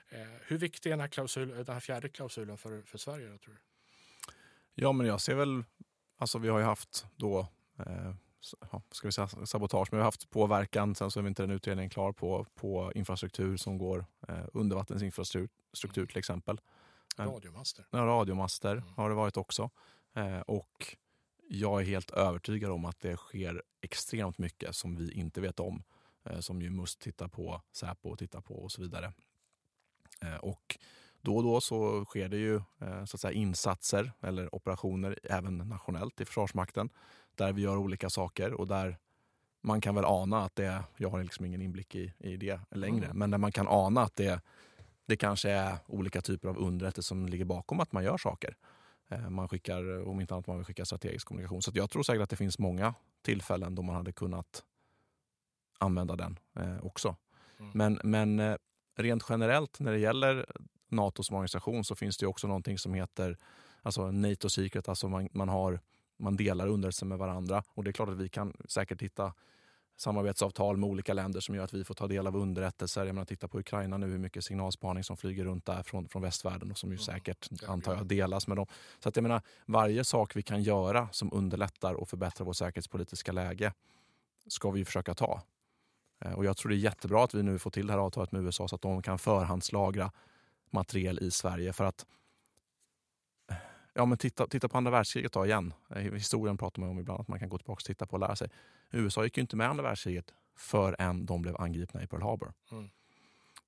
Eh, 0.09 0.19
hur 0.41 0.57
viktig 0.57 0.89
är 0.89 0.91
den 0.91 0.99
här, 0.99 1.07
klausul, 1.07 1.47
den 1.47 1.73
här 1.73 1.79
fjärde 1.79 2.09
klausulen 2.09 2.57
för, 2.57 2.81
för 2.81 2.97
Sverige? 2.97 3.27
Då, 3.29 3.37
tror 3.37 3.53
du? 3.53 3.59
Ja, 4.73 4.91
men 4.91 5.07
jag 5.07 5.21
ser 5.21 5.35
väl, 5.35 5.63
alltså 6.17 6.37
vi 6.37 6.49
har 6.49 6.59
ju 6.59 6.65
haft 6.65 7.05
då 7.15 7.47
eh, 7.79 8.13
ska 8.91 9.07
vi 9.07 9.11
säga 9.11 9.27
sabotage, 9.27 9.87
men 9.91 9.97
vi 9.97 10.01
har 10.01 10.07
haft 10.07 10.29
påverkan. 10.29 10.95
Sen 10.95 11.11
så 11.11 11.19
är 11.19 11.27
inte 11.27 11.43
den 11.43 11.51
utredningen 11.51 11.89
klar 11.89 12.11
på, 12.11 12.45
på 12.55 12.91
infrastruktur 12.95 13.57
som 13.57 13.77
går 13.77 14.05
eh, 14.27 14.45
undervattensinfrastruktur 14.53 16.05
till 16.05 16.17
exempel. 16.17 16.61
Radiomaster. 17.17 17.85
Ja, 17.91 17.97
radiomaster 17.97 18.71
mm. 18.71 18.83
har 18.95 19.09
det 19.09 19.15
varit 19.15 19.37
också. 19.37 19.69
Eh, 20.13 20.39
och 20.39 20.95
jag 21.47 21.81
är 21.81 21.85
helt 21.85 22.11
övertygad 22.11 22.71
om 22.71 22.85
att 22.85 22.99
det 22.99 23.17
sker 23.17 23.63
extremt 23.81 24.37
mycket 24.37 24.75
som 24.75 24.95
vi 24.95 25.11
inte 25.11 25.41
vet 25.41 25.59
om. 25.59 25.83
Eh, 26.25 26.39
som 26.39 26.61
ju 26.61 26.69
MUST 26.69 27.01
tittar 27.01 27.27
på, 27.27 27.61
Säpo 27.71 28.15
tittar 28.15 28.41
på 28.41 28.53
och 28.53 28.71
så 28.71 28.81
vidare. 28.81 29.13
Eh, 30.21 30.35
och 30.35 30.77
då 31.21 31.37
och 31.37 31.43
då 31.43 31.61
så 31.61 32.05
sker 32.05 32.29
det 32.29 32.37
ju 32.37 32.55
eh, 32.55 33.05
så 33.05 33.15
att 33.15 33.21
säga, 33.21 33.31
insatser 33.31 34.11
eller 34.21 34.55
operationer 34.55 35.19
även 35.23 35.57
nationellt 35.57 36.21
i 36.21 36.25
Försvarsmakten 36.25 36.89
där 37.35 37.53
vi 37.53 37.61
gör 37.61 37.77
olika 37.77 38.09
saker 38.09 38.53
och 38.53 38.67
där 38.67 38.97
man 39.61 39.81
kan 39.81 39.95
väl 39.95 40.05
ana 40.05 40.43
att 40.43 40.55
det, 40.55 40.83
jag 40.97 41.09
har 41.09 41.23
liksom 41.23 41.45
ingen 41.45 41.61
inblick 41.61 41.95
i, 41.95 42.13
i 42.19 42.37
det 42.37 42.59
längre, 42.71 43.05
mm. 43.05 43.17
men 43.17 43.31
där 43.31 43.37
man 43.37 43.51
kan 43.51 43.67
ana 43.67 44.01
att 44.01 44.15
det, 44.15 44.41
det 45.05 45.17
kanske 45.17 45.49
är 45.49 45.77
olika 45.87 46.21
typer 46.21 46.49
av 46.49 46.57
underrättelser 46.57 47.07
som 47.07 47.25
ligger 47.25 47.45
bakom 47.45 47.79
att 47.79 47.91
man 47.91 48.03
gör 48.03 48.17
saker. 48.17 48.57
Eh, 49.09 49.29
man 49.29 49.49
skickar, 49.49 50.07
om 50.07 50.21
inte 50.21 50.33
annat, 50.33 50.47
man 50.47 50.57
vill 50.57 50.65
skicka 50.65 50.85
strategisk 50.85 51.27
kommunikation. 51.27 51.61
Så 51.61 51.71
jag 51.73 51.89
tror 51.89 52.03
säkert 52.03 52.21
att 52.21 52.29
det 52.29 52.35
finns 52.35 52.59
många 52.59 52.93
tillfällen 53.21 53.75
då 53.75 53.81
man 53.81 53.95
hade 53.95 54.11
kunnat 54.11 54.63
använda 55.79 56.15
den 56.15 56.39
eh, 56.55 56.85
också. 56.85 57.15
Mm. 57.59 57.71
Men, 57.73 57.99
men 58.03 58.39
eh, 58.39 58.57
rent 58.95 59.23
generellt 59.29 59.79
när 59.79 59.91
det 59.91 59.99
gäller 59.99 60.45
Nato 60.87 61.23
som 61.23 61.35
organisation 61.35 61.83
så 61.83 61.95
finns 61.95 62.17
det 62.17 62.27
också 62.27 62.47
någonting 62.47 62.77
som 62.77 62.93
heter 62.93 63.37
alltså 63.81 64.11
NATO 64.11 64.49
Secret. 64.49 64.89
Alltså 64.89 65.07
man, 65.07 65.29
man, 65.31 65.49
har, 65.49 65.79
man 66.17 66.35
delar 66.35 66.67
underrättelser 66.67 67.05
med 67.05 67.17
varandra. 67.17 67.63
Och 67.67 67.83
det 67.83 67.89
är 67.89 67.91
klart 67.91 68.09
att 68.09 68.17
vi 68.17 68.29
kan 68.29 68.53
säkert 68.65 69.01
hitta 69.01 69.33
samarbetsavtal 69.97 70.77
med 70.77 70.89
olika 70.89 71.13
länder 71.13 71.39
som 71.39 71.55
gör 71.55 71.63
att 71.63 71.73
vi 71.73 71.83
får 71.83 71.93
ta 71.93 72.07
del 72.07 72.27
av 72.27 72.35
underrättelser. 72.35 73.05
Jag 73.05 73.15
menar, 73.15 73.25
titta 73.25 73.47
på 73.47 73.59
Ukraina 73.59 73.97
nu, 73.97 74.07
hur 74.07 74.17
mycket 74.17 74.45
signalspaning 74.45 75.03
som 75.03 75.17
flyger 75.17 75.45
runt 75.45 75.65
där 75.65 75.83
från, 75.83 76.09
från 76.09 76.21
västvärlden 76.21 76.71
och 76.71 76.77
som 76.77 76.91
ju 76.91 76.97
säkert, 76.97 77.49
antar 77.67 77.95
jag, 77.95 78.05
delas 78.05 78.47
med 78.47 78.57
dem. 78.57 78.67
Så 78.99 79.09
att 79.09 79.15
jag 79.15 79.23
menar, 79.23 79.41
varje 79.65 80.03
sak 80.03 80.35
vi 80.35 80.41
kan 80.41 80.63
göra 80.63 81.09
som 81.11 81.33
underlättar 81.33 81.93
och 81.93 82.09
förbättrar 82.09 82.45
vårt 82.45 82.55
säkerhetspolitiska 82.55 83.31
läge 83.31 83.73
ska 84.47 84.71
vi 84.71 84.85
försöka 84.85 85.13
ta. 85.13 85.41
Eh, 86.25 86.33
och 86.33 86.45
jag 86.45 86.57
tror 86.57 86.69
det 86.69 86.75
är 86.75 86.77
jättebra 86.77 87.23
att 87.23 87.33
vi 87.33 87.43
nu 87.43 87.59
får 87.59 87.71
till 87.71 87.87
det 87.87 87.93
här 87.93 87.99
avtalet 87.99 88.31
med 88.31 88.41
USA 88.41 88.67
så 88.67 88.75
att 88.75 88.81
de 88.81 89.01
kan 89.01 89.19
förhandslagra 89.19 90.11
materiel 90.69 91.19
i 91.19 91.31
Sverige. 91.31 91.73
För 91.73 91.83
att 91.83 92.05
Ja, 93.97 94.05
men 94.05 94.17
titta, 94.17 94.47
titta 94.47 94.69
på 94.69 94.77
andra 94.77 94.91
världskriget 94.91 95.33
då 95.33 95.45
igen. 95.45 95.73
Eh, 95.89 96.01
historien 96.01 96.57
pratar 96.57 96.81
man 96.81 96.89
om 96.89 96.99
ibland, 96.99 97.21
att 97.21 97.27
man 97.27 97.39
kan 97.39 97.49
gå 97.49 97.57
tillbaka 97.57 97.79
och 97.79 97.85
titta 97.85 98.05
på 98.05 98.13
och 98.13 98.19
lära 98.19 98.35
sig. 98.35 98.49
USA 98.91 99.23
gick 99.23 99.37
ju 99.37 99.41
inte 99.41 99.55
med 99.55 99.69
andra 99.69 99.83
världskriget 99.83 100.33
förrän 100.57 101.25
de 101.25 101.41
blev 101.41 101.61
angripna 101.61 102.03
i 102.03 102.07
Pearl 102.07 102.21
Harbor. 102.21 102.53
Mm. 102.71 102.89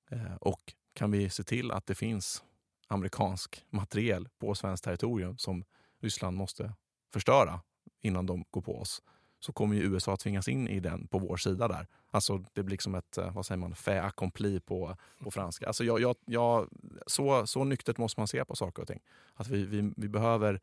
Eh, 0.08 0.34
och 0.34 0.74
kan 0.92 1.10
vi 1.10 1.30
se 1.30 1.42
till 1.42 1.70
att 1.70 1.86
det 1.86 1.94
finns 1.94 2.44
amerikansk 2.88 3.64
materiel 3.70 4.28
på 4.38 4.54
svenskt 4.54 4.84
territorium 4.84 5.38
som 5.38 5.64
Ryssland 6.00 6.36
måste 6.36 6.72
förstöra 7.12 7.60
innan 8.00 8.26
de 8.26 8.44
går 8.50 8.62
på 8.62 8.80
oss, 8.80 9.02
så 9.40 9.52
kommer 9.52 9.76
ju 9.76 9.82
USA 9.82 10.16
tvingas 10.16 10.48
in 10.48 10.68
i 10.68 10.80
den 10.80 11.06
på 11.06 11.18
vår 11.18 11.36
sida 11.36 11.68
där. 11.68 11.86
Alltså 12.10 12.44
det 12.52 12.62
blir 12.62 12.72
liksom 12.72 12.94
ett, 12.94 13.18
eh, 13.18 13.32
vad 13.32 13.46
säger 13.46 13.58
man, 13.58 13.74
fait 13.74 14.04
accompli 14.04 14.60
på, 14.60 14.96
på 15.22 15.30
franska. 15.30 15.66
Alltså 15.66 15.84
jag, 15.84 16.00
jag, 16.00 16.16
jag, 16.24 16.68
så, 17.06 17.46
så 17.46 17.64
nyktert 17.64 17.98
måste 17.98 18.20
man 18.20 18.28
se 18.28 18.44
på 18.44 18.56
saker 18.56 18.82
och 18.82 18.88
ting. 18.88 19.00
Att 19.34 19.48
vi, 19.48 19.64
vi, 19.64 19.92
vi, 19.96 20.08
behöver, 20.08 20.60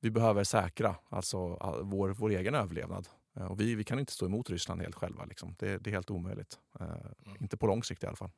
vi 0.00 0.10
behöver 0.10 0.44
säkra 0.44 0.96
alltså, 1.08 1.38
vår, 1.82 2.08
vår 2.08 2.30
egen 2.30 2.54
överlevnad. 2.54 3.08
Eh, 3.36 3.46
och 3.46 3.60
vi, 3.60 3.74
vi 3.74 3.84
kan 3.84 3.98
inte 3.98 4.12
stå 4.12 4.26
emot 4.26 4.50
Ryssland 4.50 4.80
helt 4.80 4.94
själva. 4.94 5.24
Liksom. 5.24 5.54
Det, 5.58 5.78
det 5.78 5.90
är 5.90 5.94
helt 5.94 6.10
omöjligt. 6.10 6.58
Uh, 6.80 6.86
mm. 7.26 7.36
Inte 7.40 7.56
på 7.56 7.66
lång 7.66 7.84
sikt 7.84 8.04
i 8.04 8.06
alla 8.06 8.16
fall. 8.16 8.30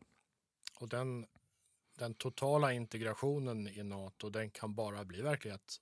Och 0.81 0.89
den, 0.89 1.27
den 1.99 2.15
totala 2.15 2.73
integrationen 2.73 3.69
i 3.69 3.83
Nato 3.83 4.31
den 4.31 4.51
kan 4.51 4.75
bara 4.75 5.05
bli 5.05 5.23
verklighet 5.23 5.77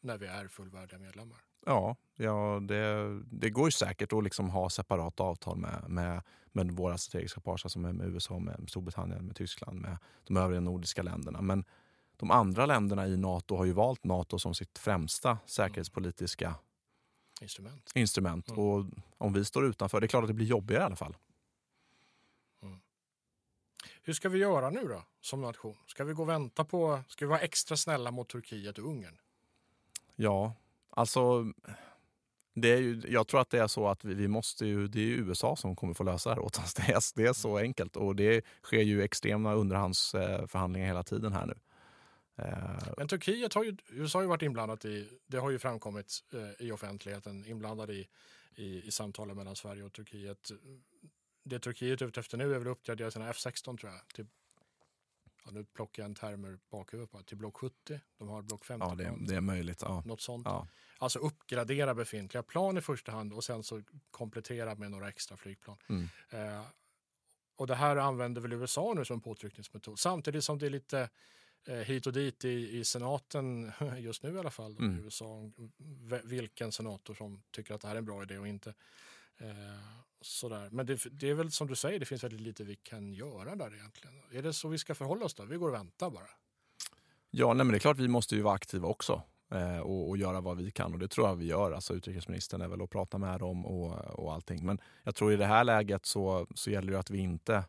när 0.00 0.18
vi 0.18 0.26
är 0.26 0.48
fullvärdiga 0.48 0.98
medlemmar. 0.98 1.49
Ja, 1.66 1.96
ja 2.16 2.60
det, 2.62 3.20
det 3.24 3.50
går 3.50 3.66
ju 3.66 3.72
säkert 3.72 4.12
att 4.12 4.24
liksom 4.24 4.50
ha 4.50 4.70
separata 4.70 5.22
avtal 5.22 5.56
med, 5.56 5.84
med, 5.88 6.22
med 6.52 6.70
våra 6.70 6.98
strategiska 6.98 7.40
partner 7.40 7.68
som 7.68 7.84
är 7.84 7.92
med 7.92 8.06
USA, 8.06 8.38
med 8.38 8.64
Storbritannien, 8.68 9.26
med 9.26 9.36
Tyskland, 9.36 9.80
med 9.80 9.98
de 10.24 10.36
övriga 10.36 10.60
nordiska 10.60 11.02
länderna. 11.02 11.42
Men 11.42 11.64
de 12.16 12.30
andra 12.30 12.66
länderna 12.66 13.06
i 13.06 13.16
Nato 13.16 13.56
har 13.56 13.64
ju 13.64 13.72
valt 13.72 14.04
Nato 14.04 14.38
som 14.38 14.54
sitt 14.54 14.78
främsta 14.78 15.38
säkerhetspolitiska 15.46 16.54
instrument. 17.40 17.92
instrument. 17.94 18.48
Mm. 18.48 18.60
Och 18.60 18.86
om 19.18 19.32
vi 19.32 19.44
står 19.44 19.66
utanför, 19.66 20.00
det 20.00 20.06
är 20.06 20.08
klart 20.08 20.22
att 20.22 20.28
det 20.28 20.34
blir 20.34 20.46
jobbigare 20.46 20.82
i 20.82 20.86
alla 20.86 20.96
fall. 20.96 21.16
Mm. 22.62 22.80
Hur 24.02 24.12
ska 24.12 24.28
vi 24.28 24.38
göra 24.38 24.70
nu 24.70 24.84
då 24.84 25.02
som 25.20 25.40
nation? 25.40 25.76
Ska 25.86 26.04
vi 26.04 26.12
gå 26.12 26.22
och 26.22 26.28
vänta 26.28 26.64
på, 26.64 27.02
ska 27.08 27.24
vi 27.24 27.28
vara 27.28 27.40
extra 27.40 27.76
snälla 27.76 28.10
mot 28.10 28.28
Turkiet 28.28 28.78
och 28.78 28.84
Ungern? 28.84 29.18
Ja, 30.16 30.54
Alltså, 30.90 31.52
det 32.54 32.68
är 32.68 32.76
ju, 32.76 33.02
jag 33.08 33.28
tror 33.28 33.40
att 33.40 33.50
det 33.50 33.58
är 33.58 33.66
så 33.66 33.88
att 33.88 34.04
vi, 34.04 34.14
vi 34.14 34.28
måste 34.28 34.66
ju, 34.66 34.88
det 34.88 35.00
är 35.00 35.06
USA 35.06 35.56
som 35.56 35.76
kommer 35.76 35.94
få 35.94 36.04
lösa 36.04 36.30
det 36.30 36.34
här 36.34 36.42
åt 36.42 36.58
oss. 36.58 36.74
Det 36.76 36.82
är, 36.82 37.16
det 37.16 37.26
är 37.26 37.32
så 37.32 37.58
enkelt 37.58 37.96
och 37.96 38.16
det 38.16 38.44
sker 38.62 38.82
ju 38.82 39.02
extrema 39.02 39.54
underhandsförhandlingar 39.54 40.86
hela 40.86 41.02
tiden 41.02 41.32
här 41.32 41.46
nu. 41.46 41.54
Eh, 42.36 42.92
Men 42.96 43.08
Turkiet 43.08 43.54
har 43.54 43.64
ju, 43.64 43.76
USA 43.88 44.18
har 44.18 44.22
ju 44.22 44.28
varit 44.28 44.42
inblandat 44.42 44.84
i, 44.84 45.08
det 45.26 45.38
har 45.38 45.50
ju 45.50 45.58
framkommit 45.58 46.18
eh, 46.34 46.66
i 46.66 46.72
offentligheten, 46.72 47.44
inblandad 47.46 47.90
i, 47.90 48.08
i, 48.54 48.86
i 48.86 48.90
samtalen 48.90 49.36
mellan 49.36 49.56
Sverige 49.56 49.82
och 49.82 49.92
Turkiet. 49.92 50.50
Det 51.44 51.58
Turkiet 51.58 52.02
är 52.02 52.06
ute 52.06 52.20
efter 52.20 52.38
nu 52.38 52.54
är 52.54 52.58
väl 52.58 52.68
att 52.68 52.78
uppgradera 52.78 53.10
sina 53.10 53.32
F16 53.32 53.78
tror 53.78 53.92
jag, 53.92 54.08
till 54.14 54.26
ja, 55.44 55.50
nu 55.50 55.64
plockar 55.64 56.02
jag 56.02 56.08
en 56.08 56.14
termer 56.14 56.58
bakhuvudet 56.70 57.10
på, 57.10 57.22
till 57.22 57.36
block 57.36 57.56
70. 57.56 58.00
De 58.18 58.28
har 58.28 58.42
block 58.42 58.64
50. 58.64 58.86
Ja, 58.88 58.94
det, 58.94 59.16
det 59.20 59.34
är 59.34 59.40
möjligt. 59.40 59.82
Ja. 59.82 60.02
Något 60.06 60.20
sånt. 60.20 60.46
Ja. 60.46 60.68
Alltså 60.98 61.18
uppgradera 61.18 61.94
befintliga 61.94 62.42
plan 62.42 62.78
i 62.78 62.80
första 62.80 63.12
hand 63.12 63.32
och 63.32 63.44
sen 63.44 63.62
så 63.62 63.82
komplettera 64.10 64.74
med 64.74 64.90
några 64.90 65.08
extra 65.08 65.36
flygplan. 65.36 65.76
Mm. 65.88 66.08
Eh, 66.30 66.62
och 67.56 67.66
det 67.66 67.74
här 67.74 67.96
använder 67.96 68.40
väl 68.40 68.52
USA 68.52 68.92
nu 68.96 69.04
som 69.04 69.20
påtryckningsmetod. 69.20 69.98
Samtidigt 69.98 70.44
som 70.44 70.58
det 70.58 70.66
är 70.66 70.70
lite 70.70 71.08
eh, 71.66 71.74
hit 71.74 72.06
och 72.06 72.12
dit 72.12 72.44
i, 72.44 72.78
i 72.78 72.84
senaten 72.84 73.72
just 73.98 74.22
nu 74.22 74.34
i 74.34 74.38
alla 74.38 74.50
fall. 74.50 74.76
Mm. 74.78 75.04
USA, 75.04 75.50
vilken 76.24 76.72
senator 76.72 77.14
som 77.14 77.42
tycker 77.50 77.74
att 77.74 77.80
det 77.80 77.88
här 77.88 77.94
är 77.94 77.98
en 77.98 78.04
bra 78.04 78.22
idé 78.22 78.38
och 78.38 78.48
inte. 78.48 78.74
Eh, 79.38 79.46
sådär. 80.20 80.68
Men 80.70 80.86
det, 80.86 81.00
det, 81.10 81.30
är 81.30 81.34
väl 81.34 81.50
som 81.50 81.66
du 81.66 81.74
säger, 81.74 81.98
det 81.98 82.06
finns 82.06 82.24
väldigt 82.24 82.40
lite 82.40 82.64
vi 82.64 82.76
kan 82.76 83.12
göra 83.12 83.56
där 83.56 83.74
egentligen. 83.74 84.14
Är 84.32 84.42
det 84.42 84.52
så 84.52 84.68
vi 84.68 84.78
ska 84.78 84.94
förhålla 84.94 85.24
oss 85.24 85.34
då? 85.34 85.44
Vi 85.44 85.56
går 85.56 85.68
och 85.68 85.74
väntar 85.74 86.10
bara? 86.10 86.26
Ja, 87.30 87.54
nej, 87.54 87.66
men 87.66 87.68
det 87.68 87.76
är 87.76 87.80
klart 87.80 87.98
vi 87.98 88.08
måste 88.08 88.34
ju 88.34 88.42
vara 88.42 88.54
aktiva 88.54 88.88
också 88.88 89.22
eh, 89.50 89.78
och, 89.78 90.08
och, 90.08 90.16
göra 90.16 90.40
vad 90.40 90.56
vi 90.56 90.70
kan 90.70 90.92
och 90.92 90.98
det 90.98 91.08
tror 91.08 91.28
jag 91.28 91.36
vi 91.36 91.46
gör. 91.46 91.72
Alltså 91.72 91.94
utrikesministern 91.94 92.60
är 92.60 92.68
väl 92.68 92.82
att 92.82 92.90
prata 92.90 93.18
med 93.18 93.40
dem 93.40 93.66
och, 93.66 94.20
och 94.20 94.32
allting. 94.32 94.66
Men 94.66 94.78
jag 95.02 95.14
tror 95.14 95.32
i 95.32 95.36
det 95.36 95.46
här 95.46 95.64
läget 95.64 96.06
så, 96.06 96.46
så 96.54 96.70
gäller 96.70 96.92
det 96.92 96.98
att 96.98 97.10
vi 97.10 97.18
inte 97.18 97.64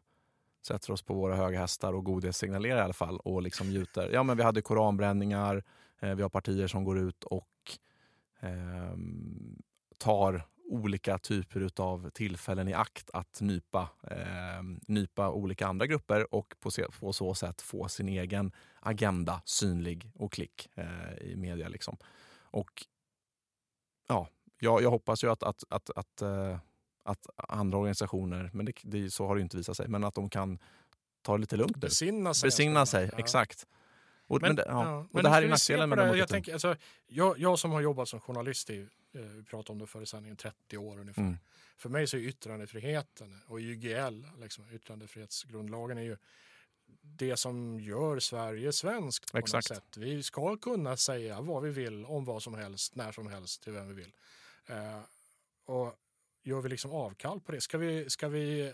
sätter 0.68 0.92
oss 0.92 1.02
på 1.02 1.14
våra 1.14 1.36
höga 1.36 1.60
hästar 1.60 1.94
och 1.94 2.06
godhetssignalerar 2.06 2.78
i 2.78 2.82
alla 2.82 2.94
fall 2.94 3.20
och 3.20 3.42
liksom 3.42 3.72
gjuter. 3.72 4.10
Ja, 4.14 4.24
men 4.24 4.38
vi 4.38 4.44
hade 4.44 4.62
koranbränningar, 4.62 5.64
eh, 6.00 6.16
vi 6.16 6.22
har 6.22 6.30
partier 6.30 6.68
som 6.68 6.84
går 6.84 7.00
ut 7.00 7.24
och 7.24 7.48
eh, 8.40 8.98
tar 9.98 10.48
olika 10.72 11.18
typer 11.18 11.70
av 11.76 12.10
tillfällen 12.10 12.68
i 12.68 12.74
akt 12.74 13.10
att 13.14 13.42
nypa, 13.42 13.90
eh, 14.04 14.64
nypa 14.88 15.32
olika 15.32 15.68
andra 15.68 15.88
grupper 15.88 16.36
och 16.36 16.56
på, 16.60 16.70
på, 17.00 17.14
så 17.14 17.34
sätt 17.34 17.62
få 17.62 17.88
sin 17.88 18.10
egen 18.10 18.52
agenda 18.80 19.42
synlig 19.46 20.12
och 20.16 20.32
klick 20.32 20.70
eh, 20.76 21.14
i 21.22 21.36
media. 21.36 21.68
Liksom. 21.68 21.98
Och 22.42 22.86
ja, 24.08 24.28
jag, 24.60 24.82
jag 24.82 24.90
hoppas 24.90 25.24
ju 25.24 25.32
att, 25.32 25.44
att, 25.44 25.64
att, 25.70 25.90
att, 25.90 26.22
eh, 26.22 26.58
att 27.04 27.28
andra 27.36 27.78
organisationer, 27.78 28.50
men 28.54 28.66
det, 28.66 28.74
det, 28.84 29.12
så 29.12 29.28
har 29.28 29.36
det 29.36 29.42
inte 29.42 29.58
visat 29.58 29.78
sig, 29.78 29.88
men 29.88 30.04
att 30.04 30.16
de 30.16 30.30
kan 30.30 30.60
ta 31.22 31.34
det 31.34 31.42
lite 31.42 31.58
lugnt. 31.58 31.78
Besinna 31.78 32.34
sig. 32.34 32.48
Besinna 32.48 32.86
sig, 32.86 33.10
ja. 33.12 33.20
exakt. 33.20 33.68
Och, 34.28 34.42
men, 34.42 34.56
men, 34.56 34.66
ja. 34.68 34.86
ja. 34.86 35.08
och 35.14 35.24
det 35.24 35.30
här 35.30 35.44
är 35.44 35.50
nackdelen 35.50 35.90
med 35.90 35.98
det, 35.98 36.18
jag, 36.18 36.30
tänker, 36.30 36.54
alltså, 36.54 36.76
jag, 37.08 37.40
jag 37.40 37.60
som 37.60 37.72
har 37.72 37.82
jobbat 37.82 38.10
som 38.10 38.20
journalist 38.20 38.70
i 38.70 38.88
vi 39.12 39.44
pratade 39.44 39.72
om 39.72 39.80
det 39.80 39.88
förr 39.88 40.02
i 40.02 40.06
sändningen, 40.06 40.38
30 40.38 40.78
år 40.78 41.00
ungefär. 41.00 41.22
Mm. 41.22 41.38
För 41.78 41.90
mig 41.90 42.08
så 42.08 42.18
är 42.18 42.22
yttrandefriheten 42.22 43.42
och 43.48 43.60
YGL, 43.60 44.26
liksom, 44.40 44.72
yttrandefrihetsgrundlagen, 44.72 45.98
är 45.98 46.02
ju 46.02 46.18
det 47.02 47.38
som 47.38 47.80
gör 47.80 48.20
Sverige 48.20 48.74
svenskt 48.74 49.32
på 49.32 49.38
Exakt. 49.38 49.70
något 49.70 49.78
sätt. 49.78 49.98
Vi 49.98 50.24
ska 50.24 50.58
kunna 50.58 50.98
säga 50.98 51.42
vad 51.42 51.64
vi 51.64 51.70
vill 51.70 52.06
om 52.06 52.26
vad 52.26 52.44
som 52.44 52.54
helst, 52.54 52.96
när 52.96 53.12
som 53.12 53.28
helst, 53.28 53.64
till 53.64 53.74
vem 53.74 53.88
vi 53.88 53.94
vill. 53.94 54.14
Eh, 54.66 55.02
och 55.66 55.96
gör 56.44 56.62
vi 56.62 56.70
liksom 56.70 56.92
avkall 56.92 57.42
på 57.42 57.52
det? 57.52 57.62
Ska 57.62 57.78
vi, 57.78 58.10
ska 58.10 58.28
vi 58.28 58.74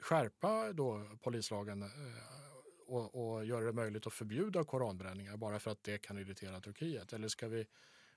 skärpa 0.00 0.72
då 0.72 1.10
polislagen 1.22 1.82
eh, 1.82 1.88
och, 2.86 3.34
och 3.34 3.44
göra 3.44 3.64
det 3.64 3.72
möjligt 3.72 4.06
att 4.06 4.12
förbjuda 4.12 4.64
koranbränningar 4.64 5.36
bara 5.36 5.60
för 5.60 5.70
att 5.70 5.82
det 5.82 5.98
kan 5.98 6.18
irritera 6.18 6.60
Turkiet? 6.60 7.12
Eller 7.12 7.28
ska 7.28 7.48
vi 7.48 7.66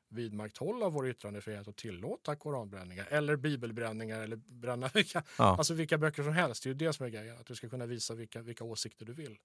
vidmakthålla 0.09 0.89
vår 0.89 1.07
yttrandefrihet 1.07 1.67
och 1.67 1.75
tillåta 1.75 2.35
koranbränningar 2.35 3.05
eller 3.09 3.35
bibelbränningar 3.35 4.19
eller 4.21 4.35
bränna 4.35 4.87
vilka, 4.93 5.23
Ja. 5.37 5.57
alltså 5.57 5.73
vilka 5.73 5.97
böcker 5.97 6.23
som 6.23 6.33
helst. 6.33 6.63
Det 6.63 6.67
är 6.67 6.71
ju 6.71 6.77
det 6.77 6.93
som 6.93 7.05
är 7.05 7.09
grejen, 7.09 7.37
att 7.37 7.45
du 7.45 7.55
ska 7.55 7.69
kunna 7.69 7.85
visa 7.85 8.13
vilka, 8.15 8.41
vilka 8.41 8.63
åsikter 8.63 9.05
du 9.05 9.13
vill. 9.13 9.37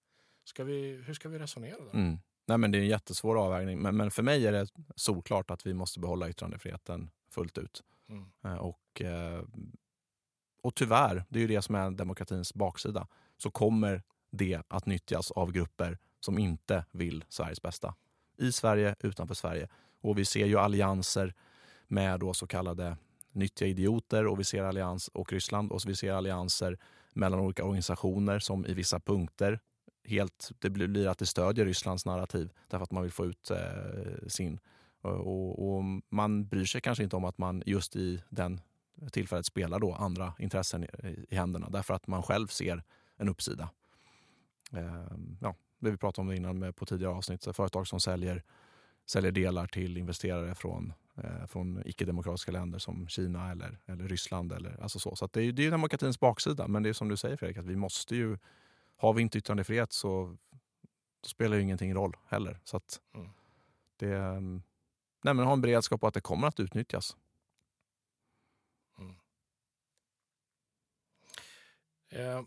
Ska 0.44 0.64
vi, 0.64 1.02
hur 1.06 1.14
ska 1.14 1.28
vi 1.28 1.38
resonera 1.38 1.84
där? 1.84 1.94
Mm. 1.94 2.18
Nej, 2.46 2.58
men 2.58 2.70
det 2.70 2.78
är 2.78 2.82
en 2.82 2.86
jättesvår 2.88 3.38
avvägning. 3.44 3.78
Men, 3.82 3.96
men 3.96 4.10
för 4.10 4.22
mig 4.22 4.46
är 4.46 4.52
det 4.52 4.68
solklart 4.96 5.50
att 5.50 5.66
vi 5.66 5.74
måste 5.74 6.00
behålla 6.00 6.28
yttrandefriheten 6.30 7.10
fullt 7.30 7.58
ut. 7.58 7.82
Mm. 8.08 8.26
Eh, 8.44 8.54
Och, 8.56 9.02
eh, 9.02 9.42
och 10.62 10.74
tyvärr, 10.74 11.24
det 11.28 11.38
är 11.38 11.40
ju 11.40 11.46
det 11.46 11.62
som 11.62 11.74
är 11.74 11.90
demokratins 11.90 12.54
baksida, 12.54 13.08
så 13.36 13.50
kommer 13.50 14.02
det 14.30 14.62
att 14.68 14.86
nyttjas 14.86 15.30
av 15.30 15.52
grupper 15.52 15.98
som 16.20 16.38
inte 16.38 16.84
vill 16.90 17.24
Sveriges 17.28 17.62
bästa. 17.62 17.94
I 18.38 18.52
Sverige, 18.52 18.94
utanför 19.00 19.34
Sverige. 19.34 19.68
Och 20.02 20.18
vi 20.18 20.24
ser 20.24 20.46
ju 20.46 20.58
allianser 20.58 21.34
med 21.88 22.20
då 22.20 22.34
så 22.34 22.46
kallade 22.46 22.96
nyttiga 23.32 23.68
idioter 23.68 24.26
och 24.26 24.40
vi 24.40 24.44
ser 24.44 24.62
allians 24.62 25.08
och 25.08 25.32
Ryssland 25.32 25.72
och 25.72 25.80
vi 25.86 25.96
ser 25.96 26.12
allianser 26.12 26.78
mellan 27.12 27.40
olika 27.40 27.64
organisationer 27.64 28.38
som 28.38 28.66
i 28.66 28.74
vissa 28.74 29.00
punkter 29.00 29.60
helt, 30.04 30.50
det 30.58 30.70
blir 30.70 31.08
att 31.08 31.18
det 31.18 31.26
stödjer 31.26 31.64
Rysslands 31.64 32.06
narrativ 32.06 32.52
därför 32.68 32.84
att 32.84 32.90
man 32.90 33.02
vill 33.02 33.12
få 33.12 33.26
ut 33.26 33.50
eh, 33.50 34.28
sin. 34.28 34.58
Och, 35.00 35.76
och 35.76 35.84
man 36.08 36.48
bryr 36.48 36.64
sig 36.64 36.80
kanske 36.80 37.04
inte 37.04 37.16
om 37.16 37.24
att 37.24 37.38
man 37.38 37.62
just 37.66 37.96
i 37.96 38.22
den 38.28 38.60
tillfället 39.12 39.46
spelar 39.46 39.78
då 39.78 39.94
andra 39.94 40.34
intressen 40.38 40.84
i, 40.84 40.88
i 41.28 41.36
händerna 41.36 41.68
därför 41.70 41.94
att 41.94 42.06
man 42.06 42.22
själv 42.22 42.46
ser 42.46 42.82
en 43.16 43.28
uppsida. 43.28 43.70
Eh, 44.72 45.16
ja, 45.40 45.54
det 45.78 45.90
vi 45.90 45.96
pratade 45.96 46.28
om 46.28 46.34
innan 46.34 46.58
med, 46.58 46.76
på 46.76 46.86
tidigare 46.86 47.14
avsnitt, 47.14 47.56
företag 47.56 47.86
som 47.86 48.00
säljer, 48.00 48.42
säljer 49.06 49.32
delar 49.32 49.66
till 49.66 49.96
investerare 49.96 50.54
från, 50.54 50.92
eh, 51.16 51.46
från 51.46 51.82
icke-demokratiska 51.86 52.52
länder 52.52 52.78
som 52.78 53.08
Kina 53.08 53.50
eller, 53.50 53.78
eller 53.86 54.08
Ryssland. 54.08 54.52
Eller, 54.52 54.82
alltså 54.82 54.98
så 54.98 55.16
så 55.16 55.26
det, 55.32 55.42
är, 55.42 55.52
det 55.52 55.66
är 55.66 55.70
demokratins 55.70 56.20
baksida, 56.20 56.68
men 56.68 56.82
det 56.82 56.88
är 56.88 56.92
som 56.92 57.08
du 57.08 57.16
säger 57.16 57.36
Fredrik, 57.36 57.58
att 57.58 57.66
vi 57.66 57.76
måste 57.76 58.16
ju, 58.16 58.38
har 58.96 59.12
vi 59.12 59.22
inte 59.22 59.38
yttrandefrihet 59.38 59.92
så 59.92 60.36
spelar 61.26 61.56
ju 61.56 61.62
ingenting 61.62 61.94
roll 61.94 62.16
heller. 62.26 62.60
Så 62.64 62.76
att 62.76 63.00
Mm. 63.14 63.30
det, 63.96 64.16
mm, 64.16 64.62
nej 65.24 65.34
men 65.34 65.46
ha 65.46 65.52
en 65.52 65.60
beredskap 65.60 66.00
på 66.00 66.06
att 66.06 66.14
det 66.14 66.20
kommer 66.20 66.46
att 66.48 66.60
utnyttjas. 66.60 67.16
Eh, 72.10 72.42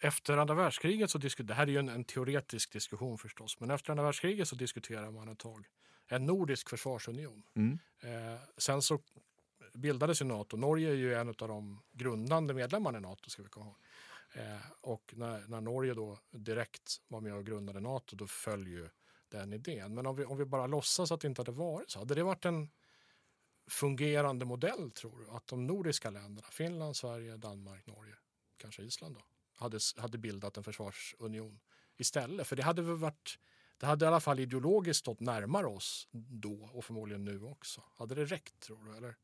efter 0.00 0.36
andra 0.36 0.54
världskriget 0.54 1.10
så 1.10 1.18
diskuterade, 1.18 1.52
det 1.52 1.56
här 1.56 1.66
är 1.66 1.70
ju 1.70 1.78
en, 1.78 1.88
en 1.88 2.04
teoretisk 2.04 2.72
diskussion 2.72 3.18
förstås, 3.18 3.60
men 3.60 3.70
efter 3.70 3.90
andra 3.90 4.04
världskriget 4.04 4.48
så 4.48 4.56
diskuterar 4.56 5.10
man 5.10 5.28
ett 5.28 5.38
tag 5.38 5.66
en 6.08 6.26
nordisk 6.26 6.68
försvarsunion. 6.68 7.42
Mm. 7.54 7.78
Eh, 8.00 8.40
sen 8.56 8.82
så 8.82 9.00
bildades 9.74 10.20
ju 10.20 10.24
NATO. 10.24 10.56
Norge 10.56 10.90
är 10.90 10.94
ju 10.94 11.14
en 11.14 11.28
av 11.28 11.34
de 11.34 11.82
grundande 11.92 12.54
medlemmarna 12.54 12.98
i 12.98 13.00
NATO 13.00 13.30
ska 13.30 13.42
vi 13.42 13.48
komma 13.48 13.66
ihåg. 13.66 13.76
Eh, 14.32 14.70
och 14.80 15.14
när, 15.16 15.46
när 15.48 15.60
Norge 15.60 15.94
då 15.94 16.18
direkt 16.30 16.96
var 17.08 17.20
med 17.20 17.34
och 17.34 17.46
grundade 17.46 17.80
NATO 17.80 18.16
då 18.16 18.26
föll 18.26 18.66
ju 18.66 18.88
den 19.28 19.52
idén. 19.52 19.94
Men 19.94 20.06
om 20.06 20.16
vi, 20.16 20.24
om 20.24 20.36
vi 20.36 20.44
bara 20.44 20.66
låtsas 20.66 21.12
att 21.12 21.20
det 21.20 21.28
inte 21.28 21.40
hade 21.40 21.52
varit 21.52 21.90
så, 21.90 21.98
hade 21.98 22.14
det 22.14 22.22
varit 22.22 22.44
en 22.44 22.68
fungerande 23.70 24.44
modell 24.44 24.90
tror 24.90 25.18
du? 25.18 25.30
Att 25.30 25.46
de 25.46 25.66
nordiska 25.66 26.10
länderna, 26.10 26.48
Finland, 26.50 26.96
Sverige, 26.96 27.36
Danmark, 27.36 27.86
Norge, 27.86 28.14
kanske 28.56 28.82
Island 28.82 29.14
då, 29.14 29.20
hade, 29.58 29.78
hade 29.96 30.18
bildat 30.18 30.56
en 30.56 30.64
försvarsunion 30.64 31.58
istället? 31.96 32.46
För 32.46 32.56
det 32.56 32.62
hade 32.62 32.82
väl 32.82 32.96
varit 32.96 33.38
det 33.80 33.86
hade 33.86 34.04
i 34.04 34.08
alla 34.08 34.20
fall 34.20 34.40
ideologiskt 34.40 35.00
stått 35.00 35.20
närmare 35.20 35.66
oss 35.66 36.08
då 36.12 36.68
och 36.72 36.84
förmodligen 36.84 37.24
nu 37.24 37.42
också. 37.42 37.82
Hade 37.96 38.14
det 38.14 38.24
räckt 38.24 38.60
tror 38.60 38.84
du? 38.84 38.96
Eller? 38.96 39.14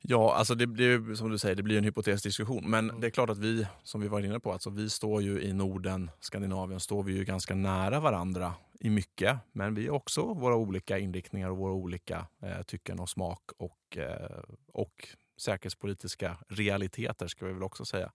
Ja, 0.00 0.34
alltså 0.34 0.54
det 0.54 0.66
blir 0.66 1.14
som 1.14 1.30
du 1.30 1.38
säger, 1.38 1.54
det 1.54 1.62
blir 1.62 1.78
en 1.78 1.84
hypotetisk 1.84 2.24
diskussion. 2.24 2.70
Men 2.70 3.00
det 3.00 3.06
är 3.06 3.10
klart 3.10 3.30
att 3.30 3.38
vi, 3.38 3.66
som 3.82 4.00
vi 4.00 4.08
var 4.08 4.20
inne 4.20 4.40
på, 4.40 4.52
alltså 4.52 4.70
vi 4.70 4.90
står 4.90 5.22
ju 5.22 5.42
i 5.42 5.52
Norden, 5.52 6.10
Skandinavien, 6.20 6.80
står 6.80 7.02
vi 7.02 7.12
ju 7.12 7.24
ganska 7.24 7.54
nära 7.54 8.00
varandra 8.00 8.54
i 8.80 8.90
mycket. 8.90 9.38
Men 9.52 9.74
vi 9.74 9.86
har 9.86 9.96
också 9.96 10.22
våra 10.22 10.56
olika 10.56 10.98
inriktningar 10.98 11.50
och 11.50 11.56
våra 11.56 11.72
olika 11.72 12.26
eh, 12.42 12.62
tycken 12.62 13.00
och 13.00 13.08
smak 13.08 13.50
och, 13.56 13.96
eh, 13.96 14.42
och 14.72 15.08
säkerhetspolitiska 15.36 16.38
realiteter 16.48 17.26
ska 17.26 17.46
vi 17.46 17.52
väl 17.52 17.62
också 17.62 17.84
säga. 17.84 18.12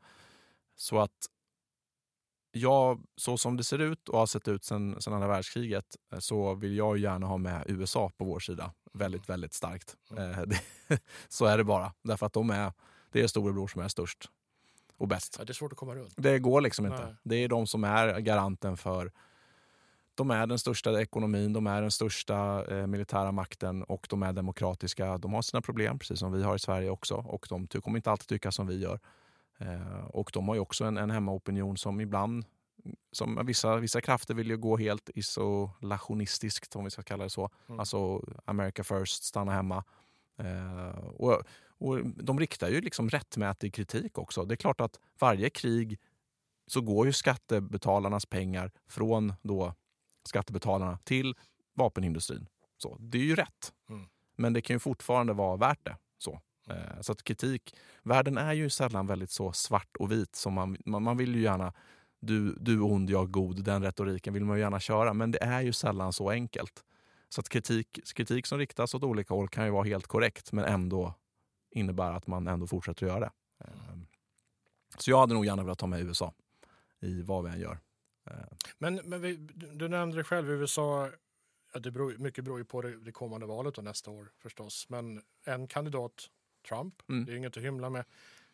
Så 0.76 1.00
att 1.00 1.28
ja, 2.52 2.98
så 3.16 3.38
som 3.38 3.58
det 3.58 3.64
ser 3.64 3.80
ut 3.80 4.10
och 4.10 4.20
har 4.20 4.26
sett 4.26 4.48
ut 4.48 4.64
sedan 4.64 4.98
andra 5.08 5.28
världskriget 5.28 5.96
eh, 6.14 6.20
så 6.20 6.54
vill 6.54 6.78
jag 6.78 6.98
gärna 6.98 7.28
ha 7.28 7.38
med 7.38 7.64
USA 7.68 8.12
på 8.18 8.26
vår 8.26 8.40
sida 8.40 8.74
väldigt, 8.94 9.30
väldigt 9.30 9.54
starkt. 9.54 9.96
Eh, 10.18 10.42
det, 10.48 10.60
så 11.28 11.46
är 11.46 11.58
det 11.58 11.64
bara. 11.64 11.94
Därför 12.02 12.26
att 12.26 12.34
de 12.34 12.50
är, 12.50 12.74
det 13.12 13.22
är 13.22 13.28
storebror 13.28 13.68
som 13.68 13.82
är 13.82 13.88
störst 13.88 14.30
och 14.98 15.08
bäst. 15.08 15.36
Ja, 15.40 15.46
det 15.46 15.52
är 15.52 15.54
svårt 15.54 15.72
att 15.72 15.78
komma 15.78 15.96
runt. 15.96 16.14
Det 16.18 16.40
går 16.40 16.62
liksom 16.62 16.86
inte. 16.86 17.06
Nej. 17.06 17.16
Det 17.24 17.36
är 17.36 17.48
de 17.48 17.68
som 17.68 17.84
är 17.84 18.20
garanten 18.20 18.78
för 18.78 19.12
de 20.16 20.32
är 20.32 20.48
den 20.48 20.60
största 20.60 21.02
ekonomin, 21.02 21.54
de 21.54 21.68
är 21.68 21.82
den 21.82 21.92
största 21.92 22.66
eh, 22.66 22.88
militära 22.88 23.32
makten 23.32 23.84
och 23.84 24.08
de 24.10 24.24
är 24.24 24.34
demokratiska. 24.34 25.18
De 25.18 25.34
har 25.34 25.42
sina 25.42 25.62
problem, 25.62 26.00
precis 26.00 26.20
som 26.20 26.32
vi 26.32 26.44
har 26.44 26.56
i 26.56 26.60
Sverige 26.60 26.90
också. 26.90 27.16
Och 27.16 27.46
de 27.50 27.68
kommer 27.68 27.98
inte 27.98 28.12
alltid 28.12 28.28
tycka 28.28 28.52
som 28.52 28.68
vi 28.68 28.80
gör. 28.80 29.00
Eh, 29.58 30.06
och 30.06 30.30
de 30.34 30.48
har 30.48 30.56
ju 30.56 30.62
också 30.62 30.86
en, 30.86 30.98
en 30.98 31.12
hemmaopinion 31.12 31.78
som 31.78 32.02
ibland, 32.02 32.46
som 33.12 33.46
vissa, 33.46 33.78
vissa 33.78 34.02
krafter 34.02 34.34
vill 34.34 34.48
ju 34.48 34.58
gå 34.58 34.78
helt 34.78 35.10
isolationistiskt, 35.16 36.76
om 36.76 36.84
vi 36.84 36.90
ska 36.90 37.04
kalla 37.04 37.24
det 37.24 37.30
så. 37.30 37.50
Mm. 37.68 37.80
Alltså 37.80 38.26
America 38.46 38.84
first, 38.84 39.24
stanna 39.24 39.52
hemma. 39.52 39.84
Eh, 40.38 40.98
och, 40.98 41.44
och 41.78 42.00
de 42.06 42.40
riktar 42.40 42.70
ju 42.70 42.82
liksom 42.82 43.10
rättmätig 43.10 43.74
kritik 43.74 44.18
också. 44.18 44.46
Det 44.46 44.54
är 44.54 44.58
klart 44.58 44.82
att 44.82 45.00
varje 45.20 45.50
krig 45.50 46.00
så 46.68 46.82
går 46.82 47.06
ju 47.06 47.14
skattebetalarnas 47.14 48.26
pengar 48.26 48.72
från 48.88 49.34
då 49.42 49.74
skattebetalarna 50.26 50.98
till 50.98 51.36
vapenindustrin. 51.74 52.48
Så, 52.78 52.98
det 53.00 53.18
är 53.18 53.24
ju 53.24 53.36
rätt. 53.36 53.74
Mm. 53.90 54.08
Men 54.36 54.54
det 54.54 54.62
kan 54.62 54.76
ju 54.76 54.80
fortfarande 54.80 55.34
vara 55.34 55.58
värt 55.58 55.86
det. 55.86 55.98
Så, 56.18 56.42
Eh, 56.68 57.02
så 57.02 57.12
att 57.12 57.24
kritik, 57.24 57.76
världen 58.04 58.38
är 58.38 58.54
ju 58.54 58.70
sällan 58.70 59.08
väldigt 59.08 59.32
så 59.32 59.54
svart 59.54 59.96
och 60.00 60.12
vit. 60.12 60.36
Som 60.36 60.54
man, 60.54 60.78
man, 60.86 61.04
man 61.04 61.18
vill 61.18 61.36
ju 61.36 61.42
gärna, 61.42 61.74
du, 62.20 62.56
du 62.60 62.80
ond, 62.80 63.10
jag 63.10 63.32
god, 63.32 63.64
den 63.64 63.84
retoriken 63.84 64.34
vill 64.34 64.46
man 64.46 64.58
ju 64.58 64.64
gärna 64.64 64.80
köra. 64.80 65.14
Men 65.14 65.32
det 65.32 65.44
är 65.44 65.62
ju 65.62 65.74
sällan 65.74 66.14
så 66.14 66.30
enkelt. 66.30 66.84
Så 67.30 67.42
att 67.42 67.50
kritik, 67.50 68.00
kritik 68.16 68.46
som 68.46 68.58
riktas 68.58 68.94
åt 68.94 69.04
olika 69.04 69.34
håll 69.34 69.50
kan 69.50 69.66
ju 69.66 69.72
vara 69.72 69.84
helt 69.84 70.08
korrekt 70.08 70.52
men 70.52 70.66
ändå 70.66 71.14
innebära 71.72 72.16
att 72.16 72.28
man 72.28 72.48
ändå 72.48 72.68
fortsätter 72.68 73.06
att 73.06 73.12
göra 73.12 73.20
det. 73.20 73.32
Ehm, 73.66 74.08
så 74.98 75.12
jag 75.12 75.20
hade 75.20 75.34
nog 75.34 75.46
gärna 75.46 75.64
velat 75.64 75.80
ta 75.80 75.88
med 75.88 76.02
USA 76.02 76.34
i 77.00 77.22
vad 77.22 77.44
vi 77.44 77.50
än 77.50 77.60
gör. 77.60 77.80
Ehm. 78.26 78.58
Men, 78.78 78.96
men 78.96 79.22
vi, 79.22 79.36
du, 79.36 79.68
du 79.68 79.88
nämnde 79.88 80.18
det 80.18 80.24
själv, 80.24 80.50
USA, 80.50 81.10
ja, 81.74 81.80
det 81.80 81.92
beror, 81.92 82.18
mycket 82.18 82.44
beror 82.44 82.58
ju 82.58 82.66
på 82.66 82.82
det, 82.82 82.98
det 82.98 83.12
kommande 83.12 83.46
valet 83.46 83.78
och 83.78 83.84
nästa 83.84 84.12
år 84.12 84.32
förstås. 84.38 84.86
Men 84.90 85.22
en 85.46 85.68
kandidat, 85.68 86.30
Trump, 86.64 87.02
Mm. 87.10 87.26
det 87.26 87.32
är 87.32 87.36
inget 87.36 87.58
att 87.58 87.64
hymla 87.64 87.90
med. 87.90 88.06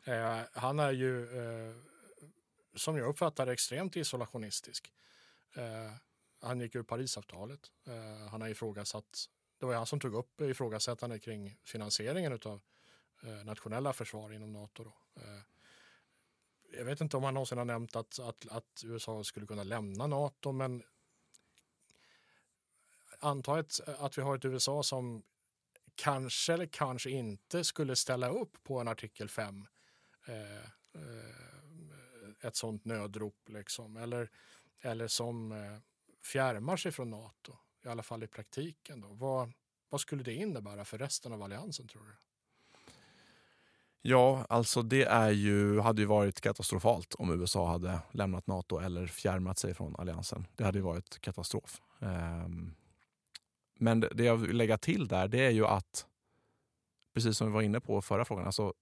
Eh, 0.03 0.39
han 0.53 0.80
är 0.80 0.91
ju, 0.91 1.24
eh, 1.24 1.76
som 2.76 2.97
jag 2.97 3.07
uppfattar 3.10 3.47
extremt 3.47 3.95
isolationistisk. 3.95 4.93
Eh, 5.53 5.93
han 6.41 6.60
gick 6.60 6.76
ur 6.76 6.84
Parisavtalet. 6.84 7.72
Eh, 7.88 8.28
han 8.30 8.41
har 8.41 8.47
ifrågasatt, 8.49 9.26
det 9.57 9.66
var 9.66 9.74
ju 9.74 9.78
han 9.78 9.86
som 9.86 9.99
tog 9.99 10.14
upp 10.16 10.41
ifrågasättande 10.41 11.20
kring 11.20 11.57
finansieringen 11.64 12.39
av 12.45 12.62
eh, 13.24 13.45
nationella 13.45 13.93
försvar 13.93 14.34
inom 14.34 14.53
NATO. 14.53 14.84
Då. 14.84 15.22
Eh, 15.22 15.39
jag 16.78 16.86
vet 16.86 17.01
inte 17.01 17.18
om 17.18 17.24
han 17.24 17.34
någonsin 17.34 17.57
har 17.57 17.66
nämnt 17.66 17.95
att, 17.95 18.20
att, 18.20 18.47
att 18.49 18.82
USA 18.86 19.24
skulle 19.24 19.45
kunna 19.45 19.64
lämna 19.64 20.07
NATO, 20.07 20.51
men 20.51 20.84
anta 23.20 23.60
ett, 23.60 23.80
att 23.88 24.18
vi 24.18 24.22
har 24.22 24.36
ett 24.36 24.45
USA 24.45 24.84
som 24.84 25.24
kanske 26.03 26.53
eller 26.53 26.65
kanske 26.65 27.09
inte 27.09 27.63
skulle 27.63 27.95
ställa 27.95 28.29
upp 28.29 28.63
på 28.63 28.79
en 28.79 28.87
artikel 28.87 29.29
5. 29.29 29.67
Eh, 30.27 30.57
eh, 31.01 32.47
ett 32.47 32.55
sånt 32.55 32.85
nödrop 32.85 33.49
liksom. 33.49 33.97
Eller, 33.97 34.29
eller 34.81 35.07
som 35.07 35.51
eh, 35.51 35.77
fjärmar 36.25 36.77
sig 36.77 36.91
från 36.91 37.09
NATO, 37.09 37.53
i 37.85 37.87
alla 37.87 38.03
fall 38.03 38.23
i 38.23 38.27
praktiken. 38.27 39.01
Då. 39.01 39.07
Vad, 39.07 39.51
vad 39.89 40.01
skulle 40.01 40.23
det 40.23 40.33
innebära 40.33 40.85
för 40.85 40.97
resten 40.97 41.33
av 41.33 41.43
alliansen 41.43 41.87
tror 41.87 42.03
du? 42.03 42.13
Ja, 44.01 44.45
alltså 44.49 44.81
det 44.81 45.03
är 45.03 45.29
ju, 45.29 45.79
hade 45.79 46.01
ju 46.01 46.05
varit 46.05 46.41
katastrofalt 46.41 47.15
om 47.15 47.41
USA 47.41 47.71
hade 47.71 47.99
lämnat 48.11 48.47
NATO 48.47 48.79
eller 48.79 49.07
fjärmat 49.07 49.59
sig 49.59 49.73
från 49.73 49.95
alliansen. 49.95 50.47
Det 50.55 50.63
hade 50.63 50.77
ju 50.77 50.83
varit 50.83 51.21
katastrof. 51.21 51.81
Ehm, 52.01 52.75
men 53.80 53.99
det 53.99 54.23
jag 54.23 54.38
vill 54.38 54.57
lägga 54.57 54.77
till 54.77 55.07
där, 55.07 55.27
det 55.27 55.45
är 55.45 55.49
ju 55.49 55.65
att, 55.65 56.05
precis 57.13 57.38
som 57.38 57.47
vi 57.47 57.53
var 57.53 57.61
inne 57.61 57.80
på 57.80 58.01
förra 58.01 58.25
frågan, 58.25 58.45
alltså 58.45 58.73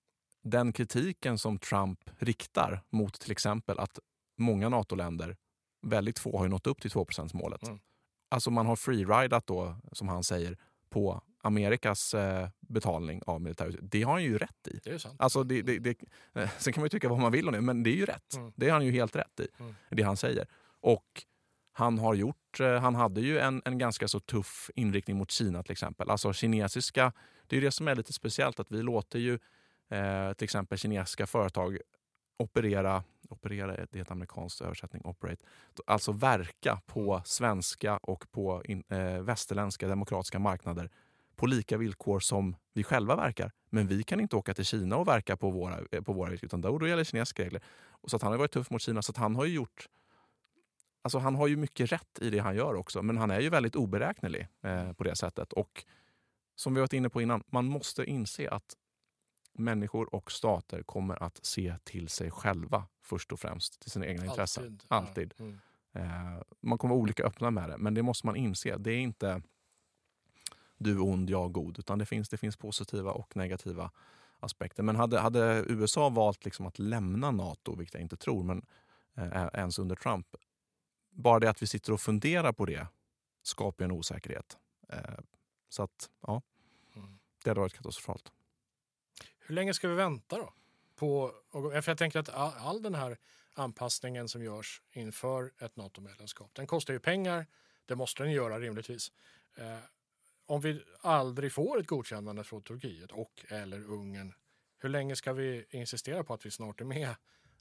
den 0.43 0.74
kritiken 0.74 1.38
som 1.38 1.60
Trump 1.60 2.00
riktar 2.20 2.82
mot 2.89 3.20
till 3.20 3.32
exempel 3.32 3.80
att 3.80 4.00
många 4.38 4.70
NATO-länder, 4.70 5.38
väldigt 5.82 6.20
få 6.20 6.38
har 6.38 6.45
ju 6.45 6.50
nått 6.50 6.68
upp 6.68 6.82
till 6.82 6.91
2 6.91 7.06
målet. 7.34 7.64
Mm. 7.64 7.80
Alltså 8.30 8.52
man 8.52 8.66
har 8.66 8.76
freeridat 8.76 9.48
då, 9.48 9.76
som 9.91 10.08
han 10.08 10.24
säger, 10.24 10.58
på 10.89 11.22
Amerikas 11.41 12.14
eh, 12.14 12.50
betalning 12.60 13.22
av 13.26 13.41
militär 13.41 13.80
Det 13.82 14.04
har 14.04 14.12
han 14.14 14.24
ju 14.24 14.38
rätt 14.38 14.68
i. 14.68 14.80
Det 14.84 14.89
är 14.89 14.98
sant. 14.98 15.16
Alltså 15.20 15.43
det, 15.43 15.62
det, 15.62 15.80
det, 15.80 15.98
eh, 16.34 16.50
sen 16.58 16.74
kan 16.74 16.82
man 16.82 16.86
ju 16.86 16.89
tycka 16.89 17.10
vad 17.10 17.20
man 17.20 17.32
vill 17.32 17.48
om 17.48 17.54
det, 17.54 17.62
men 17.62 17.84
det 17.84 17.89
är 17.89 17.95
ju 17.95 18.06
rätt. 18.06 18.36
Mm. 18.36 18.54
Det 18.56 18.66
har 18.70 18.74
han 18.74 18.86
ju 18.86 18.91
helt 18.91 19.16
rätt 19.16 19.39
i, 19.39 19.48
Mm. 19.60 19.76
det 19.89 20.04
han 20.04 20.18
säger. 20.18 20.48
Och 20.80 21.26
han 21.78 22.00
har 22.00 22.14
gjort, 22.14 22.60
eh, 22.60 22.80
han 22.80 22.96
hade 22.96 23.22
ju 23.22 23.40
en, 23.40 23.62
en 23.66 23.78
ganska 23.78 24.08
så 24.08 24.20
tuff 24.20 24.70
inriktning 24.76 25.18
mot 25.18 25.32
Kina 25.32 25.64
till 25.64 25.72
exempel. 25.72 26.10
Alltså 26.10 26.34
kinesiska, 26.34 27.14
det 27.48 27.56
är 27.56 27.60
ju 27.60 27.66
det 27.66 27.72
som 27.72 27.88
är 27.88 27.96
lite 27.96 28.14
speciellt 28.14 28.60
att 28.60 28.72
vi 28.72 28.84
låter 28.84 29.20
ju 29.20 29.40
eh, 29.90 30.34
till 30.34 30.44
exempel 30.44 30.78
kinesiska 30.78 31.28
företag 31.28 31.78
operera, 32.38 33.04
operera 33.30 33.76
det 33.92 33.98
är 33.98 34.02
ett 34.02 34.12
amerikanskt 34.12 34.62
översättning, 34.62 35.02
operate, 35.06 35.46
alltså 35.86 36.12
verka 36.12 36.82
på 36.86 37.22
svenska 37.26 37.98
och 37.98 38.32
på 38.32 38.64
in, 38.66 38.84
eh, 38.90 39.22
västerländska 39.22 39.88
demokratiska 39.88 40.40
marknader 40.40 40.90
på 41.36 41.46
lika 41.46 41.78
villkor 41.78 42.20
som 42.20 42.56
vi 42.74 42.84
själva 42.84 43.16
verkar. 43.16 43.52
Men 43.70 43.88
vi 43.88 44.04
kan 44.04 44.20
inte 44.20 44.36
åka 44.36 44.54
till 44.54 44.66
Kina 44.66 44.98
och 44.98 45.08
verka 45.08 45.38
på 45.38 45.50
våra, 45.50 45.80
eh, 45.92 46.02
på 46.02 46.14
våra 46.14 46.30
villkor, 46.30 46.46
utan 46.46 46.62
då, 46.62 46.78
då 46.78 46.88
gäller 46.88 47.04
kinesiska 47.04 47.44
regler. 47.44 47.62
Så 48.08 48.16
att 48.16 48.22
han 48.22 48.32
har 48.32 48.40
varit 48.40 48.52
tuff 48.52 48.70
mot 48.70 48.82
Kina, 48.82 49.02
så 49.02 49.12
att 49.12 49.18
han 49.18 49.36
har 49.36 49.46
ju 49.46 49.54
gjort 49.54 49.88
Alltså 51.08 51.20
han 51.20 51.36
har 51.36 51.47
ju 51.47 51.55
mycket 51.55 51.91
rätt 51.91 52.20
i 52.22 52.30
det 52.30 52.39
han 52.39 52.55
gör 52.55 52.74
också, 52.74 53.01
men 53.01 53.18
han 53.18 53.32
är 53.32 53.39
ju 53.39 53.49
väldigt 53.49 53.76
oberäknelig 53.76 54.47
eh, 54.62 54.93
på 54.93 55.03
det 55.03 55.16
sättet. 55.16 55.53
Och 55.53 55.86
som 56.55 56.74
vi 56.74 56.80
varit 56.80 56.93
inne 56.93 57.10
på 57.10 57.22
innan, 57.22 57.43
man 57.47 57.66
måste 57.66 58.05
inse 58.05 58.49
att 58.49 58.76
människor 59.53 60.16
och 60.16 60.32
stater 60.32 60.84
kommer 60.84 61.24
att 61.24 61.39
se 61.45 61.76
till 61.84 62.10
sig 62.10 62.32
själva 62.32 62.88
först 63.01 63.32
och 63.32 63.39
främst, 63.39 63.80
till 63.80 63.91
sina 63.91 64.05
egna 64.05 64.26
intressen. 64.26 64.64
Alltid. 64.64 64.84
Alltid. 64.88 65.34
Ja. 65.38 65.45
Mm. 65.45 65.60
Eh, 65.93 66.41
man 66.62 66.78
kommer 66.78 66.95
vara 66.95 67.01
olika 67.01 67.24
öppna 67.24 67.51
med 67.51 67.70
det, 67.70 67.78
men 67.78 67.93
det 67.93 68.03
måste 68.03 68.26
man 68.26 68.36
inse. 68.36 68.78
Det 68.78 68.91
är 68.91 68.99
inte 68.99 69.41
du 70.78 70.99
ond, 70.99 71.30
jag 71.30 71.51
god, 71.51 71.80
utan 71.80 71.99
det 71.99 72.05
finns, 72.05 72.30
det 72.30 72.38
finns 72.38 72.58
positiva 72.58 73.12
och 73.12 73.36
negativa 73.36 73.91
aspekter. 74.39 74.84
Men 74.84 74.95
hade, 74.95 75.20
hade 75.20 75.64
USA 75.68 76.10
valt 76.10 76.45
liksom 76.45 76.66
att 76.66 76.80
lämna 76.80 77.32
Nato, 77.32 77.76
vilket 77.76 77.93
jag 77.93 78.01
inte 78.01 78.18
tror, 78.18 78.43
men 78.43 78.66
eh, 79.16 79.47
ens 79.53 79.80
under 79.80 79.95
Trump, 79.95 80.28
bara 81.18 81.39
det 81.39 81.49
att 81.49 81.61
vi 81.61 81.68
sitter 81.68 81.93
och 81.93 82.01
funderar 82.01 82.53
på 82.53 82.65
det 82.65 82.88
skapar 83.41 83.86
en 83.86 83.91
osäkerhet. 83.91 84.57
Eh, 84.89 84.99
så 85.70 85.84
att, 85.84 86.09
ja, 86.22 86.41
Mm. 86.95 87.20
det 87.43 87.49
hade 87.49 87.59
varit 87.59 87.74
katastrofalt. 87.74 88.32
Hur 89.39 89.55
länge 89.55 89.74
ska 89.74 89.88
vi 89.88 89.95
vänta 89.95 90.38
då? 90.38 90.53
På, 90.95 91.32
för 91.51 91.88
jag 91.88 91.97
tänker 91.97 92.20
att 92.20 92.30
all, 92.30 92.53
all 92.57 92.82
den 92.82 92.95
här 92.95 93.18
anpassningen 93.53 94.30
som 94.30 94.43
görs 94.43 94.82
inför 94.91 95.51
ett 95.59 95.76
NATO-medlemskap, 95.76 96.51
den 96.53 96.68
kostar 96.68 96.93
ju 96.93 96.99
pengar. 96.99 97.45
Det 97.86 97.95
måste 97.95 98.24
den 98.24 98.32
göra 98.32 98.59
rimligtvis. 98.59 99.11
Eh, 99.55 99.78
om 100.45 100.61
vi 100.61 100.84
aldrig 101.01 101.53
får 101.53 101.80
ett 101.80 101.88
godkännande 101.88 102.43
från 102.43 102.61
Turkiet 102.63 103.11
och 103.11 103.45
eller 103.47 103.84
Ungern, 103.86 104.34
hur 104.78 104.89
länge 104.89 105.15
ska 105.15 105.34
vi 105.34 105.65
insistera 105.70 106.24
på 106.24 106.34
att 106.34 106.45
vi 106.45 106.51
snart 106.51 106.82
är 106.82 106.86
med? 106.86 107.15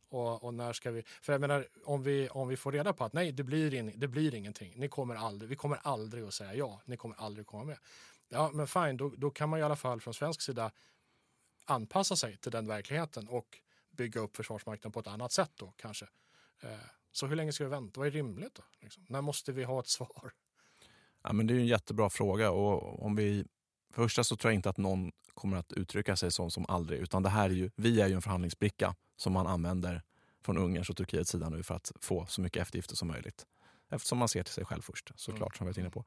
Och, 0.09 0.45
och 0.45 0.55
när 0.55 0.73
ska 0.73 0.91
vi? 0.91 1.03
För 1.03 1.33
jag 1.33 1.41
menar, 1.41 1.67
om 1.85 2.03
vi, 2.03 2.29
om 2.29 2.49
vi 2.49 2.57
får 2.57 2.73
reda 2.73 2.93
på 2.93 3.05
att 3.05 3.13
nej, 3.13 3.33
det 3.33 3.43
blir, 3.43 3.75
in, 3.75 3.93
det 3.97 4.09
blir 4.09 4.35
ingenting. 4.35 4.73
Ni 4.77 4.89
kommer 4.89 5.15
aldrig, 5.15 5.49
vi 5.49 5.57
kommer 5.57 5.79
aldrig 5.83 6.25
att 6.25 6.35
säga 6.35 6.55
ja. 6.55 6.81
Ni 6.85 6.97
kommer 6.97 7.17
aldrig 7.17 7.43
att 7.43 7.47
komma 7.47 7.65
med. 7.65 7.79
Ja, 8.29 8.51
men 8.55 8.67
fine, 8.67 8.97
då, 8.97 9.13
då 9.17 9.31
kan 9.31 9.49
man 9.49 9.61
i 9.61 9.63
alla 9.63 9.77
fall 9.77 10.01
från 10.01 10.15
svensk 10.15 10.41
sida 10.41 10.71
anpassa 11.65 12.17
sig 12.17 12.37
till 12.37 12.53
den 12.53 12.67
verkligheten 12.67 13.29
och 13.29 13.59
bygga 13.91 14.21
upp 14.21 14.37
Försvarsmakten 14.37 14.93
på 14.93 15.01
ett 15.01 15.07
annat 15.07 15.33
sätt 15.33 15.53
då 15.55 15.73
kanske. 15.77 16.07
Eh, 16.63 16.71
så 17.13 17.27
hur 17.27 17.37
länge 17.37 17.53
ska 17.53 17.65
vi 17.65 17.71
vänta? 17.71 18.01
Vad 18.01 18.07
är 18.07 18.11
rimligt 18.11 18.55
då? 18.55 18.63
Liksom? 18.81 19.07
När 19.09 19.21
måste 19.21 19.53
vi 19.53 19.65
ha 19.65 19.81
ett 19.81 19.89
svar? 19.89 20.33
Ja, 21.23 21.33
men 21.33 21.47
det 21.47 21.55
är 21.55 21.59
en 21.59 21.67
jättebra 21.67 22.11
fråga. 22.11 22.51
Och 22.51 23.05
om 23.05 23.17
vi, 23.17 23.45
för 23.95 24.03
första 24.03 24.25
så 24.25 24.37
tror 24.37 24.53
jag 24.53 24.59
inte 24.59 24.71
att 24.71 24.77
någon 24.77 25.13
kommer 25.35 25.57
att 25.57 25.73
uttrycka 25.73 26.17
sig 26.17 26.33
så 26.33 26.51
som 26.51 26.67
aldrig. 26.69 27.01
Utan 27.01 27.23
det 27.23 27.29
här 27.29 27.51
är 27.51 27.55
ju, 27.55 27.71
vi 27.77 28.01
är 28.01 28.07
ju 28.09 28.15
en 28.15 28.23
förhandlingsbricka 28.23 28.95
som 29.17 29.33
man 29.33 29.47
använder 29.47 30.03
från 30.43 30.59
Ungerns 30.59 30.91
och 30.91 30.97
Turkiets 30.97 31.31
sida 31.31 31.49
nu 31.49 31.63
för 31.63 31.75
att 31.75 31.93
få 32.01 32.27
så 32.27 32.41
mycket 32.41 32.63
eftergifter 32.63 32.97
som 32.97 33.09
möjligt. 33.09 33.47
Eftersom 33.91 34.19
man 34.19 34.29
ser 34.29 34.43
till 34.43 34.55
sig 34.55 34.65
själv 34.65 34.83
först, 34.83 35.13
såklart, 35.17 35.57
som 35.57 35.67
vi 35.67 35.69
varit 35.69 35.79
inne 35.79 35.91
på. 35.91 36.05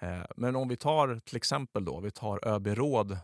Eh, 0.00 0.22
Men 0.36 0.56
om 0.56 0.68
vi 0.68 0.76
tar 0.76 1.20
till 1.24 1.36
exempel 1.36 1.84
då, 1.84 2.00
vi 2.00 2.10
tar 2.10 2.48
ÖB-råd 2.48 3.18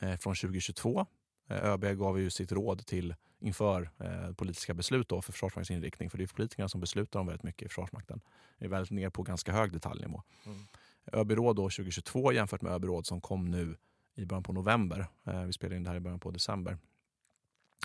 eh, 0.00 0.16
från 0.16 0.34
2022. 0.34 1.06
Eh, 1.48 1.64
ÖB 1.64 1.84
gav 1.84 2.20
ju 2.20 2.30
sitt 2.30 2.52
råd 2.52 2.86
till 2.86 3.14
inför 3.38 3.90
politiska 4.34 4.74
beslut 4.74 5.08
då 5.08 5.22
för 5.22 5.32
Försvarsmaktens 5.32 5.70
inriktning. 5.70 6.10
För 6.10 6.18
det 6.18 6.24
är 6.24 6.28
politikerna 6.28 6.68
som 6.68 6.80
beslutar 6.80 7.20
om 7.20 7.26
väldigt 7.26 7.42
mycket 7.42 7.66
i 7.66 7.68
Försvarsmakten. 7.68 8.20
Det 8.58 8.64
är 8.64 8.68
väldigt 8.68 8.90
ner 8.90 9.10
på 9.10 9.22
ganska 9.22 9.52
hög 9.52 9.72
detaljnivå. 9.72 10.22
Mm. 10.46 10.66
ÖB-råd 11.12 11.56
då 11.56 11.62
2022 11.62 12.32
jämfört 12.32 12.62
med 12.62 12.72
ÖB-råd 12.72 13.06
som 13.06 13.20
kom 13.20 13.44
nu 13.44 13.76
i 14.14 14.26
början 14.26 14.42
på 14.42 14.52
november. 14.52 15.06
Vi 15.46 15.52
spelade 15.52 15.76
in 15.76 15.84
det 15.84 15.90
här 15.90 15.96
i 15.96 16.00
början 16.00 16.20
på 16.20 16.30
december. 16.30 16.78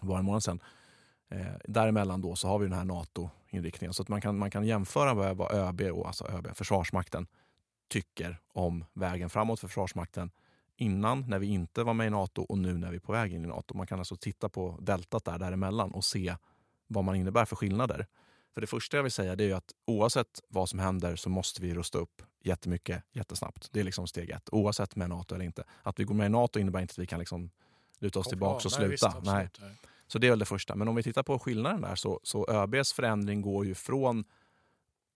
Bara 0.02 0.20
en 0.20 0.26
månad 0.26 0.44
sedan. 0.44 0.60
Eh, 1.30 1.54
däremellan 1.64 2.22
då 2.22 2.36
så 2.36 2.48
har 2.48 2.60
vi 2.60 2.66
den 2.66 2.78
här 2.78 2.86
NATO-inriktningen. 2.86 3.94
Så 3.94 4.02
att 4.02 4.10
man 4.10 4.22
kan, 4.22 4.38
man 4.38 4.52
kan 4.52 4.66
jämföra 4.66 5.34
vad 5.34 5.52
ÖB, 5.52 5.82
och 5.82 6.08
alltså 6.08 6.28
ÖB, 6.28 6.48
Försvarsmakten, 6.54 7.28
tycker 7.88 8.40
om 8.54 8.86
vägen 8.94 9.30
framåt 9.30 9.60
för 9.60 9.68
Försvarsmakten 9.68 10.32
innan, 10.76 11.26
när 11.28 11.40
vi 11.40 11.48
inte 11.48 11.84
var 11.84 11.94
med 11.94 12.08
i 12.08 12.10
NATO 12.10 12.42
och 12.42 12.58
nu 12.58 12.78
när 12.78 12.90
vi 12.90 12.96
är 12.96 13.00
på 13.00 13.12
väg 13.12 13.34
in 13.34 13.46
i 13.46 13.48
NATO. 13.48 13.78
Man 13.78 13.88
kan 13.88 14.00
alltså 14.00 14.16
titta 14.16 14.50
på 14.50 14.78
deltat 14.82 15.26
där 15.26 15.40
däremellan 15.40 15.92
och 15.92 16.06
se 16.06 16.36
vad 16.88 17.04
man 17.04 17.16
innebär 17.16 17.46
för 17.46 17.56
skillnader. 17.56 18.08
För 18.54 18.62
det 18.62 18.68
första 18.68 18.98
jag 18.98 19.04
vill 19.04 19.12
säga 19.12 19.36
det 19.36 19.44
är 19.44 19.48
ju 19.48 19.54
att 19.54 19.72
oavsett 19.86 20.42
vad 20.48 20.70
som 20.70 20.80
händer 20.80 21.16
så 21.16 21.30
måste 21.30 21.62
vi 21.62 21.74
rusta 21.74 21.98
upp 21.98 22.22
jättemycket 22.44 23.04
jättesnabbt. 23.12 23.70
Det 23.72 23.80
är 23.80 23.84
liksom 23.84 24.08
steg 24.08 24.30
ett, 24.30 24.50
oavsett 24.52 24.96
med 24.96 25.10
NATO 25.10 25.36
eller 25.36 25.46
inte. 25.46 25.64
Att 25.84 26.00
vi 26.00 26.04
går 26.04 26.16
med 26.16 26.26
i 26.26 26.30
NATO 26.30 26.60
innebär 26.60 26.80
inte 26.80 26.92
att 26.92 26.98
vi 26.98 27.08
kan 27.08 27.20
liksom 27.20 27.52
luta 28.00 28.20
oss 28.20 28.28
tillbaka 28.28 28.68
och 28.68 28.80
nej, 28.80 28.98
sluta. 28.98 29.14
visst, 29.20 29.26
nej. 29.26 29.50
Så 30.08 30.20
det 30.20 30.28
är 30.28 30.32
väl 30.32 30.40
det 30.40 30.46
första. 30.46 30.76
Men 30.76 30.88
om 30.88 30.96
vi 30.96 31.04
tittar 31.04 31.24
på 31.24 31.40
skillnaden 31.40 31.82
där 31.82 31.96
så, 31.96 32.20
så 32.24 32.46
ÖBs 32.50 32.94
förändring 32.94 33.42
går 33.42 33.66
ju 33.66 33.76
från 33.76 34.24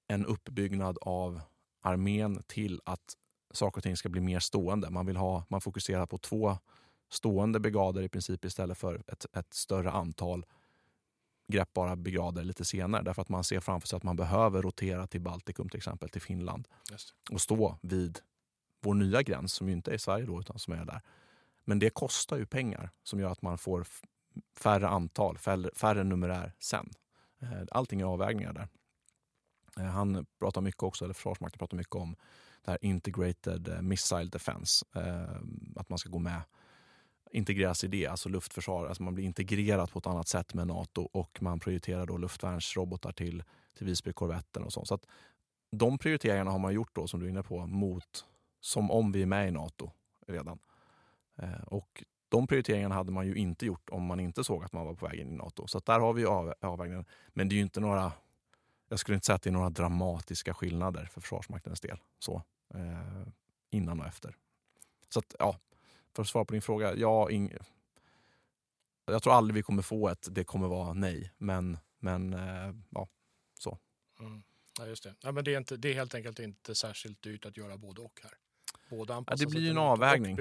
en 0.08 0.26
uppbyggnad 0.26 0.98
av 1.02 1.42
armén 1.82 2.44
till 2.48 2.82
att 2.86 3.18
saker 3.54 3.80
och 3.80 3.84
ting 3.84 3.98
ska 3.98 4.10
bli 4.10 4.22
mer 4.22 4.40
stående. 4.40 4.90
Man 4.90 5.06
vill 5.06 5.18
ha, 5.18 5.46
man 5.50 5.62
fokuserar 5.62 6.06
på 6.06 6.18
två 6.18 6.58
stående 7.10 7.60
brigader 7.60 8.02
i 8.02 8.10
princip 8.10 8.46
istället 8.46 8.78
för 8.78 9.04
ett, 9.08 9.26
ett 9.34 9.54
större 9.54 9.92
antal 9.92 10.46
greppbara 11.48 11.96
brigader 11.96 12.44
lite 12.44 12.66
senare. 12.66 13.04
Därför 13.04 13.22
att 13.22 13.30
man 13.30 13.44
ser 13.44 13.60
framför 13.60 13.88
sig 13.88 13.98
att 13.98 14.04
man 14.04 14.16
behöver 14.16 14.62
rotera 14.62 15.08
till 15.08 15.22
Baltikum 15.22 15.70
till 15.70 15.78
exempel, 15.78 16.10
till 16.10 16.22
Finland 16.22 16.68
och 17.32 17.42
stå 17.42 17.78
vid 17.82 18.20
vår 18.82 18.94
nya 18.94 19.22
gräns 19.22 19.54
som 19.54 19.68
ju 19.68 19.74
inte 19.74 19.92
är 19.92 19.96
i 19.96 20.00
Sverige 20.00 20.26
då 20.26 20.40
utan 20.40 20.60
som 20.60 20.74
är 20.74 20.86
där. 20.86 21.02
Men 21.66 21.80
det 21.80 21.89
kostar 21.89 22.38
ju 22.38 22.45
pengar 22.45 22.89
som 23.03 23.20
gör 23.20 23.32
att 23.32 23.41
man 23.41 23.57
får 23.57 23.88
färre 24.59 24.88
antal, 24.88 25.38
färre, 25.38 25.70
färre 25.76 26.03
numerär 26.03 26.53
sen. 26.59 26.89
Eh, 27.41 27.64
allting 27.72 28.01
är 28.01 28.05
avvägningar 28.05 28.53
där. 28.53 28.68
Eh, 29.80 29.91
han 29.91 30.26
pratar 30.39 30.61
mycket 30.61 30.84
också, 30.84 31.05
eller 31.05 31.14
Försvarsmakten 31.14 31.59
pratar 31.59 31.78
mycket 31.78 31.95
om 31.95 32.16
det 32.66 32.72
här 32.72 32.78
integrated 32.82 33.68
eh, 33.68 33.82
missile 33.82 34.30
defense. 34.30 34.86
Att 35.76 35.89
man 35.89 35.99
ska 35.99 36.09
gå 36.09 36.20
med, 36.20 36.41
integreras 37.32 37.84
i 37.84 37.88
det, 37.88 38.07
alltså 38.07 38.30
luftförsvar. 38.30 38.86
Alltså 38.86 39.03
man 39.03 39.14
blir 39.14 39.26
integrerad 39.26 39.91
på 39.91 39.99
ett 39.99 40.07
annat 40.07 40.28
sätt 40.28 40.53
med 40.53 40.68
NATO 40.68 41.01
och 41.01 41.41
man 41.41 41.59
prioriterar 41.59 42.05
då 42.05 42.18
luftvärnsrobotar 42.18 43.11
till, 43.11 43.43
till 43.78 43.86
Visbykorvetten 43.86 44.64
och 44.64 44.74
sånt. 44.74 44.88
Så 44.88 44.93
att 44.93 45.05
de 45.72 45.97
prioriteringarna 45.97 46.51
har 46.51 46.59
man 46.59 46.74
gjort 46.74 46.95
då, 46.95 47.07
som 47.07 47.20
du 47.20 47.26
är 47.26 47.30
inne 47.30 47.43
på, 47.43 47.68
mot 47.68 48.26
som 48.59 48.91
om 48.91 49.11
vi 49.11 49.22
är 49.22 49.26
med 49.26 49.47
i 49.47 49.51
NATO 49.51 49.91
redan. 50.28 50.59
Eh, 51.38 51.64
och 51.66 52.04
de 52.30 52.48
prioriteringarna 52.48 52.96
hade 52.96 53.12
man 53.12 53.28
ju 53.28 53.36
inte 53.36 53.66
gjort 53.66 53.90
om 53.90 54.06
man 54.06 54.20
inte 54.20 54.44
såg 54.44 54.64
att 54.64 54.74
man 54.74 54.86
var 54.86 54.94
på 54.94 55.06
väg 55.06 55.20
in 55.20 55.34
i 55.34 55.36
NATO. 55.36 55.68
Så 55.68 55.78
att 55.78 55.86
där 55.86 56.00
har 56.00 56.14
vi 56.14 56.26
av, 56.26 56.54
avvägningen. 56.62 57.06
Men 57.28 57.50
det 57.50 57.54
är 57.54 57.58
ju 57.58 57.64
inte 57.64 57.80
några, 57.80 58.12
jag 58.90 59.00
skulle 59.00 59.16
inte 59.16 59.26
säga 59.26 59.36
att 59.36 59.42
det 59.42 59.50
är 59.50 59.52
några 59.52 59.70
dramatiska 59.70 60.54
skillnader 60.54 61.06
för 61.06 61.22
Försvarsmaktens 61.22 61.82
del. 61.82 61.98
Så, 62.20 62.42
eh, 62.74 63.28
innan 63.70 64.00
och 64.00 64.06
efter. 64.06 64.36
Så 65.10 65.20
att, 65.20 65.36
ja, 65.40 65.60
för 66.16 66.22
att 66.22 66.28
svara 66.28 66.46
på 66.46 66.54
din 66.54 66.62
fråga, 66.62 66.96
ja, 66.96 67.32
ing, 67.32 67.54
jag 69.06 69.24
tror 69.24 69.34
aldrig 69.34 69.56
vi 69.56 69.64
kommer 69.64 69.82
få 69.82 70.10
ett 70.10 70.28
det 70.32 70.44
kommer 70.44 70.68
vara 70.68 70.94
nej. 70.94 71.32
Men, 71.38 71.78
men 72.00 72.34
eh, 72.34 72.76
ja, 72.90 73.08
så. 73.60 73.78
Mm. 74.20 74.44
Ja, 74.80 74.88
just 74.88 75.04
det. 75.04 75.16
Ja, 75.22 75.32
men 75.32 75.44
det, 75.44 75.54
är 75.54 75.58
inte, 75.58 75.78
det 75.78 75.90
är 75.90 75.94
helt 75.94 76.16
enkelt 76.16 76.40
inte 76.40 76.76
särskilt 76.76 77.22
dyrt 77.22 77.46
att 77.46 77.58
göra 77.58 77.78
både 77.78 78.02
och 78.02 78.20
här. 78.24 78.34
Både 78.98 79.14
Ja, 79.14 79.18
anpassa 79.18 79.46
det 79.46 79.52
sig 79.52 79.60
blir 79.60 79.62
ju 79.62 79.70
en 79.70 79.78
avvägning. 79.78 80.38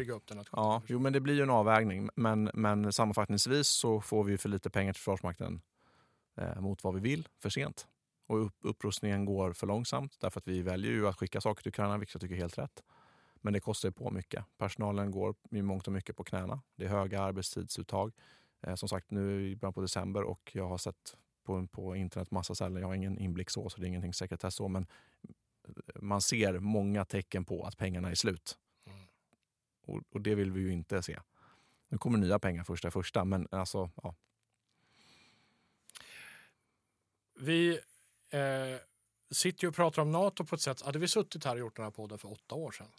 Ja, 0.53 0.83
jo, 0.87 0.99
men 0.99 1.13
det 1.13 1.21
blir 1.21 1.35
ju 1.35 1.43
en 1.43 1.51
avvägning. 1.51 2.09
Men, 2.15 2.51
men 2.55 2.93
sammanfattningsvis 2.93 3.69
så 3.69 4.01
får 4.01 4.25
vi 4.25 4.39
för 4.39 4.49
lite 4.49 4.71
pengar 4.71 4.93
till 4.93 5.01
Försvarsmakten 5.01 5.61
eh, 6.37 6.61
mot 6.61 6.85
vad 6.85 6.95
vi 6.95 7.01
vill 7.01 7.29
för 7.39 7.51
sent. 7.51 7.87
Och 8.27 8.47
upp, 8.47 8.55
upprustningen 8.61 9.25
går 9.25 9.53
för 9.53 9.67
långsamt 9.67 10.17
därför 10.21 10.41
att 10.41 10.49
vi 10.49 10.63
väljer 10.63 10.93
ju 10.93 11.09
att 11.09 11.17
skicka 11.17 11.41
saker 11.41 11.63
till 11.63 11.69
Ukraina, 11.69 11.99
vilket 11.99 12.15
jag 12.15 12.21
tycker 12.21 12.35
är 12.35 12.39
helt 12.39 12.59
rätt. 12.59 12.83
Men 13.41 13.53
det 13.53 13.61
kostar 13.61 13.89
ju 13.89 13.93
på 13.93 14.11
mycket. 14.11 14.45
Personalen 14.59 15.11
går 15.11 15.35
i 15.51 15.63
mångt 15.63 15.87
och 15.87 15.93
mycket 15.93 16.17
på 16.17 16.25
knäna. 16.25 16.63
Det 16.77 16.85
är 16.85 16.89
höga 16.89 17.23
arbetstidsuttag. 17.23 18.13
Eh, 18.61 18.75
som 18.75 18.89
sagt, 18.89 19.11
nu 19.11 19.49
i 19.51 19.57
början 19.57 19.73
på 19.73 19.81
december 19.81 20.23
och 20.23 20.51
jag 20.55 20.69
har 20.69 20.79
sett 20.79 21.17
på, 21.45 21.67
på 21.67 21.97
internet 21.97 22.31
massa 22.31 22.55
ställen. 22.55 22.81
Jag 22.81 22.89
har 22.89 22.95
ingen 22.95 23.19
inblick 23.19 23.51
så, 23.51 23.69
så 23.69 23.81
det 23.81 23.87
är 23.87 23.89
ingenting 23.89 24.15
sekretess 24.15 24.55
så. 24.55 24.69
Men 24.69 24.87
man 26.03 26.23
ser 26.23 26.59
många 26.59 27.05
tecken 27.05 27.45
på 27.45 27.65
att 27.65 27.77
pengarna 27.77 28.11
är 28.11 28.15
slut. 28.15 28.59
Mm. 28.87 29.07
Och, 29.85 30.03
och, 30.11 30.21
det 30.21 30.35
vill 30.35 30.53
vi 30.53 30.61
ju 30.61 30.73
inte 30.73 31.03
se. 31.03 31.19
Nu 31.89 31.99
kommer 31.99 32.19
nya 32.19 32.39
pengar 32.39 32.65
första 32.65 32.91
första, 32.91 33.25
men 33.25 33.49
alltså, 33.51 33.91
ja. 34.03 34.15
Vi 37.35 37.81
eh, 38.31 38.77
sitter 39.31 39.65
ju 39.65 39.69
och 39.69 39.75
pratar 39.75 40.03
om 40.03 40.13
Nato 40.13 40.45
på 40.45 40.55
ett 40.55 40.61
sätt. 40.61 40.83
Hade 40.83 40.99
vi 40.99 41.09
suttit 41.09 41.45
här 41.45 41.53
och 41.53 41.59
gjort 41.59 41.77
den 41.77 41.85
här 41.85 41.91
podden 41.91 42.19
för 42.19 42.33
åtta 42.33 42.55
år 42.55 42.71
sedan 42.71 42.93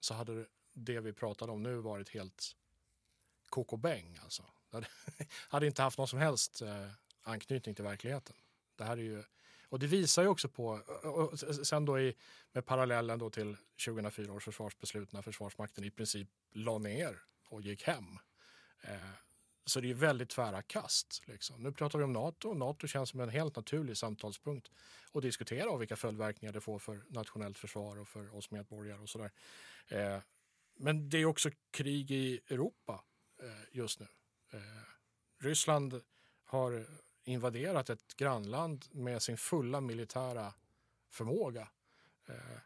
så 0.00 0.14
hade 0.14 0.46
det 0.72 1.00
vi 1.00 1.12
pratade 1.12 1.52
om 1.52 1.62
nu 1.62 1.76
varit 1.76 2.08
helt 2.08 2.56
kokobäng. 3.48 4.18
Alltså. 4.22 4.42
Det 4.70 4.76
hade, 4.76 4.86
hade 5.48 5.66
inte 5.66 5.82
haft 5.82 5.98
någon 5.98 6.08
som 6.08 6.18
helst 6.18 6.62
eh, 6.62 6.88
anknytning 7.22 7.74
till 7.74 7.84
verkligheten. 7.84 8.36
Det 8.76 8.84
här 8.84 8.96
är 8.96 9.02
ju, 9.02 9.22
och 9.74 9.80
det 9.80 9.86
visar 9.86 10.22
ju 10.22 10.28
också 10.28 10.48
på, 10.48 10.66
och 11.02 11.38
sen 11.66 11.84
då 11.84 12.00
i, 12.00 12.14
med 12.52 12.66
parallellen 12.66 13.18
då 13.18 13.30
till 13.30 13.56
2004 13.86 14.32
års 14.32 14.44
försvarsbeslut 14.44 15.12
när 15.12 15.22
Försvarsmakten 15.22 15.84
i 15.84 15.90
princip 15.90 16.28
la 16.52 16.78
ner 16.78 17.22
och 17.48 17.62
gick 17.62 17.82
hem. 17.82 18.18
Eh, 18.80 19.10
så 19.64 19.80
det 19.80 19.90
är 19.90 19.94
väldigt 19.94 20.28
tvära 20.28 20.62
kast. 20.62 21.22
Liksom. 21.26 21.62
Nu 21.62 21.72
pratar 21.72 21.98
vi 21.98 22.04
om 22.04 22.12
Nato. 22.12 22.48
och 22.48 22.56
Nato 22.56 22.86
känns 22.86 23.10
som 23.10 23.20
en 23.20 23.28
helt 23.28 23.56
naturlig 23.56 23.96
samtalspunkt 23.96 24.70
att 25.12 25.22
diskutera 25.22 25.70
och 25.70 25.80
vilka 25.80 25.96
följdverkningar 25.96 26.52
det 26.52 26.60
får 26.60 26.78
för 26.78 27.04
nationellt 27.08 27.58
försvar 27.58 27.98
och 27.98 28.08
för 28.08 28.34
oss 28.34 28.50
medborgare 28.50 28.98
och 28.98 29.08
sådär. 29.08 29.30
Eh, 29.88 30.18
men 30.76 31.08
det 31.08 31.18
är 31.18 31.24
också 31.24 31.50
krig 31.70 32.10
i 32.10 32.40
Europa 32.48 33.04
eh, 33.42 33.76
just 33.76 34.00
nu. 34.00 34.06
Eh, 34.52 34.58
Ryssland 35.38 36.00
har 36.44 36.86
invaderat 37.24 37.90
ett 37.90 38.16
grannland 38.16 38.84
med 38.92 39.22
sin 39.22 39.36
fulla 39.36 39.80
militära 39.80 40.54
förmåga. 41.10 41.68
Eh, 42.28 42.58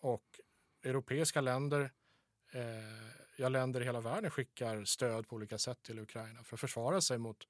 och 0.00 0.40
europeiska 0.82 1.40
länder 1.40 1.92
eh, 2.52 3.22
ja, 3.36 3.48
länder 3.48 3.80
i 3.80 3.84
hela 3.84 4.00
världen 4.00 4.30
skickar 4.30 4.84
stöd 4.84 5.28
på 5.28 5.36
olika 5.36 5.58
sätt 5.58 5.82
till 5.82 5.98
Ukraina 5.98 6.44
för 6.44 6.56
att 6.56 6.60
försvara 6.60 7.00
sig 7.00 7.18
mot 7.18 7.46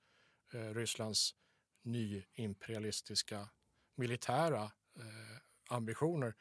eh, 0.53 0.75
Rysslands 0.75 1.35
nyimperialistiska 1.83 3.49
militära 3.95 4.63
eh, 4.97 5.39
ambitioner. 5.69 6.35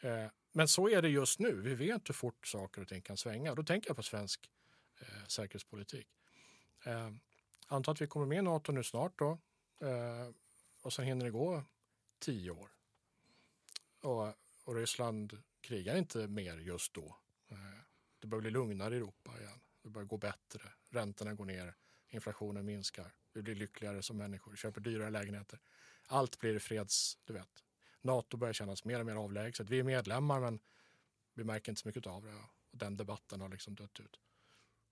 Eh, 0.00 0.26
men 0.52 0.68
så 0.68 0.88
är 0.88 1.02
det 1.02 1.08
just 1.08 1.38
nu. 1.38 1.60
Vi 1.60 1.74
vet 1.74 2.08
hur 2.08 2.14
fort 2.14 2.46
saker 2.46 2.82
och 2.82 2.88
ting 2.88 3.02
kan 3.02 3.16
svänga. 3.16 3.54
Då 3.54 3.62
tänker 3.62 3.90
jag 3.90 3.96
på 3.96 4.02
svensk 4.02 4.50
eh, 5.00 5.26
säkerhetspolitik. 5.26 6.08
Eh, 6.84 7.10
anta 7.66 7.90
att 7.90 8.00
vi 8.00 8.06
kommer 8.06 8.26
med 8.26 8.38
i 8.38 8.42
Nato 8.42 8.72
nu 8.72 8.82
snart 8.82 9.18
då. 9.18 9.38
Eh, 9.82 10.28
och 10.82 10.92
sen 10.92 11.04
hinner 11.04 11.24
det 11.24 11.30
gå 11.30 11.64
tio 12.18 12.50
år. 12.50 12.68
Och, 14.00 14.28
och 14.64 14.74
Ryssland 14.74 15.42
krigar 15.60 15.96
inte 15.96 16.28
mer 16.28 16.58
just 16.58 16.94
då. 16.94 17.16
Eh, 17.48 17.56
det 18.18 18.26
börjar 18.26 18.42
bli 18.42 18.50
lugnare 18.50 18.94
i 18.94 18.96
Europa 18.96 19.40
igen. 19.40 19.60
Det 19.82 19.88
börjar 19.90 20.06
gå 20.06 20.16
bättre. 20.16 20.72
Räntorna 20.90 21.34
går 21.34 21.44
ner. 21.44 21.74
Inflationen 22.08 22.64
minskar. 22.64 23.14
Vi 23.32 23.42
blir 23.42 23.54
lyckligare 23.54 24.02
som 24.02 24.16
människor. 24.16 24.56
Köper 24.56 24.80
dyrare 24.80 25.10
lägenheter. 25.10 25.58
Allt 26.06 26.38
blir 26.38 26.58
freds... 26.58 27.18
Du 27.24 27.32
vet. 27.32 27.64
Nato 28.00 28.36
börjar 28.36 28.52
kännas 28.52 28.84
mer 28.84 29.00
och 29.00 29.06
mer 29.06 29.14
avlägset. 29.14 29.70
Vi 29.70 29.78
är 29.78 29.84
medlemmar 29.84 30.40
men 30.40 30.60
vi 31.34 31.44
märker 31.44 31.72
inte 31.72 31.82
så 31.82 31.88
mycket 31.88 32.06
av 32.06 32.24
det. 32.24 32.34
Och 32.34 32.78
den 32.78 32.96
debatten 32.96 33.40
har 33.40 33.48
liksom 33.48 33.74
dött 33.74 34.00
ut. 34.00 34.20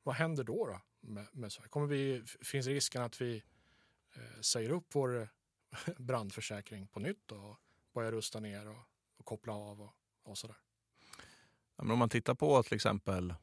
Vad 0.02 0.14
händer 0.14 0.44
då, 0.44 0.66
då 0.66 0.80
med, 1.00 1.26
med 1.32 1.52
Sverige? 1.52 1.68
Kommer 1.68 1.86
vi, 1.86 2.22
finns 2.26 2.66
risken 2.66 3.02
att 3.02 3.20
vi 3.20 3.42
säger 4.40 4.70
upp 4.70 4.86
vår 4.92 5.28
brandförsäkring 5.98 6.86
på 6.86 7.00
nytt 7.00 7.32
och 7.32 7.56
börjar 7.94 8.12
rusta 8.12 8.40
ner 8.40 8.68
och, 8.68 8.82
och 9.16 9.24
koppla 9.24 9.52
av 9.52 9.80
och, 9.80 9.92
och 10.22 10.38
sådär? 10.38 10.56
men 11.82 11.90
om 11.90 11.98
man 11.98 12.08
tittar 12.08 12.34
på 12.34 12.62
till 12.62 12.74
exempel 12.74 13.34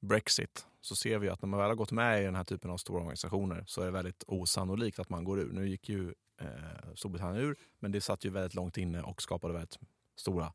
Brexit 0.00 0.66
så 0.80 0.96
ser 0.96 1.18
vi 1.18 1.28
att 1.28 1.42
när 1.42 1.48
man 1.48 1.60
väl 1.60 1.68
har 1.68 1.74
gått 1.74 1.92
med 1.92 2.22
i 2.22 2.24
den 2.24 2.34
här 2.34 2.44
typen 2.44 2.70
av 2.70 2.76
stora 2.76 2.98
organisationer 2.98 3.64
så 3.66 3.80
är 3.80 3.84
det 3.84 3.90
väldigt 3.90 4.24
osannolikt 4.26 4.98
att 4.98 5.08
man 5.08 5.24
går 5.24 5.38
ur. 5.38 5.52
Nu 5.52 5.68
gick 5.68 5.88
ju 5.88 6.14
eh, 6.40 6.94
Storbritannien 6.94 7.44
ur, 7.44 7.56
men 7.78 7.92
det 7.92 8.00
satt 8.00 8.24
ju 8.24 8.30
väldigt 8.30 8.54
långt 8.54 8.76
inne 8.76 9.02
och 9.02 9.22
skapade 9.22 9.52
väldigt 9.54 9.78
stora 10.16 10.52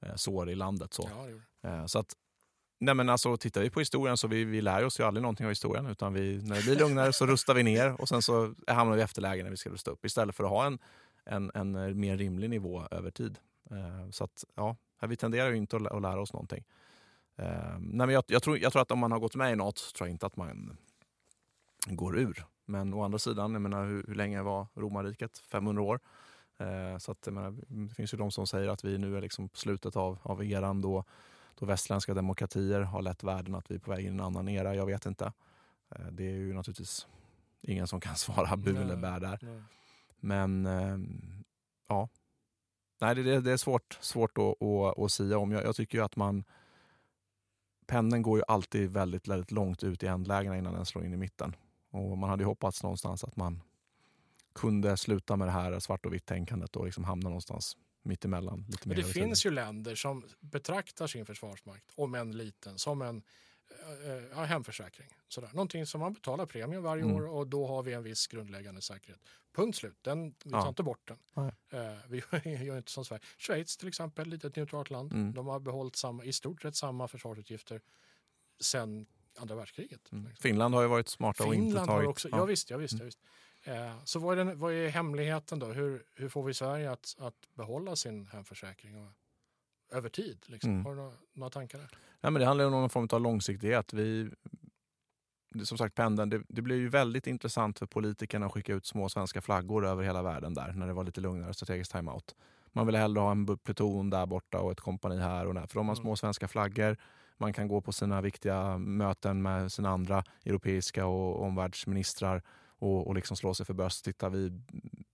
eh, 0.00 0.14
sår 0.14 0.50
i 0.50 0.54
landet. 0.54 0.94
Så, 0.94 1.10
ja, 1.10 1.70
eh, 1.70 1.86
så 1.86 1.98
att 1.98 2.16
Nej 2.84 2.94
men 2.94 3.08
alltså, 3.08 3.36
tittar 3.36 3.60
vi 3.60 3.70
på 3.70 3.80
historien 3.80 4.16
så 4.16 4.28
vi, 4.28 4.44
vi 4.44 4.60
lär 4.60 4.84
oss 4.84 5.00
ju 5.00 5.04
aldrig 5.04 5.22
någonting 5.22 5.46
av 5.46 5.50
historien. 5.50 5.86
Utan 5.86 6.12
vi, 6.12 6.42
när 6.42 6.56
det 6.56 6.62
blir 6.62 6.76
lugnare 6.76 7.12
så 7.12 7.26
rustar 7.26 7.54
vi 7.54 7.62
ner 7.62 8.00
och 8.00 8.08
sen 8.08 8.22
så 8.22 8.54
hamnar 8.66 8.94
vi 8.94 9.00
i 9.00 9.04
efterläge 9.04 9.42
när 9.42 9.50
vi 9.50 9.56
ska 9.56 9.70
rusta 9.70 9.90
upp. 9.90 10.04
Istället 10.04 10.34
för 10.34 10.44
att 10.44 10.50
ha 10.50 10.66
en, 10.66 10.78
en, 11.24 11.50
en 11.54 11.74
eh, 11.74 11.94
mer 11.94 12.16
rimlig 12.16 12.50
nivå 12.50 12.82
över 12.90 13.10
tid. 13.10 13.38
Eh, 13.70 14.10
så 14.10 14.24
att, 14.24 14.44
ja, 14.54 14.76
vi 15.06 15.16
tenderar 15.16 15.50
ju 15.50 15.56
inte 15.56 15.76
att, 15.76 15.86
att 15.86 16.02
lära 16.02 16.20
oss 16.20 16.32
någonting. 16.32 16.64
Eh, 17.36 17.78
nej 17.78 18.06
men 18.06 18.10
jag, 18.10 18.24
jag, 18.26 18.42
tror, 18.42 18.58
jag 18.58 18.72
tror 18.72 18.82
att 18.82 18.90
om 18.90 18.98
man 18.98 19.12
har 19.12 19.18
gått 19.18 19.34
med 19.34 19.52
i 19.52 19.56
något 19.56 19.78
så 19.78 19.92
tror 19.92 20.08
jag 20.08 20.14
inte 20.14 20.26
att 20.26 20.36
man 20.36 20.76
går 21.86 22.18
ur. 22.18 22.44
Men 22.66 22.94
å 22.94 23.02
andra 23.02 23.18
sidan, 23.18 23.52
jag 23.52 23.62
menar, 23.62 23.86
hur, 23.86 24.04
hur 24.08 24.14
länge 24.14 24.42
var 24.42 24.66
romarriket? 24.74 25.38
500 25.38 25.82
år. 25.82 26.00
Eh, 26.58 26.98
så 26.98 27.12
att, 27.12 27.26
menar, 27.26 27.54
det 27.88 27.94
finns 27.94 28.14
ju 28.14 28.18
de 28.18 28.30
som 28.30 28.46
säger 28.46 28.68
att 28.68 28.84
vi 28.84 28.98
nu 28.98 29.16
är 29.16 29.20
liksom 29.20 29.48
slutet 29.52 29.96
av, 29.96 30.18
av 30.22 30.44
eran 30.44 30.80
då, 30.80 31.04
då 31.58 31.66
västländska 31.66 32.14
demokratier 32.14 32.80
har 32.80 33.02
lett 33.02 33.24
världen 33.24 33.54
att 33.54 33.70
vi 33.70 33.74
är 33.74 33.78
på 33.78 33.90
väg 33.90 34.00
in 34.00 34.06
i 34.06 34.08
en 34.08 34.20
annan 34.20 34.48
era. 34.48 34.74
Jag 34.74 34.86
vet 34.86 35.06
inte. 35.06 35.32
Uh, 35.98 36.06
det 36.06 36.24
är 36.24 36.34
ju 36.34 36.54
naturligtvis 36.54 37.06
ingen 37.60 37.86
som 37.86 38.00
kan 38.00 38.16
svara 38.16 38.56
bu 38.56 38.76
eller 38.76 38.96
bär 38.96 39.20
där. 39.20 39.38
Nej. 39.42 39.62
Men 40.20 40.66
ehm, 40.66 41.44
ja, 41.88 42.08
Nej, 43.00 43.14
det, 43.14 43.40
det 43.40 43.52
är 43.52 43.56
svårt, 43.56 43.98
svårt 44.00 44.38
att, 44.38 44.62
att, 44.62 44.98
att 44.98 45.12
sia 45.12 45.38
om. 45.38 45.52
Jag, 45.52 45.64
jag 45.64 45.76
tycker 45.76 45.98
ju 45.98 46.04
att 46.04 46.16
man... 46.16 46.44
Pendeln 47.86 48.22
går 48.22 48.38
ju 48.38 48.44
alltid 48.48 48.90
väldigt, 48.90 49.28
väldigt 49.28 49.50
långt 49.50 49.84
ut 49.84 50.02
i 50.02 50.06
ändlägena 50.06 50.58
innan 50.58 50.74
den 50.74 50.86
slår 50.86 51.04
in 51.04 51.12
i 51.12 51.16
mitten. 51.16 51.56
Och 51.90 52.18
man 52.18 52.30
hade 52.30 52.42
ju 52.42 52.46
hoppats 52.46 52.82
någonstans 52.82 53.24
att 53.24 53.36
man 53.36 53.62
kunde 54.54 54.96
sluta 54.96 55.36
med 55.36 55.48
det 55.48 55.52
här 55.52 55.78
svart 55.78 56.06
och 56.06 56.14
vitt 56.14 56.26
tänkandet 56.26 56.76
och 56.76 56.84
liksom 56.84 57.04
hamna 57.04 57.28
någonstans 57.28 57.76
mittemellan. 58.04 58.64
Lite 58.68 58.88
Men 58.88 58.96
det 58.96 59.04
finns 59.04 59.46
ju 59.46 59.50
länder 59.50 59.94
som 59.94 60.24
betraktar 60.40 61.06
sin 61.06 61.26
försvarsmakt, 61.26 61.92
om 61.94 62.14
än 62.14 62.36
liten, 62.36 62.78
som 62.78 63.02
en 63.02 63.22
äh, 64.32 64.38
hemförsäkring. 64.38 65.08
Sådär. 65.28 65.50
Någonting 65.52 65.86
som 65.86 66.00
man 66.00 66.12
betalar 66.12 66.46
premie 66.46 66.80
varje 66.80 67.02
mm. 67.02 67.16
år 67.16 67.26
och 67.26 67.46
då 67.46 67.66
har 67.66 67.82
vi 67.82 67.92
en 67.92 68.02
viss 68.02 68.26
grundläggande 68.26 68.82
säkerhet. 68.82 69.20
Punkt 69.52 69.76
slut. 69.76 69.98
Den, 70.02 70.34
vi 70.44 70.50
tar 70.50 70.58
ja. 70.58 70.68
inte 70.68 70.82
bort 70.82 71.08
den. 71.08 71.18
Uh, 71.74 71.92
vi 72.08 72.22
gör 72.64 72.76
inte 72.76 72.92
som 72.92 73.04
Sverige. 73.04 73.22
Schweiz 73.38 73.76
till 73.76 73.88
exempel, 73.88 74.28
litet 74.28 74.56
neutralt 74.56 74.90
land. 74.90 75.12
Mm. 75.12 75.34
De 75.34 75.46
har 75.46 75.60
behållit 75.60 75.96
samma, 75.96 76.24
i 76.24 76.32
stort 76.32 76.62
sett 76.62 76.76
samma 76.76 77.08
försvarsutgifter 77.08 77.80
sen 78.60 79.06
andra 79.38 79.54
världskriget. 79.54 80.12
Mm. 80.12 80.30
Finland 80.36 80.74
har 80.74 80.82
ju 80.82 80.88
varit 80.88 81.08
smarta 81.08 81.44
Finland 81.44 81.62
och 81.62 81.66
inte 81.66 81.78
tagit... 81.78 81.88
Har 81.88 82.04
också, 82.04 82.28
ja. 82.28 82.36
ja 82.36 82.44
visst, 82.44 82.70
ja, 82.70 82.76
visst, 82.76 82.98
ja, 82.98 83.04
visst. 83.04 83.18
Uh, 83.68 84.04
så 84.04 84.18
vad 84.18 84.38
är, 84.38 84.44
den, 84.44 84.58
vad 84.58 84.72
är 84.72 84.88
hemligheten 84.88 85.58
då? 85.58 85.66
Hur, 85.66 86.02
hur 86.14 86.28
får 86.28 86.42
vi 86.42 86.54
Sverige 86.54 86.90
att, 86.90 87.16
att 87.18 87.34
behålla 87.54 87.96
sin 87.96 88.26
hemförsäkring? 88.26 88.96
Och, 88.96 89.12
över 89.92 90.08
tid? 90.08 90.44
Liksom? 90.46 90.70
Mm. 90.70 90.84
Har 90.84 90.90
du 90.90 90.96
några, 90.96 91.12
några 91.32 91.50
tankar 91.50 91.78
där? 91.78 91.88
Ja, 92.20 92.30
men 92.30 92.40
det 92.40 92.46
handlar 92.46 92.64
om 92.64 92.72
någon 92.72 92.90
form 92.90 93.08
av 93.12 93.20
långsiktighet. 93.20 93.92
Vi, 93.92 94.30
som 95.62 95.78
sagt, 95.78 95.94
pendeln, 95.94 96.30
det, 96.30 96.42
det 96.48 96.62
blev 96.62 96.78
ju 96.78 96.88
väldigt 96.88 97.26
intressant 97.26 97.78
för 97.78 97.86
politikerna 97.86 98.46
att 98.46 98.52
skicka 98.52 98.74
ut 98.74 98.86
små 98.86 99.08
svenska 99.08 99.40
flaggor 99.40 99.86
över 99.86 100.02
hela 100.02 100.22
världen 100.22 100.54
där 100.54 100.72
när 100.72 100.86
det 100.86 100.92
var 100.92 101.04
lite 101.04 101.20
lugnare 101.20 101.54
strategisk 101.54 101.92
timeout. 101.92 102.34
Man 102.72 102.86
ville 102.86 102.98
hellre 102.98 103.20
ha 103.20 103.30
en 103.30 103.58
pluton 103.58 104.10
där 104.10 104.26
borta 104.26 104.60
och 104.60 104.72
ett 104.72 104.80
kompani 104.80 105.18
här 105.18 105.46
och 105.46 105.54
där. 105.54 105.66
För 105.66 105.74
de 105.74 105.88
har 105.88 105.94
mm. 105.94 106.02
små 106.02 106.16
svenska 106.16 106.48
flaggor. 106.48 106.96
Man 107.36 107.52
kan 107.52 107.68
gå 107.68 107.80
på 107.80 107.92
sina 107.92 108.20
viktiga 108.20 108.78
möten 108.78 109.42
med 109.42 109.72
sina 109.72 109.90
andra 109.90 110.24
europeiska 110.44 111.06
och 111.06 111.42
omvärldsministrar 111.42 112.42
och, 112.78 113.06
och 113.06 113.14
liksom 113.14 113.36
slå 113.36 113.54
sig 113.54 113.66
för 113.66 113.74
bröstet. 113.74 114.04
Titta, 114.04 114.28
vi 114.28 114.52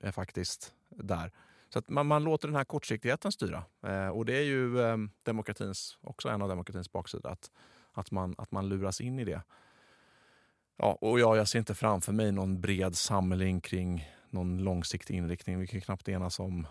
är 0.01 0.13
faktiskt 0.13 0.75
där. 0.89 1.33
Så 1.69 1.79
att 1.79 1.89
man, 1.89 2.07
man 2.07 2.25
låter 2.25 2.49
den 2.49 2.57
här 2.57 2.65
kortsiktigheten 2.65 3.33
styra. 3.33 3.65
Eh, 3.87 4.09
och 4.09 4.25
det 4.25 4.37
är 4.37 4.43
ju 4.43 4.81
eh, 4.81 4.97
demokratins, 5.23 5.99
också 6.01 6.29
en 6.29 6.43
av 6.43 6.49
demokratins 6.49 6.93
baksida. 6.93 7.29
Att, 7.29 7.51
att, 7.93 8.11
man, 8.11 8.35
att 8.39 8.51
man 8.51 8.69
luras 8.69 9.01
in 9.01 9.19
i 9.19 9.25
det. 9.25 9.43
Ja, 10.77 10.99
och 11.01 11.21
ja, 11.21 11.37
jag 11.37 11.49
ser 11.49 11.59
inte 11.59 11.75
framför 11.75 12.13
mig 12.13 12.33
någon 12.33 12.61
bred 12.61 12.97
samling 12.97 13.61
kring 13.61 14.09
någon 14.31 14.59
långsiktig 14.59 15.17
inriktning. 15.17 15.59
Vi 15.59 15.67
kan 15.67 15.81
knappt 15.81 16.09
enas 16.09 16.41
om 16.41 16.67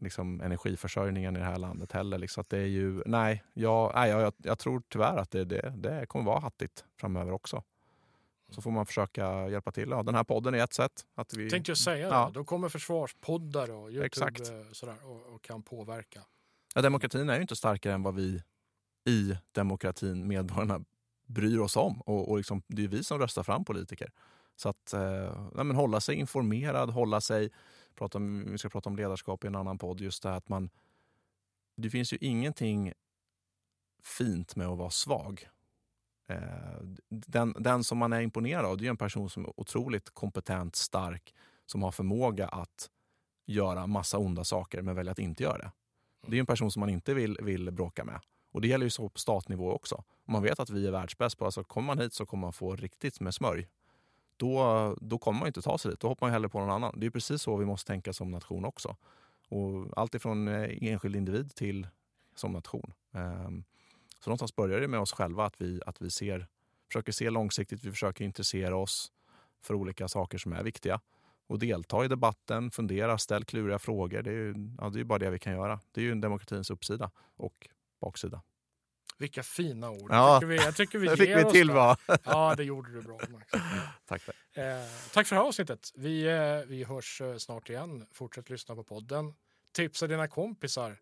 liksom, 0.00 0.40
energiförsörjningen 0.40 1.36
i 1.36 1.38
det 1.38 1.44
här 1.44 1.58
landet 1.58 1.92
heller. 1.92 2.18
Liksom 2.18 2.40
att 2.40 2.48
det 2.48 2.58
är 2.58 2.66
ju, 2.66 3.02
nej, 3.06 3.44
jag, 3.54 3.92
nej 3.94 4.10
jag, 4.10 4.32
jag 4.36 4.58
tror 4.58 4.82
tyvärr 4.88 5.16
att 5.16 5.30
det, 5.30 5.44
det, 5.44 5.74
det 5.76 6.06
kommer 6.06 6.24
vara 6.24 6.40
hattigt 6.40 6.84
framöver 7.00 7.32
också. 7.32 7.62
Så 8.50 8.62
får 8.62 8.70
man 8.70 8.86
försöka 8.86 9.48
hjälpa 9.48 9.72
till. 9.72 9.90
Ja, 9.90 10.02
den 10.02 10.14
här 10.14 10.24
podden 10.24 10.54
är 10.54 10.58
ett 10.58 10.72
sätt. 10.72 11.06
Att 11.14 11.34
vi, 11.34 11.50
Tänkte 11.50 11.70
jag 11.70 11.78
säga 11.78 12.08
ja. 12.08 12.26
det. 12.26 12.32
Då 12.38 12.44
kommer 12.44 12.68
försvarspoddar 12.68 13.70
och 13.70 13.90
Youtube 13.90 14.06
Exakt. 14.06 14.50
Eh, 14.50 14.72
sådär, 14.72 14.96
och, 15.04 15.34
och, 15.34 15.42
kan 15.42 15.62
påverka. 15.62 16.20
Ja, 16.74 16.82
demokratin 16.82 17.30
är 17.30 17.34
ju 17.34 17.40
inte 17.40 17.56
starkare 17.56 17.94
än 17.94 18.02
vad 18.02 18.14
vi 18.14 18.42
i 19.08 19.36
demokratin, 19.52 20.28
medborgarna, 20.28 20.84
bryr 21.26 21.58
oss 21.58 21.76
om. 21.76 22.00
Och, 22.00 22.30
och 22.30 22.36
liksom, 22.36 22.62
det 22.66 22.84
är 22.84 22.88
vi 22.88 23.04
som 23.04 23.18
röstar 23.18 23.42
fram 23.42 23.64
politiker. 23.64 24.12
Så 24.56 24.68
att 24.68 24.92
eh, 24.92 25.48
men 25.52 25.76
hålla 25.76 26.00
sig 26.00 26.14
informerad, 26.14 26.90
hålla 26.90 27.20
sig, 27.20 27.50
prata 27.94 28.18
om, 28.18 28.52
vi 28.52 28.58
ska 28.58 28.68
prata 28.68 28.90
om 28.90 28.96
ledarskap 28.96 29.44
i 29.44 29.46
en 29.46 29.54
annan 29.54 29.78
podd, 29.78 30.00
just 30.00 30.22
det 30.22 30.28
här 30.28 30.36
att 30.36 30.48
man, 30.48 30.70
det 31.76 31.90
finns 31.90 32.12
ju 32.12 32.18
ingenting 32.20 32.92
fint 34.02 34.56
med 34.56 34.66
att 34.66 34.78
vara 34.78 34.90
svag. 34.90 35.48
Eh, 36.28 36.38
den, 37.08 37.54
den 37.58 37.84
som 37.84 37.98
man 37.98 38.12
är 38.12 38.20
imponerad 38.20 38.64
av 38.64 38.76
det 38.76 38.86
är 38.86 38.90
en 38.90 38.96
person 38.96 39.30
som 39.30 39.44
är 39.44 39.60
otroligt 39.60 40.10
kompetent, 40.10 40.76
stark, 40.76 41.34
som 41.66 41.82
har 41.82 41.92
förmåga 41.92 42.48
att 42.48 42.90
göra 43.46 43.86
massa 43.86 44.18
onda 44.18 44.44
saker 44.44 44.82
men 44.82 44.94
väljer 44.94 45.12
att 45.12 45.18
inte 45.18 45.42
göra 45.42 45.58
det. 45.58 45.70
Det 46.26 46.36
är 46.36 46.40
en 46.40 46.46
person 46.46 46.70
som 46.70 46.80
man 46.80 46.88
inte 46.88 47.14
vill, 47.14 47.38
vill 47.42 47.70
bråka 47.70 48.04
med. 48.04 48.20
Och 48.52 48.60
det 48.60 48.68
gäller 48.68 48.86
ju 48.86 48.90
så 48.90 49.08
på 49.08 49.18
statnivå 49.18 49.72
också. 49.72 49.94
Om 50.24 50.32
man 50.32 50.42
vet 50.42 50.60
att 50.60 50.70
vi 50.70 50.86
är 50.86 50.90
världsbäst 50.90 51.38
på, 51.38 51.44
alltså 51.44 51.64
kommer 51.64 51.86
man 51.86 51.98
hit 51.98 52.12
så 52.12 52.26
kommer 52.26 52.40
man 52.40 52.52
få 52.52 52.76
riktigt 52.76 53.20
med 53.20 53.34
smörj. 53.34 53.68
Då, 54.36 54.96
då 55.00 55.18
kommer 55.18 55.38
man 55.38 55.46
inte 55.46 55.62
ta 55.62 55.78
sig 55.78 55.90
dit, 55.90 56.00
då 56.00 56.08
hoppar 56.08 56.26
man 56.26 56.32
hellre 56.32 56.48
på 56.48 56.60
någon 56.60 56.70
annan. 56.70 57.00
Det 57.00 57.06
är 57.06 57.10
precis 57.10 57.42
så 57.42 57.56
vi 57.56 57.64
måste 57.64 57.86
tänka 57.86 58.12
som 58.12 58.30
nation 58.30 58.64
också. 58.64 58.96
Och 59.48 59.98
allt 59.98 60.14
ifrån 60.14 60.48
eh, 60.48 60.78
enskild 60.80 61.16
individ 61.16 61.54
till 61.54 61.86
som 62.34 62.52
nation. 62.52 62.92
Um, 63.10 63.64
så 64.24 64.30
någonstans 64.30 64.56
börjar 64.56 64.80
det 64.80 64.88
med 64.88 65.00
oss 65.00 65.12
själva, 65.12 65.44
att 65.44 65.60
vi, 65.60 65.80
att 65.86 66.02
vi 66.02 66.10
ser, 66.10 66.46
försöker 66.88 67.12
se 67.12 67.30
långsiktigt, 67.30 67.84
vi 67.84 67.90
försöker 67.90 68.24
intressera 68.24 68.76
oss 68.76 69.12
för 69.62 69.74
olika 69.74 70.08
saker 70.08 70.38
som 70.38 70.52
är 70.52 70.62
viktiga. 70.62 71.00
Och 71.46 71.58
delta 71.58 72.04
i 72.04 72.08
debatten, 72.08 72.70
fundera, 72.70 73.18
ställ 73.18 73.44
kluriga 73.44 73.78
frågor. 73.78 74.22
Det 74.22 74.30
är 74.30 74.34
ju 74.34 74.54
ja, 74.78 74.90
det 74.90 75.00
är 75.00 75.04
bara 75.04 75.18
det 75.18 75.30
vi 75.30 75.38
kan 75.38 75.52
göra. 75.52 75.80
Det 75.92 76.00
är 76.00 76.04
ju 76.04 76.14
demokratins 76.14 76.70
uppsida 76.70 77.10
och 77.36 77.68
baksida. 78.00 78.42
Vilka 79.18 79.42
fina 79.42 79.90
ord. 79.90 80.10
Ja. 80.10 80.32
Jag 80.32 80.40
tycker 80.40 80.46
vi, 80.46 80.56
jag 80.56 80.76
tycker 80.76 80.98
vi 80.98 81.06
Det 81.08 81.16
fick 81.16 81.36
vi 81.36 81.44
till, 81.52 81.70
va? 81.70 81.96
Ja, 82.24 82.54
det 82.56 82.64
gjorde 82.64 82.92
du 82.92 83.02
bra 83.02 83.20
Max. 83.28 83.52
Tack. 84.06 84.22
För. 84.22 84.34
Eh, 84.52 84.84
tack 85.12 85.26
för 85.26 85.36
det 85.36 85.42
här 85.42 85.48
avsnittet. 85.48 85.92
Vi, 85.94 86.26
eh, 86.26 86.68
vi 86.68 86.84
hörs 86.84 87.20
eh, 87.20 87.36
snart 87.36 87.70
igen. 87.70 88.06
Fortsätt 88.12 88.50
lyssna 88.50 88.74
på 88.74 88.84
podden. 88.84 89.34
Tipsa 89.72 90.06
dina 90.06 90.28
kompisar 90.28 90.96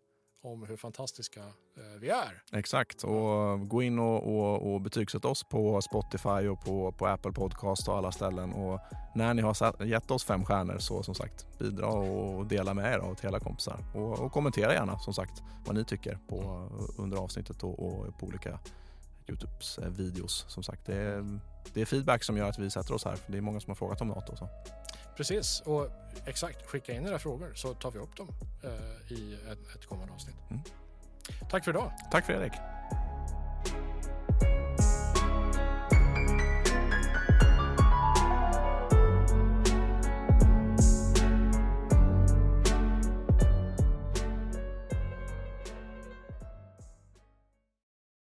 om 0.47 0.63
hur 0.63 0.77
fantastiska 0.77 1.39
eh, 1.39 1.99
vi 1.99 2.09
är. 2.09 2.43
Exakt. 2.51 3.03
Och 3.03 3.51
eh, 3.51 3.57
gå 3.57 3.83
in 3.83 3.99
och, 3.99 4.23
och, 4.23 4.73
och 4.73 4.81
betygsätt 4.81 5.25
oss 5.25 5.43
på 5.43 5.81
Spotify 5.81 6.47
och 6.47 6.65
på, 6.65 6.91
på 6.91 7.07
Apple 7.07 7.31
Podcast 7.31 7.87
och 7.87 7.97
alla 7.97 8.11
ställen. 8.11 8.53
Och 8.53 8.79
när 9.15 9.33
ni 9.33 9.41
har 9.41 9.83
gett 9.85 10.11
oss 10.11 10.23
fem 10.23 10.45
stjärnor 10.45 10.77
så 10.77 11.03
som 11.03 11.15
sagt 11.15 11.59
bidra 11.59 11.87
och 11.87 12.45
dela 12.45 12.73
med 12.73 12.93
er 12.93 12.97
av 12.97 13.15
till 13.15 13.27
alla 13.27 13.39
kompisar. 13.39 13.79
Och, 13.95 14.19
och 14.19 14.31
kommentera 14.31 14.73
gärna 14.73 14.99
som 14.99 15.13
sagt 15.13 15.43
vad 15.65 15.75
ni 15.75 15.85
tycker 15.85 16.19
på, 16.27 16.37
eh, 16.37 17.03
under 17.03 17.17
avsnittet 17.17 17.63
och, 17.63 17.79
och 17.79 18.19
på 18.19 18.25
olika 18.25 18.59
Youtubes 19.27 19.77
eh, 19.77 19.89
videos. 19.89 20.45
Som 20.47 20.63
sagt, 20.63 20.85
det 20.85 20.95
är, 20.95 21.39
det 21.73 21.81
är 21.81 21.85
feedback 21.85 22.23
som 22.23 22.37
gör 22.37 22.49
att 22.49 22.59
vi 22.59 22.69
sätter 22.69 22.93
oss 22.93 23.05
här. 23.05 23.15
För 23.15 23.31
det 23.31 23.37
är 23.37 23.41
många 23.41 23.59
som 23.59 23.71
har 23.71 23.75
frågat 23.75 24.01
om 24.01 24.07
NATO. 24.07 24.35
Så. 24.35 24.49
Precis, 25.17 25.61
och 25.65 25.89
exakt, 26.25 26.65
skicka 26.65 26.93
in 26.93 27.07
era 27.07 27.19
frågor 27.19 27.51
så 27.55 27.73
tar 27.73 27.91
vi 27.91 27.99
upp 27.99 28.15
dem 28.15 28.27
eh, 28.63 29.11
i 29.11 29.37
ett, 29.51 29.75
ett 29.75 29.85
kommande 29.85 30.13
avsnitt. 30.13 30.35
Mm. 30.49 30.61
Tack 31.49 31.63
för 31.63 31.71
idag. 31.71 31.91
Tack 32.11 32.25
Fredrik. 32.25 32.53